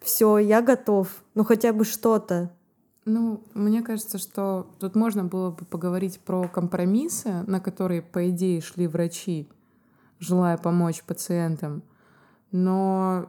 Все, 0.00 0.38
я 0.38 0.62
готов. 0.62 1.08
Ну 1.34 1.44
хотя 1.44 1.72
бы 1.72 1.84
что-то. 1.84 2.52
Ну, 3.04 3.42
мне 3.54 3.82
кажется, 3.82 4.18
что 4.18 4.68
тут 4.78 4.94
можно 4.94 5.24
было 5.24 5.50
бы 5.50 5.64
поговорить 5.64 6.20
про 6.20 6.48
компромиссы, 6.48 7.42
на 7.46 7.60
которые, 7.60 8.02
по 8.02 8.30
идее, 8.30 8.60
шли 8.60 8.86
врачи, 8.86 9.48
желая 10.20 10.56
помочь 10.58 11.02
пациентам. 11.02 11.82
Но 12.52 13.26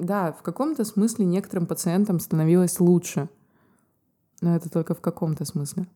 да, 0.00 0.32
в 0.32 0.42
каком-то 0.42 0.84
смысле 0.84 1.24
некоторым 1.24 1.66
пациентам 1.66 2.18
становилось 2.18 2.80
лучше. 2.80 3.28
Но 4.40 4.56
это 4.56 4.70
только 4.70 4.94
в 4.94 5.00
каком-то 5.00 5.44
смысле. 5.44 5.86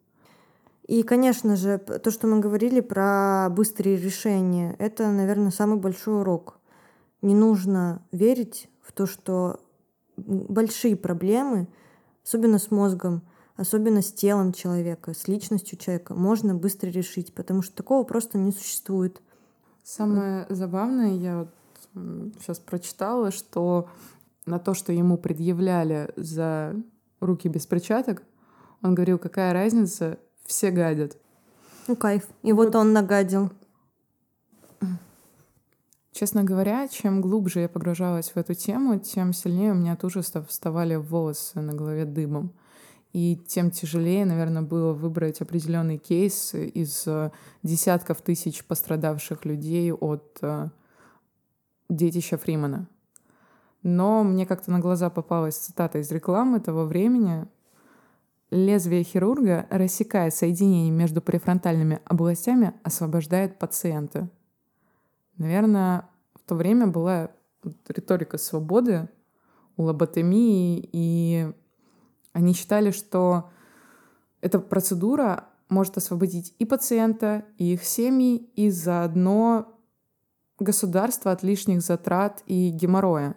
И, 0.86 1.02
конечно 1.02 1.56
же, 1.56 1.78
то, 1.78 2.10
что 2.12 2.28
мы 2.28 2.38
говорили 2.38 2.80
про 2.80 3.48
быстрые 3.50 3.96
решения, 3.96 4.76
это, 4.78 5.10
наверное, 5.10 5.50
самый 5.50 5.78
большой 5.78 6.20
урок. 6.20 6.60
Не 7.22 7.34
нужно 7.34 8.02
верить 8.12 8.68
в 8.80 8.92
то, 8.92 9.06
что 9.06 9.60
большие 10.16 10.96
проблемы, 10.96 11.68
особенно 12.24 12.58
с 12.58 12.70
мозгом, 12.70 13.22
особенно 13.56 14.02
с 14.02 14.12
телом 14.12 14.52
человека, 14.52 15.14
с 15.14 15.28
личностью 15.28 15.78
человека, 15.78 16.14
можно 16.14 16.54
быстро 16.54 16.88
решить, 16.88 17.34
потому 17.34 17.62
что 17.62 17.76
такого 17.76 18.04
просто 18.04 18.38
не 18.38 18.52
существует. 18.52 19.22
Самое 19.84 20.46
забавное, 20.48 21.14
я 21.14 21.38
вот 21.40 21.48
сейчас 22.40 22.58
прочитала, 22.58 23.30
что 23.30 23.88
на 24.46 24.58
то, 24.58 24.74
что 24.74 24.92
ему 24.92 25.16
предъявляли 25.16 26.12
за 26.16 26.74
руки 27.20 27.48
без 27.48 27.66
перчаток, 27.66 28.22
он 28.82 28.94
говорил, 28.94 29.18
какая 29.18 29.52
разница, 29.52 30.18
все 30.44 30.70
гадят. 30.70 31.16
Ну, 31.86 31.96
кайф. 31.96 32.28
И 32.42 32.52
вот, 32.52 32.66
вот 32.66 32.76
он 32.76 32.92
нагадил. 32.92 33.50
Честно 36.12 36.44
говоря, 36.44 36.86
чем 36.88 37.22
глубже 37.22 37.60
я 37.60 37.68
погружалась 37.70 38.30
в 38.30 38.36
эту 38.36 38.52
тему, 38.52 38.98
тем 38.98 39.32
сильнее 39.32 39.72
у 39.72 39.74
меня 39.74 39.96
тоже 39.96 40.20
вставали 40.20 40.94
волосы 40.94 41.60
на 41.62 41.72
голове 41.72 42.04
дыбом. 42.04 42.52
И 43.14 43.36
тем 43.46 43.70
тяжелее, 43.70 44.26
наверное, 44.26 44.62
было 44.62 44.92
выбрать 44.92 45.40
определенный 45.40 45.96
кейс 45.96 46.54
из 46.54 47.06
э, 47.06 47.30
десятков 47.62 48.20
тысяч 48.20 48.64
пострадавших 48.64 49.46
людей 49.46 49.90
от 49.92 50.38
э, 50.42 50.68
детища 51.88 52.36
Фримана. 52.36 52.88
Но 53.82 54.22
мне 54.22 54.46
как-то 54.46 54.70
на 54.70 54.80
глаза 54.80 55.10
попалась 55.10 55.56
цитата 55.56 55.98
из 55.98 56.10
рекламы 56.10 56.60
того 56.60 56.84
времени. 56.84 57.46
Лезвие 58.50 59.02
хирурга 59.02 59.66
рассекает 59.70 60.34
соединение 60.34 60.90
между 60.90 61.22
префронтальными 61.22 62.00
областями, 62.04 62.74
освобождает 62.82 63.58
пациента. 63.58 64.28
Наверное, 65.36 66.08
в 66.34 66.40
то 66.48 66.54
время 66.54 66.86
была 66.86 67.30
риторика 67.88 68.38
свободы 68.38 69.08
у 69.76 69.84
лоботомии, 69.84 70.88
и 70.92 71.52
они 72.32 72.54
считали, 72.54 72.90
что 72.90 73.50
эта 74.40 74.58
процедура 74.58 75.46
может 75.68 75.96
освободить 75.96 76.54
и 76.58 76.64
пациента, 76.64 77.44
и 77.56 77.74
их 77.74 77.84
семьи, 77.84 78.36
и 78.56 78.70
заодно 78.70 79.78
государства 80.58 81.32
от 81.32 81.42
лишних 81.42 81.80
затрат 81.80 82.42
и 82.46 82.70
геморроя. 82.70 83.34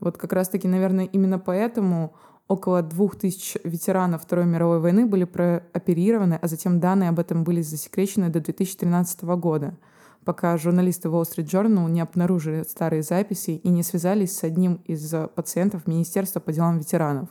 Вот 0.00 0.16
как 0.16 0.32
раз-таки, 0.32 0.68
наверное, 0.68 1.04
именно 1.04 1.38
поэтому 1.38 2.14
около 2.48 2.82
двух 2.82 3.16
тысяч 3.16 3.56
ветеранов 3.64 4.22
Второй 4.22 4.46
мировой 4.46 4.80
войны 4.80 5.06
были 5.06 5.24
прооперированы, 5.24 6.38
а 6.40 6.48
затем 6.48 6.80
данные 6.80 7.10
об 7.10 7.18
этом 7.18 7.44
были 7.44 7.62
засекречены 7.62 8.28
до 8.28 8.40
2013 8.40 9.22
года, 9.22 9.76
пока 10.24 10.56
журналисты 10.56 11.08
Wall 11.08 11.22
Street 11.22 11.46
Journal 11.46 11.90
не 11.90 12.00
обнаружили 12.00 12.62
старые 12.62 13.02
записи 13.02 13.52
и 13.62 13.68
не 13.68 13.82
связались 13.82 14.36
с 14.36 14.44
одним 14.44 14.80
из 14.86 15.14
пациентов 15.34 15.86
Министерства 15.86 16.40
по 16.40 16.52
делам 16.52 16.78
ветеранов. 16.78 17.28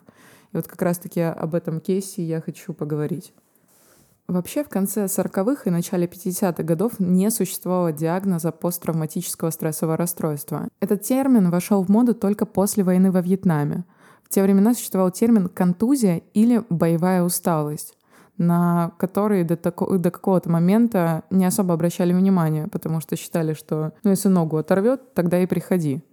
И 0.51 0.57
вот 0.57 0.67
как 0.67 0.81
раз-таки 0.81 1.21
об 1.21 1.55
этом 1.55 1.79
кейсе 1.79 2.23
я 2.23 2.41
хочу 2.41 2.73
поговорить. 2.73 3.33
Вообще 4.27 4.63
в 4.63 4.69
конце 4.69 5.05
40-х 5.05 5.63
и 5.65 5.69
начале 5.69 6.07
50-х 6.07 6.63
годов 6.63 6.99
не 6.99 7.29
существовало 7.31 7.91
диагноза 7.91 8.51
посттравматического 8.51 9.49
стрессового 9.49 9.97
расстройства. 9.97 10.69
Этот 10.79 11.01
термин 11.01 11.49
вошел 11.49 11.83
в 11.83 11.89
моду 11.89 12.13
только 12.13 12.45
после 12.45 12.83
войны 12.83 13.11
во 13.11 13.21
Вьетнаме. 13.21 13.83
В 14.23 14.29
те 14.29 14.41
времена 14.41 14.73
существовал 14.73 15.11
термин 15.11 15.49
«контузия» 15.49 16.21
или 16.33 16.63
«боевая 16.69 17.23
усталость», 17.23 17.97
на 18.41 18.91
который 18.97 19.43
до, 19.43 19.55
тако, 19.55 19.97
до 19.99 20.09
какого-то 20.09 20.49
момента 20.49 21.23
не 21.29 21.45
особо 21.45 21.75
обращали 21.75 22.11
внимание, 22.11 22.67
потому 22.67 22.99
что 22.99 23.15
считали, 23.15 23.53
что 23.53 23.93
ну, 24.03 24.09
если 24.09 24.29
ногу 24.29 24.57
оторвет, 24.57 25.13
тогда 25.13 25.39
и 25.39 25.45
приходи. 25.45 26.03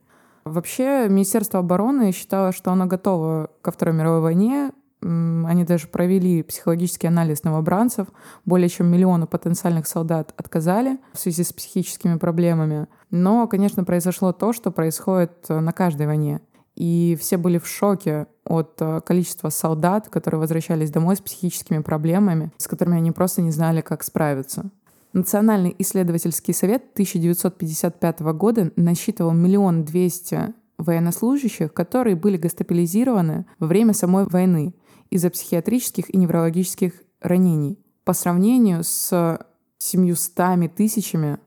Вообще, 0.45 1.09
Министерство 1.09 1.61
обороны 1.61 2.13
считало, 2.13 2.53
что 2.53 2.71
оно 2.71 2.85
готово 2.85 3.51
ко 3.63 3.71
Второй 3.71 3.95
мировой 3.95 4.21
войне, 4.21 4.73
Они 5.01 5.65
даже 5.65 5.87
провели 5.87 6.43
психологический 6.43 7.07
анализ 7.07 7.45
новобранцев. 7.45 8.09
Более 8.45 8.69
чем 8.69 8.89
миллиону 8.89 9.27
потенциальных 9.27 9.87
солдат 9.87 10.35
отказали 10.37 10.99
в 11.13 11.19
связи 11.19 11.45
с 11.45 11.53
психическими 11.53 12.19
проблемами. 12.19 12.89
Но, 13.11 13.47
конечно, 13.47 13.85
произошло 13.85 14.33
то, 14.33 14.53
что 14.53 14.71
происходит 14.71 15.33
э, 15.49 15.61
на 15.61 15.73
каждой 15.73 16.07
войне. 16.07 16.41
И 16.75 17.17
все 17.21 17.39
были 17.39 17.59
в 17.59 17.67
шоке 17.67 18.27
от 18.49 18.81
э, 18.81 19.01
количества 19.05 19.51
солдат, 19.51 20.09
которые 20.09 20.41
возвращались 20.41 20.91
домой 20.91 21.17
с 21.17 21.21
психическими 21.21 21.81
проблемами, 21.81 22.51
с 22.57 22.67
которыми 22.67 22.97
они 22.97 23.13
просто 23.13 23.43
не 23.43 23.51
знали, 23.51 23.83
как 23.83 24.03
справиться. 24.03 24.71
Национальный 25.13 25.75
исследовательский 25.79 26.55
совет 26.55 26.83
1955 26.95 28.21
года 28.21 28.73
насчитывал 28.77 29.33
миллион 29.33 29.85
двести 29.85 30.55
военнослужащих, 30.79 31.73
которые 31.73 32.17
были 32.17 32.37
госпитализированы 32.37 33.47
во 33.59 33.67
время 33.67 33.93
самой 33.93 34.25
войны 34.25 34.75
из-за 35.11 35.31
психиатрических 35.31 36.13
и 36.13 36.17
неврологических 36.17 36.93
ранений 37.21 37.79
по 38.05 38.13
сравнению 38.13 38.85
с 38.85 39.39
700 39.79 40.75
тысячами 40.75 41.39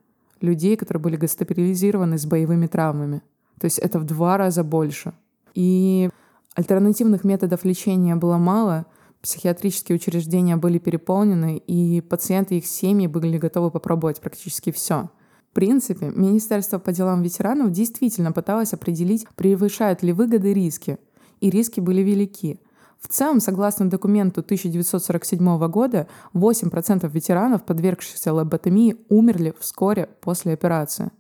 людей, 0.42 0.76
которые 0.76 1.02
были 1.02 1.16
госпитализированы 1.16 2.18
с 2.18 2.26
боевыми 2.26 2.68
травмами. 2.68 3.22
То 3.60 3.66
есть 3.66 3.80
это 3.80 4.00
в 4.00 4.06
два 4.06 4.38
раза 4.38 4.64
больше. 4.64 5.14
И 5.54 6.10
альтернативных 6.56 7.24
методов 7.24 7.66
лечения 7.66 8.16
было 8.16 8.38
мало, 8.38 8.86
психиатрические 9.22 9.96
учреждения 9.96 10.56
были 10.56 10.80
переполнены, 10.80 11.58
и 11.58 12.02
пациенты 12.02 12.56
и 12.56 12.58
их 12.60 12.66
семьи 12.66 13.08
были 13.08 13.38
готовы 13.38 13.72
попробовать 13.72 14.20
практически 14.20 14.72
все. 14.72 15.10
В 15.52 15.54
принципе, 15.54 16.12
Министерство 16.16 16.80
по 16.80 16.92
делам 16.94 17.22
ветеранов 17.24 17.72
действительно 17.72 18.32
пыталось 18.32 18.74
определить, 18.74 19.28
превышают 19.36 20.02
ли 20.02 20.14
выгоды 20.14 20.54
риски. 20.54 20.98
И 21.42 21.50
риски 21.50 21.80
были 21.80 22.02
велики. 22.02 22.60
В 23.02 23.08
целом, 23.08 23.40
согласно 23.42 23.90
документу 23.90 24.42
1947 24.42 25.68
года, 25.68 26.08
8% 26.34 27.10
ветеранов, 27.10 27.64
подвергшихся 27.64 28.32
лоботомии, 28.32 28.96
умерли 29.10 29.54
вскоре 29.60 30.08
после 30.22 30.54
операции. 30.54 31.12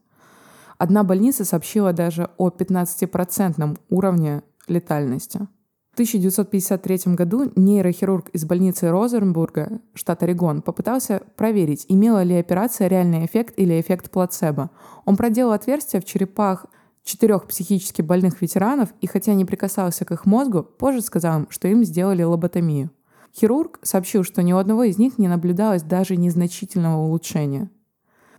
Одна 0.77 1.03
больница 1.03 1.43
сообщила 1.43 1.91
даже 1.91 2.29
о 2.37 2.49
15% 2.49 3.77
уровне 3.89 4.43
летальности. 4.71 5.47
В 5.91 5.93
1953 5.93 7.15
году 7.15 7.51
нейрохирург 7.55 8.29
из 8.29 8.45
больницы 8.45 8.89
Розенбурга, 8.89 9.81
штат 9.93 10.23
Орегон, 10.23 10.61
попытался 10.61 11.21
проверить, 11.35 11.85
имела 11.89 12.23
ли 12.23 12.35
операция 12.35 12.87
реальный 12.87 13.25
эффект 13.25 13.55
или 13.57 13.79
эффект 13.79 14.09
плацебо. 14.09 14.71
Он 15.03 15.17
проделал 15.17 15.51
отверстия 15.51 15.99
в 15.99 16.05
черепах 16.05 16.65
четырех 17.03 17.45
психически 17.45 18.01
больных 18.01 18.41
ветеранов 18.41 18.93
и 19.01 19.07
хотя 19.07 19.33
не 19.33 19.43
прикасался 19.43 20.05
к 20.05 20.11
их 20.11 20.25
мозгу, 20.25 20.63
позже 20.63 21.01
сказал 21.01 21.41
им, 21.41 21.47
что 21.49 21.67
им 21.67 21.83
сделали 21.83 22.23
лоботомию. 22.23 22.91
Хирург 23.35 23.79
сообщил, 23.81 24.23
что 24.23 24.43
ни 24.43 24.53
у 24.53 24.57
одного 24.57 24.83
из 24.83 24.97
них 24.97 25.17
не 25.17 25.27
наблюдалось 25.27 25.83
даже 25.83 26.15
незначительного 26.15 27.01
улучшения. 27.01 27.69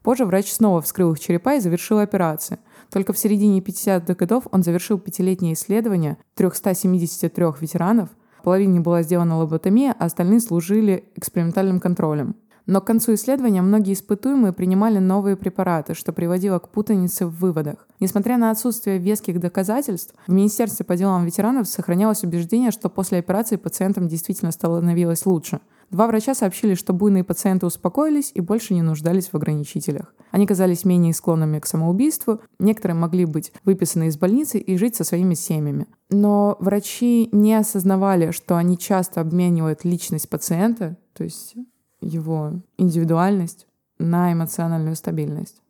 Позже 0.03 0.25
врач 0.25 0.53
снова 0.53 0.83
вскрыл 0.83 1.13
их 1.13 1.21
черепа 1.21 1.55
и 1.55 1.61
завершил 1.61 1.99
операцию. 1.99 2.59
Только 2.93 3.15
в 3.15 3.19
середине 3.19 3.61
50-х 3.61 4.15
годов 4.15 4.47
он 4.53 4.63
завершил 4.63 4.99
пятилетнее 4.99 5.55
исследование 5.55 6.19
373 6.35 7.45
ветеранов. 7.59 8.11
Половине 8.45 8.81
была 8.81 9.03
сделана 9.03 9.39
лоботомия, 9.39 9.97
а 9.99 10.05
остальные 10.05 10.41
служили 10.41 11.05
экспериментальным 11.17 11.81
контролем. 11.81 12.37
Но 12.67 12.81
к 12.81 12.85
концу 12.85 13.15
исследования 13.15 13.63
многие 13.63 13.95
испытуемые 13.95 14.53
принимали 14.53 14.99
новые 14.99 15.37
препараты, 15.37 15.95
что 15.95 16.13
приводило 16.13 16.59
к 16.59 16.69
путанице 16.69 17.27
в 17.27 17.35
выводах. 17.41 17.89
Несмотря 17.99 18.37
на 18.37 18.51
отсутствие 18.51 18.99
веских 18.99 19.41
доказательств, 19.41 20.15
в 20.27 20.33
Министерстве 20.33 20.85
по 20.85 20.95
делам 20.95 21.25
ветеранов 21.25 21.69
сохранялось 21.69 22.23
убеждение, 22.25 22.71
что 22.71 22.89
после 22.89 23.19
операции 23.19 23.57
пациентам 23.57 24.07
действительно 24.07 24.53
становилось 24.53 25.25
лучше. 25.25 25.61
Два 25.93 26.07
врача 26.07 26.35
сообщили, 26.35 26.75
что 26.75 26.95
буйные 26.95 27.23
пациенты 27.23 27.67
успокоились 27.67 28.33
и 28.35 28.41
больше 28.41 28.73
не 28.73 28.81
нуждались 28.81 29.29
в 29.29 29.35
ограничителях. 29.35 30.15
Они 30.31 30.47
казались 30.47 30.87
менее 30.87 31.13
склонными 31.13 31.59
к 31.59 31.67
самоубийству, 31.67 32.41
некоторые 32.59 32.97
могли 32.97 33.27
быть 33.27 33.53
выписаны 33.67 34.09
из 34.09 34.17
больницы 34.17 34.59
и 34.59 34.79
жить 34.79 34.97
со 34.97 35.05
своими 35.05 35.35
семьями. 35.35 35.87
Но 36.09 36.57
врачи 36.61 37.29
не 37.31 37.55
осознавали, 37.55 38.31
что 38.31 38.57
они 38.57 38.79
часто 38.79 39.21
обменивают 39.21 39.85
личность 39.85 40.31
пациента, 40.31 40.97
то 41.13 41.25
есть 41.25 41.57
его 42.01 42.63
индивидуальность 42.79 43.67
на 43.99 44.33
эмоциональную 44.33 44.97
стабильность. 44.97 45.61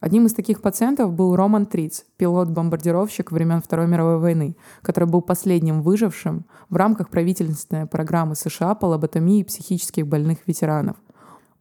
Одним 0.00 0.26
из 0.26 0.34
таких 0.34 0.60
пациентов 0.60 1.12
был 1.12 1.34
Роман 1.36 1.66
Триц, 1.66 2.04
пилот-бомбардировщик 2.18 3.32
времен 3.32 3.62
Второй 3.62 3.86
мировой 3.86 4.18
войны, 4.18 4.56
который 4.82 5.08
был 5.08 5.22
последним 5.22 5.82
выжившим 5.82 6.44
в 6.68 6.76
рамках 6.76 7.08
правительственной 7.08 7.86
программы 7.86 8.34
США 8.34 8.74
по 8.74 8.86
лоботомии 8.86 9.42
психических 9.42 10.06
больных 10.06 10.38
ветеранов. 10.46 10.96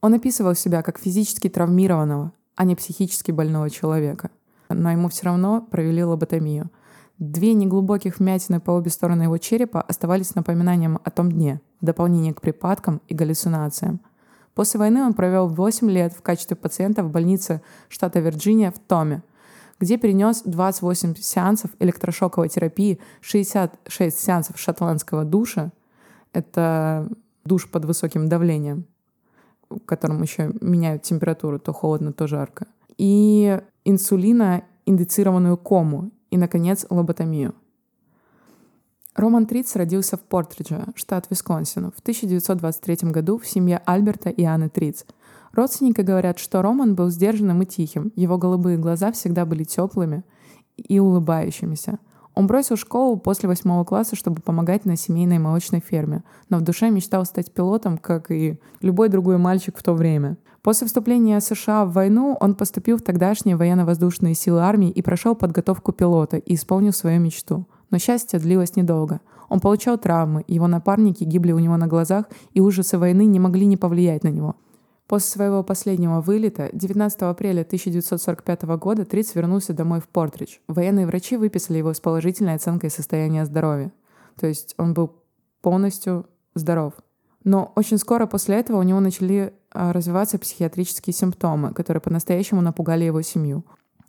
Он 0.02 0.14
описывал 0.14 0.54
себя 0.54 0.82
как 0.82 1.00
физически 1.00 1.50
травмированного, 1.50 2.34
а 2.56 2.66
не 2.66 2.76
психически 2.76 3.32
больного 3.32 3.70
человека. 3.70 4.30
Но 4.70 4.92
ему 4.92 5.10
все 5.10 5.26
равно 5.26 5.62
провели 5.62 6.04
лоботомию. 6.04 6.70
Две 7.18 7.54
неглубоких 7.54 8.20
вмятины 8.20 8.60
по 8.60 8.72
обе 8.72 8.92
стороны 8.92 9.24
его 9.24 9.38
черепа 9.38 9.82
оставались 9.82 10.36
напоминанием 10.36 11.00
о 11.04 11.10
том 11.12 11.32
дне, 11.32 11.62
в 11.80 11.86
дополнение 11.86 12.34
к 12.34 12.42
припадкам 12.42 13.02
и 13.08 13.14
галлюцинациям. 13.14 14.02
После 14.56 14.80
войны 14.80 15.04
он 15.04 15.14
провел 15.14 15.48
8 15.50 15.92
лет 15.92 16.14
в 16.14 16.22
качестве 16.22 16.56
пациента 16.56 17.04
в 17.04 17.12
больнице 17.12 17.62
штата 17.90 18.20
Вирджиния 18.22 18.72
в 18.72 18.80
Томе, 18.80 19.22
где 19.80 19.98
перенес 19.98 20.44
28 20.44 21.16
сеансов 21.18 21.72
электрошоковой 21.80 22.48
терапии, 22.48 23.00
66 23.20 24.18
сеансов 24.18 24.58
шотландского 24.58 25.26
душа. 25.26 25.72
Это 26.32 27.10
душ 27.44 27.70
под 27.70 27.84
высоким 27.84 28.30
давлением, 28.30 28.86
в 29.70 29.80
котором 29.80 30.22
еще 30.22 30.54
меняют 30.62 31.04
температуру, 31.04 31.60
то 31.60 31.74
холодно, 31.74 32.14
то 32.14 32.26
жарко. 32.26 32.68
И 32.98 33.62
инсулина, 33.84 34.64
индицированную 34.86 35.58
кому 35.58 36.12
и, 36.32 36.38
наконец, 36.38 36.86
лоботомию. 36.90 37.56
Роман 39.16 39.46
Триц 39.46 39.78
родился 39.78 40.18
в 40.18 40.22
Портридже, 40.22 40.84
штат 40.94 41.28
Висконсин, 41.30 41.92
в 41.92 42.00
1923 42.00 43.12
году 43.12 43.38
в 43.38 43.48
семье 43.48 43.82
Альберта 43.86 44.30
и 44.30 44.44
Анны 44.44 44.68
Триц. 44.68 45.06
Родственники 45.54 46.02
говорят, 46.02 46.38
что 46.38 46.62
Роман 46.62 46.96
был 46.96 47.10
сдержанным 47.10 47.62
и 47.62 47.66
тихим, 47.66 48.12
его 48.18 48.38
голубые 48.38 48.78
глаза 48.78 49.14
всегда 49.14 49.46
были 49.46 49.64
теплыми 49.64 50.26
и 50.76 51.00
улыбающимися. 51.00 52.00
Он 52.34 52.48
бросил 52.48 52.76
школу 52.76 53.16
после 53.16 53.48
восьмого 53.48 53.86
класса, 53.86 54.18
чтобы 54.18 54.42
помогать 54.42 54.84
на 54.84 54.98
семейной 54.98 55.40
молочной 55.40 55.80
ферме, 55.80 56.26
но 56.50 56.58
в 56.58 56.62
душе 56.62 56.90
мечтал 56.90 57.24
стать 57.24 57.54
пилотом, 57.54 57.98
как 57.98 58.30
и 58.32 58.60
любой 58.82 59.08
другой 59.08 59.38
мальчик 59.38 59.78
в 59.78 59.84
то 59.84 59.94
время. 59.94 60.36
После 60.62 60.88
вступления 60.88 61.40
США 61.40 61.86
в 61.86 61.94
войну 61.94 62.36
он 62.42 62.56
поступил 62.56 62.98
в 62.98 63.02
тогдашние 63.02 63.56
военно-воздушные 63.56 64.36
силы 64.36 64.60
армии 64.60 64.90
и 64.90 65.02
прошел 65.02 65.36
подготовку 65.36 65.94
пилота 65.94 66.36
и 66.36 66.56
исполнил 66.56 66.92
свою 66.92 67.22
мечту. 67.22 67.66
Но 67.96 68.00
счастье 68.00 68.40
длилось 68.40 68.76
недолго. 68.76 69.22
Он 69.48 69.62
получал 69.62 69.98
травмы, 69.98 70.44
его 70.50 70.68
напарники 70.68 71.24
гибли 71.24 71.54
у 71.54 71.60
него 71.60 71.78
на 71.78 71.88
глазах, 71.88 72.26
и 72.52 72.60
ужасы 72.60 72.98
войны 72.98 73.24
не 73.24 73.40
могли 73.40 73.66
не 73.68 73.78
повлиять 73.78 74.26
на 74.26 74.28
него. 74.28 74.58
После 75.08 75.30
своего 75.30 75.64
последнего 75.64 76.20
вылета, 76.20 76.70
19 76.74 77.22
апреля 77.22 77.62
1945 77.62 78.64
года, 78.64 79.06
Триц 79.06 79.34
вернулся 79.34 79.72
домой 79.72 80.02
в 80.02 80.10
Портридж. 80.10 80.58
Военные 80.68 81.08
врачи 81.08 81.38
выписали 81.38 81.78
его 81.78 81.94
с 81.94 82.02
положительной 82.02 82.56
оценкой 82.56 82.90
состояния 82.90 83.46
здоровья. 83.46 83.94
То 84.38 84.46
есть 84.46 84.76
он 84.78 84.94
был 84.94 85.14
полностью 85.62 86.26
здоров. 86.54 86.96
Но 87.46 87.72
очень 87.78 87.98
скоро 87.98 88.26
после 88.26 88.58
этого 88.58 88.80
у 88.80 88.84
него 88.84 89.00
начали 89.00 89.54
а, 89.72 89.94
развиваться 89.94 90.38
психиатрические 90.38 91.14
симптомы, 91.14 91.72
которые 91.74 92.02
по-настоящему 92.02 92.60
напугали 92.60 93.06
его 93.06 93.22
семью. 93.22 93.64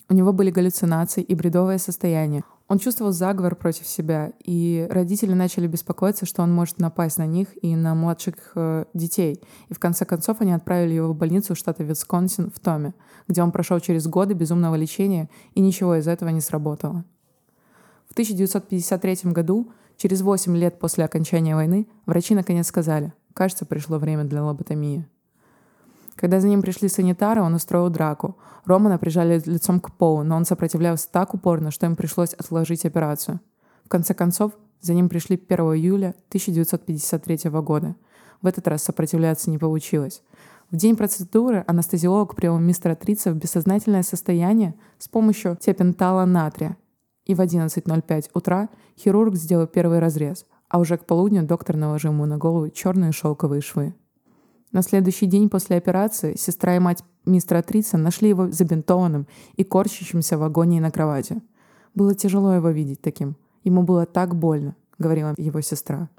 У 0.08 0.14
него 0.14 0.32
были 0.32 0.50
галлюцинации 0.50 1.22
и 1.22 1.36
бредовое 1.36 1.78
состояние. 1.78 2.42
Он 2.68 2.80
чувствовал 2.80 3.12
заговор 3.12 3.54
против 3.54 3.86
себя, 3.86 4.32
и 4.42 4.88
родители 4.90 5.32
начали 5.34 5.68
беспокоиться, 5.68 6.26
что 6.26 6.42
он 6.42 6.52
может 6.52 6.80
напасть 6.80 7.16
на 7.16 7.26
них 7.26 7.48
и 7.62 7.76
на 7.76 7.94
младших 7.94 8.34
э, 8.56 8.86
детей. 8.92 9.40
И 9.68 9.74
в 9.74 9.78
конце 9.78 10.04
концов 10.04 10.40
они 10.40 10.52
отправили 10.52 10.94
его 10.94 11.12
в 11.12 11.16
больницу 11.16 11.54
штата 11.54 11.84
Висконсин 11.84 12.50
в 12.50 12.58
Томе, 12.58 12.94
где 13.28 13.42
он 13.42 13.52
прошел 13.52 13.78
через 13.78 14.08
годы 14.08 14.34
безумного 14.34 14.74
лечения, 14.74 15.30
и 15.54 15.60
ничего 15.60 15.94
из 15.94 16.08
этого 16.08 16.30
не 16.30 16.40
сработало. 16.40 17.04
В 18.08 18.12
1953 18.12 19.30
году, 19.30 19.70
через 19.96 20.22
8 20.22 20.56
лет 20.56 20.80
после 20.80 21.04
окончания 21.04 21.54
войны, 21.54 21.86
врачи 22.04 22.34
наконец 22.34 22.66
сказали, 22.66 23.12
кажется, 23.32 23.64
пришло 23.64 23.98
время 23.98 24.24
для 24.24 24.42
лоботомии. 24.42 25.06
Когда 26.16 26.40
за 26.40 26.48
ним 26.48 26.62
пришли 26.62 26.88
санитары, 26.88 27.42
он 27.42 27.54
устроил 27.54 27.90
драку. 27.90 28.36
Романа 28.64 28.98
прижали 28.98 29.40
лицом 29.44 29.80
к 29.80 29.92
полу, 29.92 30.22
но 30.22 30.36
он 30.36 30.44
сопротивлялся 30.44 31.08
так 31.10 31.34
упорно, 31.34 31.70
что 31.70 31.86
им 31.86 31.94
пришлось 31.94 32.32
отложить 32.32 32.86
операцию. 32.86 33.40
В 33.84 33.88
конце 33.88 34.14
концов, 34.14 34.52
за 34.80 34.94
ним 34.94 35.08
пришли 35.08 35.36
1 35.36 35.58
июля 35.74 36.14
1953 36.28 37.50
года. 37.50 37.94
В 38.42 38.46
этот 38.46 38.66
раз 38.66 38.82
сопротивляться 38.82 39.50
не 39.50 39.58
получилось. 39.58 40.22
В 40.70 40.76
день 40.76 40.96
процедуры 40.96 41.64
анестезиолог 41.66 42.34
привел 42.34 42.58
мистера 42.58 42.94
Трица 42.96 43.30
в 43.30 43.36
бессознательное 43.36 44.02
состояние 44.02 44.74
с 44.98 45.08
помощью 45.08 45.56
тепентала 45.56 46.24
натрия. 46.24 46.76
И 47.24 47.34
в 47.34 47.40
11.05 47.40 48.30
утра 48.34 48.68
хирург 48.98 49.36
сделал 49.36 49.66
первый 49.66 49.98
разрез, 49.98 50.46
а 50.68 50.78
уже 50.78 50.96
к 50.96 51.04
полудню 51.04 51.44
доктор 51.44 51.76
наложил 51.76 52.12
ему 52.12 52.26
на 52.26 52.36
голову 52.36 52.70
черные 52.70 53.12
шелковые 53.12 53.60
швы. 53.60 53.94
На 54.76 54.82
следующий 54.82 55.24
день 55.24 55.48
после 55.48 55.78
операции 55.78 56.36
сестра 56.36 56.76
и 56.76 56.78
мать 56.78 57.02
мистера 57.24 57.62
Трица 57.62 57.96
нашли 57.96 58.28
его 58.28 58.50
забинтованным 58.50 59.26
и 59.56 59.64
корчащимся 59.64 60.36
в 60.36 60.42
агонии 60.42 60.80
на 60.80 60.90
кровати. 60.90 61.40
Было 61.94 62.14
тяжело 62.14 62.52
его 62.52 62.68
видеть 62.68 63.00
таким. 63.00 63.36
Ему 63.64 63.84
было 63.84 64.04
так 64.04 64.34
больно, 64.34 64.76
говорила 64.98 65.32
его 65.38 65.62
сестра. 65.62 66.10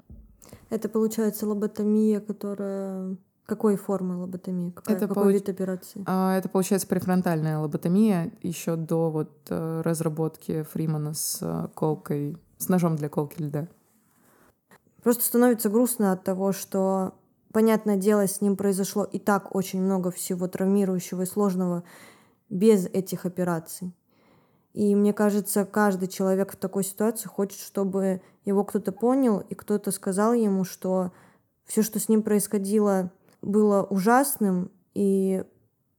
Это 0.70 0.88
получается 0.88 1.46
лоботомия, 1.46 2.18
которая 2.18 3.16
какой 3.46 3.76
формы 3.76 4.16
лоботомии? 4.16 4.70
Какая, 4.70 4.96
это 4.96 5.06
какой 5.06 5.22
получ... 5.22 5.34
вид 5.34 5.48
операции? 5.48 6.02
А, 6.04 6.36
это 6.36 6.48
получается 6.48 6.88
префронтальная 6.88 7.60
лоботомия 7.60 8.32
еще 8.42 8.74
до 8.74 9.08
вот 9.08 9.30
э, 9.50 9.82
разработки 9.84 10.64
Фримана 10.64 11.14
с 11.14 11.38
э, 11.42 11.68
колкой, 11.76 12.36
с 12.56 12.68
ножом 12.68 12.96
для 12.96 13.08
колки 13.08 13.40
льда. 13.40 13.68
Просто 15.04 15.22
становится 15.22 15.68
грустно 15.68 16.10
от 16.10 16.24
того, 16.24 16.50
что, 16.50 17.14
понятное 17.52 17.96
дело, 17.96 18.26
с 18.26 18.40
ним 18.40 18.56
произошло 18.56 19.04
и 19.04 19.18
так 19.18 19.54
очень 19.54 19.80
много 19.80 20.10
всего 20.10 20.48
травмирующего 20.48 21.22
и 21.22 21.26
сложного 21.26 21.84
без 22.48 22.86
этих 22.86 23.26
операций. 23.26 23.92
И 24.74 24.94
мне 24.94 25.12
кажется, 25.12 25.64
каждый 25.64 26.08
человек 26.08 26.52
в 26.52 26.56
такой 26.56 26.84
ситуации 26.84 27.28
хочет, 27.28 27.60
чтобы 27.60 28.20
его 28.44 28.64
кто-то 28.64 28.92
понял 28.92 29.40
и 29.40 29.54
кто-то 29.54 29.90
сказал 29.90 30.34
ему, 30.34 30.64
что 30.64 31.12
все, 31.64 31.82
что 31.82 31.98
с 31.98 32.08
ним 32.08 32.22
происходило, 32.22 33.10
было 33.42 33.82
ужасным, 33.82 34.70
и 34.94 35.44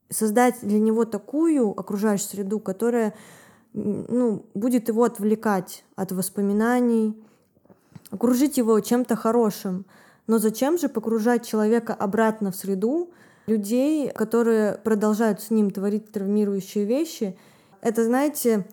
создать 0.10 0.56
для 0.62 0.80
него 0.80 1.06
такую 1.06 1.70
окружающую 1.70 2.28
среду, 2.28 2.60
которая 2.60 3.14
ну, 3.74 4.46
будет 4.54 4.90
его 4.90 5.04
отвлекать 5.04 5.86
от 5.96 6.12
воспоминаний, 6.12 7.16
окружить 8.10 8.58
его 8.58 8.80
чем-то 8.80 9.16
хорошим. 9.16 9.86
Но 10.30 10.38
зачем 10.38 10.78
же 10.78 10.90
погружать 10.90 11.44
человека 11.44 11.92
обратно 11.96 12.52
в 12.52 12.56
среду 12.56 13.10
людей, 13.48 14.12
которые 14.12 14.74
продолжают 14.76 15.42
с 15.42 15.50
ним 15.50 15.72
творить 15.72 16.12
травмирующие 16.12 16.86
вещи? 16.86 17.36
Это, 17.82 18.04
знаете, 18.04 18.68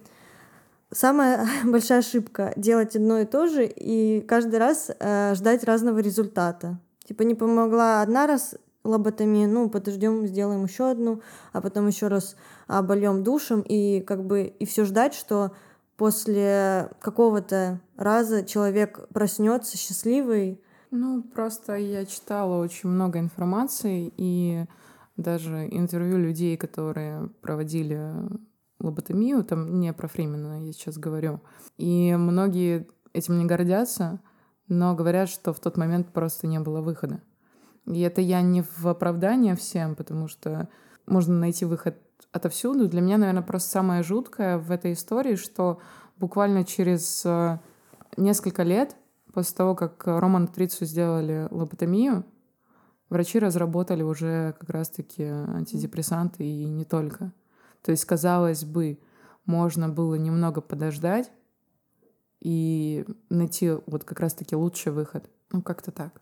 самая 0.92 1.48
большая 1.64 2.00
ошибка— 2.00 2.52
делать 2.56 2.94
одно 2.94 3.20
и 3.20 3.24
то 3.24 3.46
же 3.46 3.64
и 3.64 4.20
каждый 4.20 4.56
раз 4.58 4.90
э, 5.00 5.34
ждать 5.34 5.64
разного 5.64 6.00
результата. 6.00 6.78
Типа 7.08 7.22
не 7.22 7.34
помогла 7.34 8.02
одна 8.02 8.26
раз 8.26 8.56
лоботомия, 8.84 9.48
ну, 9.48 9.70
подождем, 9.70 10.26
сделаем 10.26 10.62
еще 10.64 10.90
одну, 10.90 11.22
а 11.54 11.62
потом 11.62 11.86
еще 11.86 12.08
раз 12.08 12.36
обольем 12.66 13.24
душем 13.24 13.62
и 13.62 14.02
как 14.02 14.26
бы 14.26 14.42
и 14.42 14.66
все 14.66 14.84
ждать, 14.84 15.14
что 15.14 15.52
после 15.96 16.90
какого-то 17.00 17.80
раза 17.96 18.44
человек 18.44 19.08
проснется 19.08 19.78
счастливый. 19.78 20.60
Ну, 20.98 21.22
просто 21.22 21.74
я 21.74 22.06
читала 22.06 22.56
очень 22.56 22.88
много 22.88 23.18
информации 23.18 24.10
и 24.16 24.64
даже 25.18 25.68
интервью 25.70 26.16
людей, 26.16 26.56
которые 26.56 27.28
проводили 27.42 28.14
лоботомию, 28.80 29.44
там 29.44 29.78
не 29.78 29.92
про 29.92 30.08
Фримена 30.08 30.64
я 30.64 30.72
сейчас 30.72 30.96
говорю. 30.96 31.42
И 31.76 32.16
многие 32.16 32.86
этим 33.12 33.38
не 33.38 33.44
гордятся, 33.44 34.20
но 34.68 34.94
говорят, 34.94 35.28
что 35.28 35.52
в 35.52 35.60
тот 35.60 35.76
момент 35.76 36.14
просто 36.14 36.46
не 36.46 36.60
было 36.60 36.80
выхода. 36.80 37.20
И 37.84 38.00
это 38.00 38.22
я 38.22 38.40
не 38.40 38.62
в 38.62 38.86
оправдание 38.86 39.54
всем, 39.54 39.96
потому 39.96 40.28
что 40.28 40.66
можно 41.06 41.38
найти 41.38 41.66
выход 41.66 41.98
отовсюду. 42.32 42.88
Для 42.88 43.02
меня, 43.02 43.18
наверное, 43.18 43.42
просто 43.42 43.68
самое 43.68 44.02
жуткое 44.02 44.56
в 44.56 44.70
этой 44.70 44.94
истории, 44.94 45.34
что 45.34 45.78
буквально 46.16 46.64
через 46.64 47.22
э, 47.26 47.58
несколько 48.16 48.62
лет 48.62 48.96
после 49.36 49.54
того, 49.54 49.74
как 49.74 50.06
Роману 50.06 50.46
Трицу 50.46 50.86
сделали 50.86 51.46
лоботомию, 51.50 52.24
врачи 53.10 53.38
разработали 53.38 54.02
уже 54.02 54.54
как 54.58 54.70
раз-таки 54.70 55.24
антидепрессанты 55.24 56.42
и 56.42 56.64
не 56.64 56.86
только. 56.86 57.34
То 57.82 57.90
есть, 57.90 58.06
казалось 58.06 58.64
бы, 58.64 58.98
можно 59.44 59.90
было 59.90 60.14
немного 60.14 60.62
подождать 60.62 61.30
и 62.40 63.04
найти 63.28 63.72
вот 63.84 64.04
как 64.04 64.20
раз-таки 64.20 64.56
лучший 64.56 64.92
выход. 64.92 65.28
Ну, 65.52 65.60
как-то 65.60 65.90
так. 65.90 66.18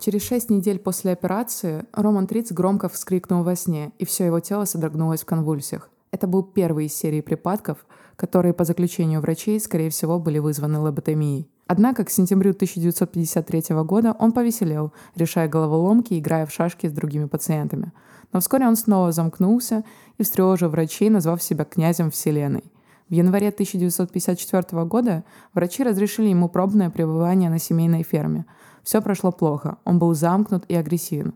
Через 0.00 0.22
шесть 0.22 0.50
недель 0.50 0.80
после 0.80 1.12
операции 1.12 1.86
Роман 1.92 2.26
Триц 2.26 2.50
громко 2.50 2.88
вскрикнул 2.88 3.44
во 3.44 3.54
сне, 3.54 3.92
и 4.00 4.04
все 4.04 4.26
его 4.26 4.40
тело 4.40 4.64
содрогнулось 4.64 5.22
в 5.22 5.26
конвульсиях. 5.26 5.88
Это 6.14 6.28
был 6.28 6.44
первый 6.44 6.86
из 6.86 6.94
серии 6.94 7.20
припадков, 7.20 7.84
которые, 8.14 8.54
по 8.54 8.62
заключению 8.62 9.20
врачей, 9.20 9.58
скорее 9.58 9.90
всего, 9.90 10.20
были 10.20 10.38
вызваны 10.38 10.78
лоботомией. 10.78 11.48
Однако 11.66 12.04
к 12.04 12.10
сентябрю 12.10 12.52
1953 12.52 13.74
года 13.82 14.14
он 14.20 14.30
повеселел, 14.30 14.92
решая 15.16 15.48
головоломки 15.48 16.16
играя 16.16 16.46
в 16.46 16.52
шашки 16.52 16.86
с 16.86 16.92
другими 16.92 17.24
пациентами. 17.24 17.90
Но 18.32 18.38
вскоре 18.38 18.64
он 18.64 18.76
снова 18.76 19.10
замкнулся 19.10 19.82
и 20.16 20.22
встревожил 20.22 20.68
врачей, 20.68 21.10
назвав 21.10 21.42
себя 21.42 21.64
князем 21.64 22.12
Вселенной. 22.12 22.62
В 23.08 23.12
январе 23.12 23.48
1954 23.48 24.84
года 24.84 25.24
врачи 25.52 25.82
разрешили 25.82 26.28
ему 26.28 26.48
пробное 26.48 26.90
пребывание 26.90 27.50
на 27.50 27.58
семейной 27.58 28.04
ферме– 28.04 28.46
все 28.84 29.00
прошло 29.00 29.32
плохо, 29.32 29.78
он 29.84 29.98
был 29.98 30.14
замкнут 30.14 30.64
и 30.68 30.74
агрессивен. 30.74 31.34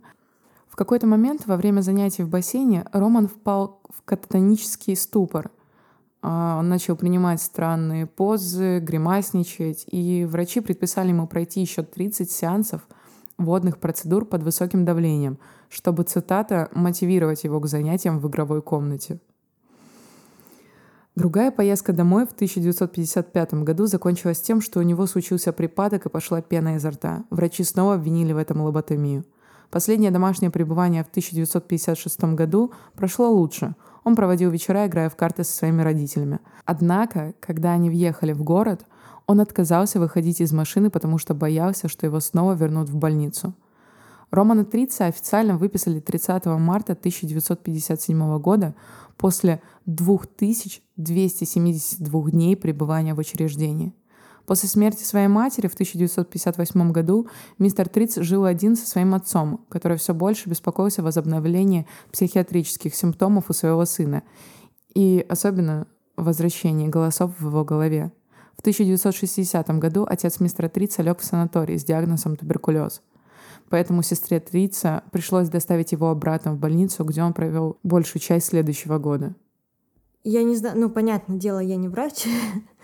Какой-то 0.79 1.09
момент 1.09 1.45
во 1.47 1.57
время 1.57 1.81
занятий 1.81 2.23
в 2.23 2.29
бассейне 2.29 2.85
Роман 2.93 3.27
впал 3.27 3.81
в 3.89 4.01
кататонический 4.05 4.95
ступор. 4.95 5.51
А, 6.23 6.57
он 6.61 6.69
начал 6.69 6.95
принимать 6.95 7.43
странные 7.43 8.07
позы, 8.07 8.79
гримасничать, 8.79 9.87
и 9.91 10.25
врачи 10.25 10.61
предписали 10.61 11.09
ему 11.09 11.27
пройти 11.27 11.61
еще 11.61 11.83
30 11.83 12.31
сеансов 12.31 12.87
водных 13.39 13.79
процедур 13.79 14.25
под 14.25 14.45
высоким 14.45 14.85
давлением, 14.85 15.41
чтобы, 15.69 16.05
цитата, 16.05 16.69
мотивировать 16.73 17.43
его 17.43 17.59
к 17.59 17.67
занятиям 17.67 18.21
в 18.21 18.29
игровой 18.29 18.63
комнате. 18.63 19.19
Другая 21.17 21.51
поездка 21.51 21.93
домой 21.93 22.25
в 22.25 22.31
1955 22.31 23.55
году 23.65 23.87
закончилась 23.87 24.41
тем, 24.41 24.61
что 24.61 24.79
у 24.79 24.83
него 24.83 25.09
случился 25.09 25.53
припадок 25.53 26.07
и 26.07 26.09
пошла 26.09 26.41
пена 26.41 26.77
изо 26.77 26.93
рта. 26.93 27.25
Врачи 27.31 27.65
снова 27.65 27.95
обвинили 27.95 28.33
в 28.33 28.37
этом 28.37 28.61
лоботомию. 28.61 29.25
Последнее 29.71 30.11
домашнее 30.11 30.51
пребывание 30.51 31.05
в 31.05 31.09
1956 31.09 32.35
году 32.35 32.73
прошло 32.95 33.31
лучше. 33.31 33.75
Он 34.05 34.17
проводил 34.17 34.51
вечера, 34.51 34.87
играя 34.87 35.11
в 35.11 35.17
карты 35.17 35.45
со 35.45 35.53
своими 35.53 35.83
родителями. 35.83 36.39
Однако, 36.65 37.35
когда 37.41 37.73
они 37.73 37.91
въехали 37.91 38.33
в 38.33 38.43
город, 38.43 38.87
он 39.27 39.41
отказался 39.41 40.01
выходить 40.01 40.41
из 40.41 40.53
машины, 40.53 40.89
потому 40.89 41.19
что 41.19 41.35
боялся, 41.35 41.89
что 41.89 42.07
его 42.07 42.21
снова 42.21 42.55
вернут 42.55 42.89
в 42.89 42.97
больницу. 42.97 43.53
Романа 44.31 44.65
Трица 44.65 45.05
официально 45.07 45.59
выписали 45.59 46.01
30 46.01 46.47
марта 46.47 46.95
1957 46.95 48.39
года 48.39 48.75
после 49.19 49.61
2272 49.85 52.31
дней 52.31 52.57
пребывания 52.57 53.13
в 53.15 53.19
учреждении. 53.19 53.93
После 54.49 54.67
смерти 54.67 55.05
своей 55.05 55.29
матери 55.29 55.67
в 55.69 55.75
1958 55.75 56.91
году 56.91 57.29
мистер 57.59 57.87
Триц 57.87 58.17
жил 58.17 58.47
один 58.47 58.77
со 58.77 58.87
своим 58.87 59.15
отцом, 59.15 59.67
который 59.69 59.99
все 59.99 60.15
больше 60.15 60.49
беспокоился 60.49 61.03
о 61.03 61.05
возобновлении 61.05 61.87
психиатрических 62.11 62.95
симптомов 62.95 63.51
у 63.51 63.53
своего 63.53 63.85
сына 63.85 64.23
и 64.95 65.25
особенно 65.29 65.87
возвращении 66.17 66.89
голосов 66.89 67.33
в 67.39 67.47
его 67.47 67.63
голове. 67.63 68.11
В 68.57 68.61
1960 68.61 69.69
году 69.79 70.07
отец 70.09 70.41
мистера 70.41 70.71
Трица 70.71 71.03
лег 71.03 71.19
в 71.19 71.25
санаторий 71.27 71.79
с 71.79 71.85
диагнозом 71.85 72.37
туберкулез– 72.37 73.03
Поэтому 73.71 74.03
сестре 74.03 74.41
Трица 74.41 75.03
пришлось 75.13 75.51
доставить 75.51 75.93
его 75.93 76.09
обратно 76.09 76.55
в 76.55 76.59
больницу, 76.59 77.05
где 77.05 77.23
он 77.23 77.35
провел 77.35 77.77
большую 77.83 78.23
часть 78.23 78.47
следующего 78.47 78.97
года. 78.97 79.35
Я 80.25 80.43
не 80.43 80.57
знаю, 80.57 80.79
ну, 80.79 80.91
понятное 80.91 81.39
дело, 81.39 81.59
я 81.59 81.77
не 81.77 81.89
врач, 81.89 82.27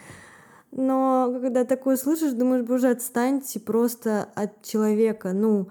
но 0.76 1.38
когда 1.40 1.64
такое 1.64 1.96
слышишь, 1.96 2.32
думаешь, 2.32 2.64
боже, 2.64 2.90
отстаньте 2.90 3.60
просто 3.60 4.28
от 4.34 4.62
человека. 4.62 5.32
Ну, 5.32 5.68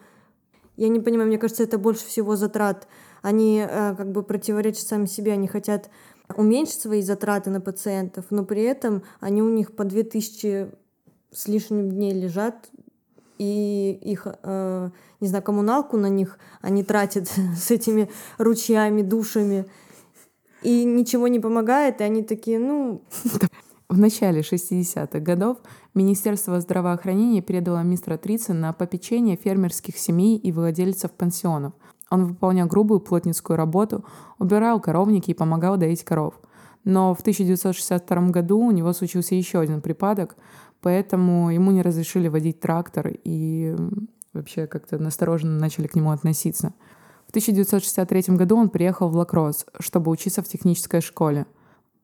я 0.78 0.88
не 0.88 1.02
понимаю, 1.02 1.28
мне 1.28 1.38
кажется, 1.38 1.64
это 1.64 1.78
больше 1.78 2.06
всего 2.06 2.38
затрат. 2.38 2.88
Они 3.22 3.60
э, 3.60 3.96
как 3.96 4.12
бы 4.12 4.24
противоречат 4.24 4.88
сами 4.88 5.06
себе, 5.06 5.34
они 5.34 5.48
хотят 5.48 5.90
уменьшить 6.36 6.80
свои 6.80 7.02
затраты 7.02 7.50
на 7.50 7.60
пациентов, 7.60 8.26
но 8.30 8.46
при 8.46 8.64
этом 8.64 9.04
они 9.20 9.42
у 9.42 9.50
них 9.50 9.76
по 9.76 9.84
2000 9.84 10.72
с 11.32 11.48
лишним 11.48 11.90
дней 11.90 12.14
лежат 12.14 12.70
и 13.38 14.00
их, 14.02 14.26
э, 14.26 14.90
не 15.20 15.28
знаю, 15.28 15.44
коммуналку 15.44 15.98
на 15.98 16.08
них 16.08 16.38
они 16.62 16.84
тратят 16.84 17.28
с 17.58 17.72
этими 17.72 18.10
ручьями, 18.38 19.02
душами, 19.02 19.66
и 20.62 20.86
ничего 20.86 21.28
не 21.28 21.42
помогает, 21.42 22.00
и 22.00 22.06
они 22.06 22.24
такие, 22.24 22.58
ну... 22.58 23.02
В 23.94 24.00
начале 24.00 24.42
60-х 24.42 25.20
годов 25.20 25.60
Министерство 25.94 26.60
здравоохранения 26.60 27.44
передало 27.44 27.84
мистера 27.84 28.18
Трица 28.18 28.52
на 28.52 28.74
попечение 28.74 29.36
фермерских 29.36 30.00
семей 30.00 30.36
и 30.36 30.52
владельцев 30.52 31.12
пансионов. 31.12 31.74
Он 32.10 32.26
выполнял 32.26 32.68
грубую 32.68 33.02
плотницкую 33.02 33.56
работу, 33.56 34.04
убирал 34.40 34.82
коровники 34.82 35.30
и 35.30 35.36
помогал 35.36 35.78
доить 35.78 36.04
коров. 36.04 36.34
Но 36.84 37.14
в 37.14 37.20
1962 37.20 38.30
году 38.30 38.62
у 38.62 38.72
него 38.72 38.94
случился 38.94 39.36
еще 39.36 39.60
один 39.60 39.80
припадок, 39.80 40.38
поэтому 40.82 41.52
ему 41.52 41.70
не 41.70 41.84
разрешили 41.84 42.30
водить 42.30 42.60
трактор 42.60 43.12
и 43.24 43.76
вообще 44.34 44.66
как-то 44.66 44.98
настороженно 44.98 45.60
начали 45.60 45.86
к 45.86 45.94
нему 45.94 46.10
относиться. 46.10 46.74
В 47.28 47.30
1963 47.30 48.36
году 48.36 48.58
он 48.58 48.70
приехал 48.70 49.10
в 49.10 49.16
Лакросс, 49.16 49.68
чтобы 49.80 50.10
учиться 50.10 50.42
в 50.42 50.48
технической 50.48 51.02
школе. 51.02 51.46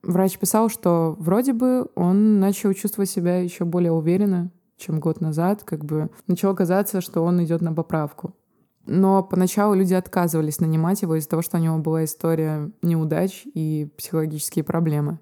Врач 0.02 0.38
писал, 0.38 0.68
что 0.68 1.16
вроде 1.18 1.52
бы 1.52 1.88
он 1.94 2.40
начал 2.40 2.72
чувствовать 2.72 3.10
себя 3.10 3.38
еще 3.38 3.64
более 3.64 3.92
уверенно, 3.92 4.50
чем 4.78 4.98
год 4.98 5.20
назад, 5.20 5.62
как 5.64 5.84
бы 5.84 6.10
начало 6.26 6.54
казаться, 6.54 7.00
что 7.00 7.22
он 7.22 7.42
идет 7.44 7.60
на 7.60 7.72
поправку. 7.72 8.34
Но 8.86 9.22
поначалу 9.22 9.74
люди 9.74 9.92
отказывались 9.92 10.58
нанимать 10.60 11.02
его 11.02 11.16
из-за 11.16 11.28
того, 11.28 11.42
что 11.42 11.58
у 11.58 11.60
него 11.60 11.78
была 11.78 12.04
история 12.04 12.70
неудач 12.82 13.42
и 13.54 13.90
психологические 13.96 14.64
проблемы. 14.64 15.20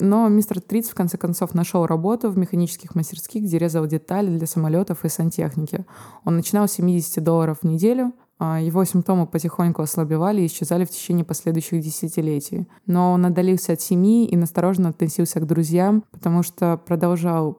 Но 0.00 0.28
мистер 0.28 0.60
Триц 0.60 0.88
в 0.88 0.94
конце 0.94 1.16
концов 1.16 1.54
нашел 1.54 1.86
работу 1.86 2.28
в 2.28 2.36
механических 2.36 2.94
мастерских, 2.94 3.44
где 3.44 3.58
резал 3.58 3.86
детали 3.86 4.36
для 4.36 4.46
самолетов 4.46 5.04
и 5.04 5.08
сантехники. 5.08 5.86
Он 6.24 6.36
начинал 6.36 6.68
с 6.68 6.72
70 6.72 7.22
долларов 7.22 7.60
в 7.62 7.66
неделю, 7.66 8.12
его 8.40 8.84
симптомы 8.84 9.26
потихоньку 9.26 9.82
ослабевали 9.82 10.42
и 10.42 10.46
исчезали 10.46 10.84
в 10.84 10.90
течение 10.90 11.24
последующих 11.24 11.80
десятилетий. 11.80 12.68
Но 12.86 13.12
он 13.12 13.24
отдалился 13.26 13.72
от 13.72 13.80
семьи 13.80 14.26
и 14.26 14.36
настороженно 14.36 14.90
относился 14.90 15.40
к 15.40 15.46
друзьям, 15.46 16.04
потому 16.10 16.42
что 16.42 16.76
продолжал 16.76 17.58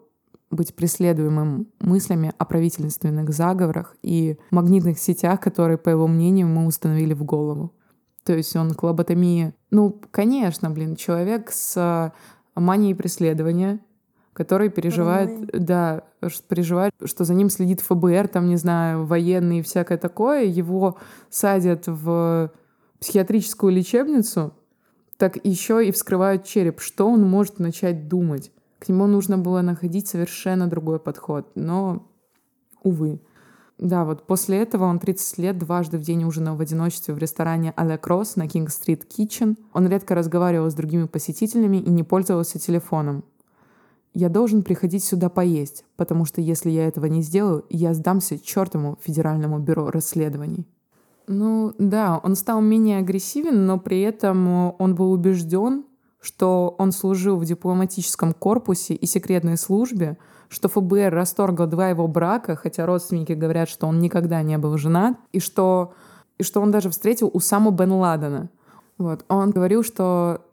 быть 0.52 0.76
преследуемым 0.76 1.68
мыслями 1.80 2.34
о 2.38 2.46
правительственных 2.46 3.32
заговорах 3.32 3.96
и 4.04 4.38
магнитных 4.52 5.00
сетях, 5.00 5.40
которые, 5.40 5.78
по 5.78 5.90
его 5.90 6.08
мнению, 6.08 6.48
мы 6.48 6.66
установили 6.66 7.14
в 7.14 7.24
голову. 7.24 7.74
То 8.24 8.34
есть 8.34 8.56
он 8.56 8.72
к 8.72 8.84
лоботомии... 8.84 9.54
Ну, 9.72 10.00
конечно, 10.12 10.70
блин, 10.70 10.96
человек 10.96 11.52
с 11.52 12.14
манией 12.56 12.96
преследования, 12.96 13.80
который 14.36 14.70
переживает, 14.70 15.30
Паранойя. 15.30 16.04
да, 16.22 16.30
переживает, 16.50 16.94
что 17.06 17.24
за 17.24 17.34
ним 17.34 17.50
следит 17.50 17.80
ФБР, 17.80 18.28
там, 18.28 18.50
не 18.50 18.58
знаю, 18.58 19.06
военные 19.06 19.62
и 19.62 19.64
всякое 19.64 19.98
такое, 19.98 20.44
его 20.44 20.98
садят 21.30 21.88
в 21.88 22.52
психиатрическую 23.00 23.72
лечебницу, 23.72 24.54
так 25.18 25.38
еще 25.46 25.88
и 25.88 25.92
вскрывают 25.92 26.44
череп. 26.44 26.82
Что 26.82 27.10
он 27.10 27.24
может 27.24 27.60
начать 27.60 28.10
думать? 28.10 28.52
К 28.80 28.90
нему 28.90 29.08
нужно 29.08 29.38
было 29.38 29.62
находить 29.62 30.10
совершенно 30.10 30.68
другой 30.68 31.00
подход, 31.00 31.50
но, 31.56 32.06
увы. 32.84 33.22
Да, 33.78 34.04
вот 34.04 34.28
после 34.28 34.58
этого 34.58 34.84
он 34.84 35.00
30 35.00 35.38
лет 35.38 35.58
дважды 35.58 35.98
в 35.98 36.02
день 36.02 36.26
ужинал 36.26 36.58
в 36.58 36.62
одиночестве 36.62 37.14
в 37.14 37.18
ресторане 37.18 37.74
Але 37.78 37.98
Кросс 37.98 38.36
на 38.36 38.48
Кинг-стрит 38.50 39.06
Kitchen. 39.06 39.58
Он 39.72 39.88
редко 39.88 40.14
разговаривал 40.14 40.70
с 40.70 40.74
другими 40.74 41.06
посетителями 41.06 41.78
и 41.78 41.90
не 41.90 42.04
пользовался 42.04 42.60
телефоном. 42.60 43.24
«Я 44.16 44.30
должен 44.30 44.64
приходить 44.64 45.04
сюда 45.04 45.30
поесть, 45.30 45.86
потому 45.96 46.26
что 46.26 46.42
если 46.42 46.72
я 46.72 46.88
этого 46.88 47.06
не 47.06 47.22
сделаю, 47.22 47.66
я 47.70 47.94
сдамся 47.94 48.40
чертому 48.40 48.98
Федеральному 49.04 49.60
бюро 49.60 49.92
расследований». 49.92 50.66
Ну 51.28 51.74
да, 51.78 52.20
он 52.24 52.36
стал 52.36 52.62
менее 52.62 53.00
агрессивен, 53.00 53.66
но 53.66 53.80
при 53.80 54.02
этом 54.02 54.74
он 54.80 54.96
был 54.96 55.12
убежден, 55.12 55.86
что 56.26 56.76
он 56.78 56.92
служил 56.92 57.38
в 57.38 57.46
дипломатическом 57.46 58.34
корпусе 58.34 58.96
и 58.96 59.06
секретной 59.06 59.58
службе, 59.58 60.18
что 60.50 60.70
ФБР 60.70 61.14
расторгло 61.14 61.68
два 61.68 61.90
его 61.90 62.08
брака, 62.08 62.56
хотя 62.56 62.86
родственники 62.86 63.34
говорят, 63.34 63.70
что 63.70 63.88
он 63.88 64.00
никогда 64.00 64.42
не 64.42 64.58
был 64.58 64.78
женат, 64.78 65.18
и 65.32 65.40
что, 65.40 65.94
и 66.38 66.44
что 66.44 66.62
он 66.62 66.72
даже 66.72 66.90
встретил 66.90 67.30
Усаму 67.34 67.72
бен 67.72 67.92
Ладена. 67.92 68.50
Вот. 68.98 69.26
Он 69.28 69.52
говорил, 69.52 69.84
что 69.84 70.42
э, 70.42 70.45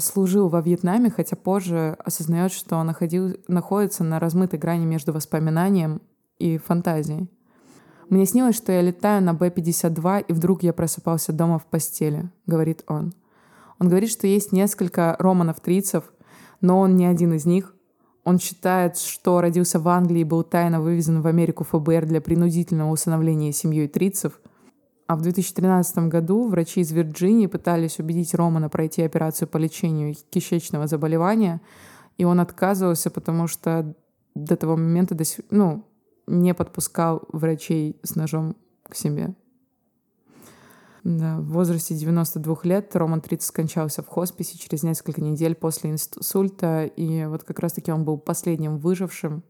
служил 0.00 0.48
во 0.48 0.60
Вьетнаме, 0.60 1.10
хотя 1.10 1.36
позже 1.36 1.96
осознает, 2.04 2.52
что 2.52 2.82
находил, 2.82 3.36
находится 3.48 4.04
на 4.04 4.18
размытой 4.18 4.58
грани 4.58 4.86
между 4.86 5.12
воспоминанием 5.12 6.00
и 6.38 6.58
фантазией. 6.58 7.28
«Мне 8.08 8.24
снилось, 8.24 8.56
что 8.56 8.72
я 8.72 8.80
летаю 8.80 9.22
на 9.22 9.34
Б-52, 9.34 10.24
и 10.28 10.32
вдруг 10.32 10.62
я 10.62 10.72
просыпался 10.72 11.32
дома 11.32 11.58
в 11.58 11.66
постели»,— 11.66 12.30
говорит 12.46 12.82
он. 12.86 13.12
Он 13.78 13.88
говорит, 13.88 14.10
что 14.10 14.26
есть 14.26 14.52
несколько 14.52 15.14
романов-трицев, 15.18 16.04
но 16.60 16.80
он 16.80 16.96
не 16.96 17.06
один 17.06 17.34
из 17.34 17.44
них. 17.44 17.74
Он 18.24 18.38
считает, 18.38 18.98
что 18.98 19.40
родился 19.40 19.78
в 19.78 19.88
Англии 19.88 20.20
и 20.20 20.24
был 20.24 20.42
тайно 20.42 20.80
вывезен 20.80 21.22
в 21.22 21.26
Америку 21.26 21.64
ФБР 21.64 22.06
для 22.06 22.20
принудительного 22.20 22.90
усыновления 22.90 23.52
семьей 23.52 23.88
трицев. 23.88 24.40
А 25.08 25.16
в 25.16 25.22
2013 25.22 26.10
году 26.10 26.48
врачи 26.48 26.82
из 26.82 26.92
Вирджинии 26.92 27.46
пытались 27.46 27.98
убедить 27.98 28.34
Романа 28.34 28.68
пройти 28.68 29.02
операцию 29.02 29.48
по 29.48 29.56
лечению 29.56 30.14
кишечного 30.28 30.86
заболевания, 30.86 31.62
и 32.18 32.24
он 32.24 32.40
отказывался, 32.40 33.10
потому 33.10 33.46
что 33.46 33.94
до 34.34 34.54
того 34.54 34.76
момента 34.76 35.14
до 35.14 35.24
сих, 35.24 35.46
ну, 35.48 35.86
не 36.26 36.52
подпускал 36.52 37.22
врачей 37.32 37.98
с 38.02 38.16
ножом 38.16 38.54
к 38.82 38.94
себе. 38.94 39.34
Да, 41.04 41.38
в 41.38 41.52
возрасте 41.52 41.94
92 41.94 42.58
лет 42.64 42.94
Роман 42.94 43.22
Триц 43.22 43.46
скончался 43.46 44.02
в 44.02 44.08
хосписе 44.08 44.58
через 44.58 44.82
несколько 44.82 45.22
недель 45.22 45.54
после 45.54 45.90
инсульта, 45.90 46.84
и 46.84 47.24
вот 47.24 47.44
как 47.44 47.60
раз-таки 47.60 47.90
он 47.90 48.04
был 48.04 48.18
последним 48.18 48.76
выжившим 48.76 49.42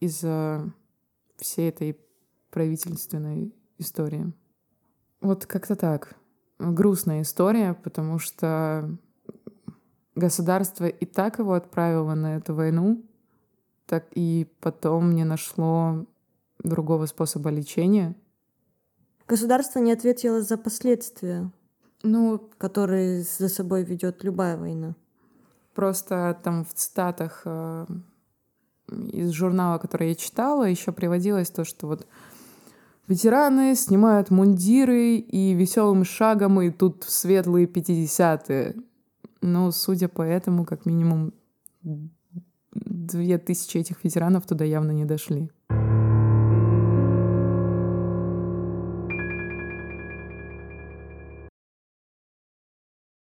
из 0.00 0.24
всей 1.36 1.68
этой 1.68 1.96
правительственной 2.50 3.54
истории. 3.78 4.32
Вот 5.22 5.46
как-то 5.46 5.74
так. 5.76 6.14
Грустная 6.58 7.22
история, 7.22 7.74
потому 7.74 8.18
что 8.18 8.96
государство 10.14 10.86
и 10.86 11.06
так 11.06 11.38
его 11.38 11.54
отправило 11.54 12.14
на 12.14 12.36
эту 12.36 12.54
войну, 12.54 13.02
так 13.86 14.06
и 14.14 14.46
потом 14.60 15.14
не 15.14 15.24
нашло 15.24 16.04
другого 16.58 17.06
способа 17.06 17.48
лечения— 17.48 18.14
Государство 19.32 19.78
не 19.78 19.92
ответило 19.92 20.42
за 20.42 20.58
последствия, 20.58 21.50
ну, 22.02 22.50
которые 22.58 23.22
за 23.22 23.48
собой 23.48 23.82
ведет 23.82 24.24
любая 24.24 24.58
война. 24.58 24.94
Просто 25.74 26.38
там 26.42 26.66
в 26.66 26.74
цитатах 26.74 27.40
э, 27.46 27.86
из 28.88 29.30
журнала, 29.30 29.78
который 29.78 30.08
я 30.08 30.14
читала, 30.14 30.64
еще 30.64 30.92
приводилось 30.92 31.50
то, 31.50 31.64
что 31.64 31.86
вот 31.86 32.06
ветераны 33.12 33.74
снимают 33.74 34.30
мундиры 34.30 35.16
и 35.16 35.52
веселым 35.52 36.04
шагом 36.04 36.66
идут 36.66 37.04
в 37.04 37.10
светлые 37.10 37.66
50-е. 37.66 38.74
Ну, 39.42 39.70
судя 39.70 40.08
по 40.08 40.22
этому, 40.22 40.64
как 40.64 40.86
минимум 40.86 41.34
две 42.72 43.38
тысячи 43.38 43.76
этих 43.76 44.02
ветеранов 44.02 44.46
туда 44.46 44.64
явно 44.64 44.92
не 44.92 45.04
дошли. 45.04 45.50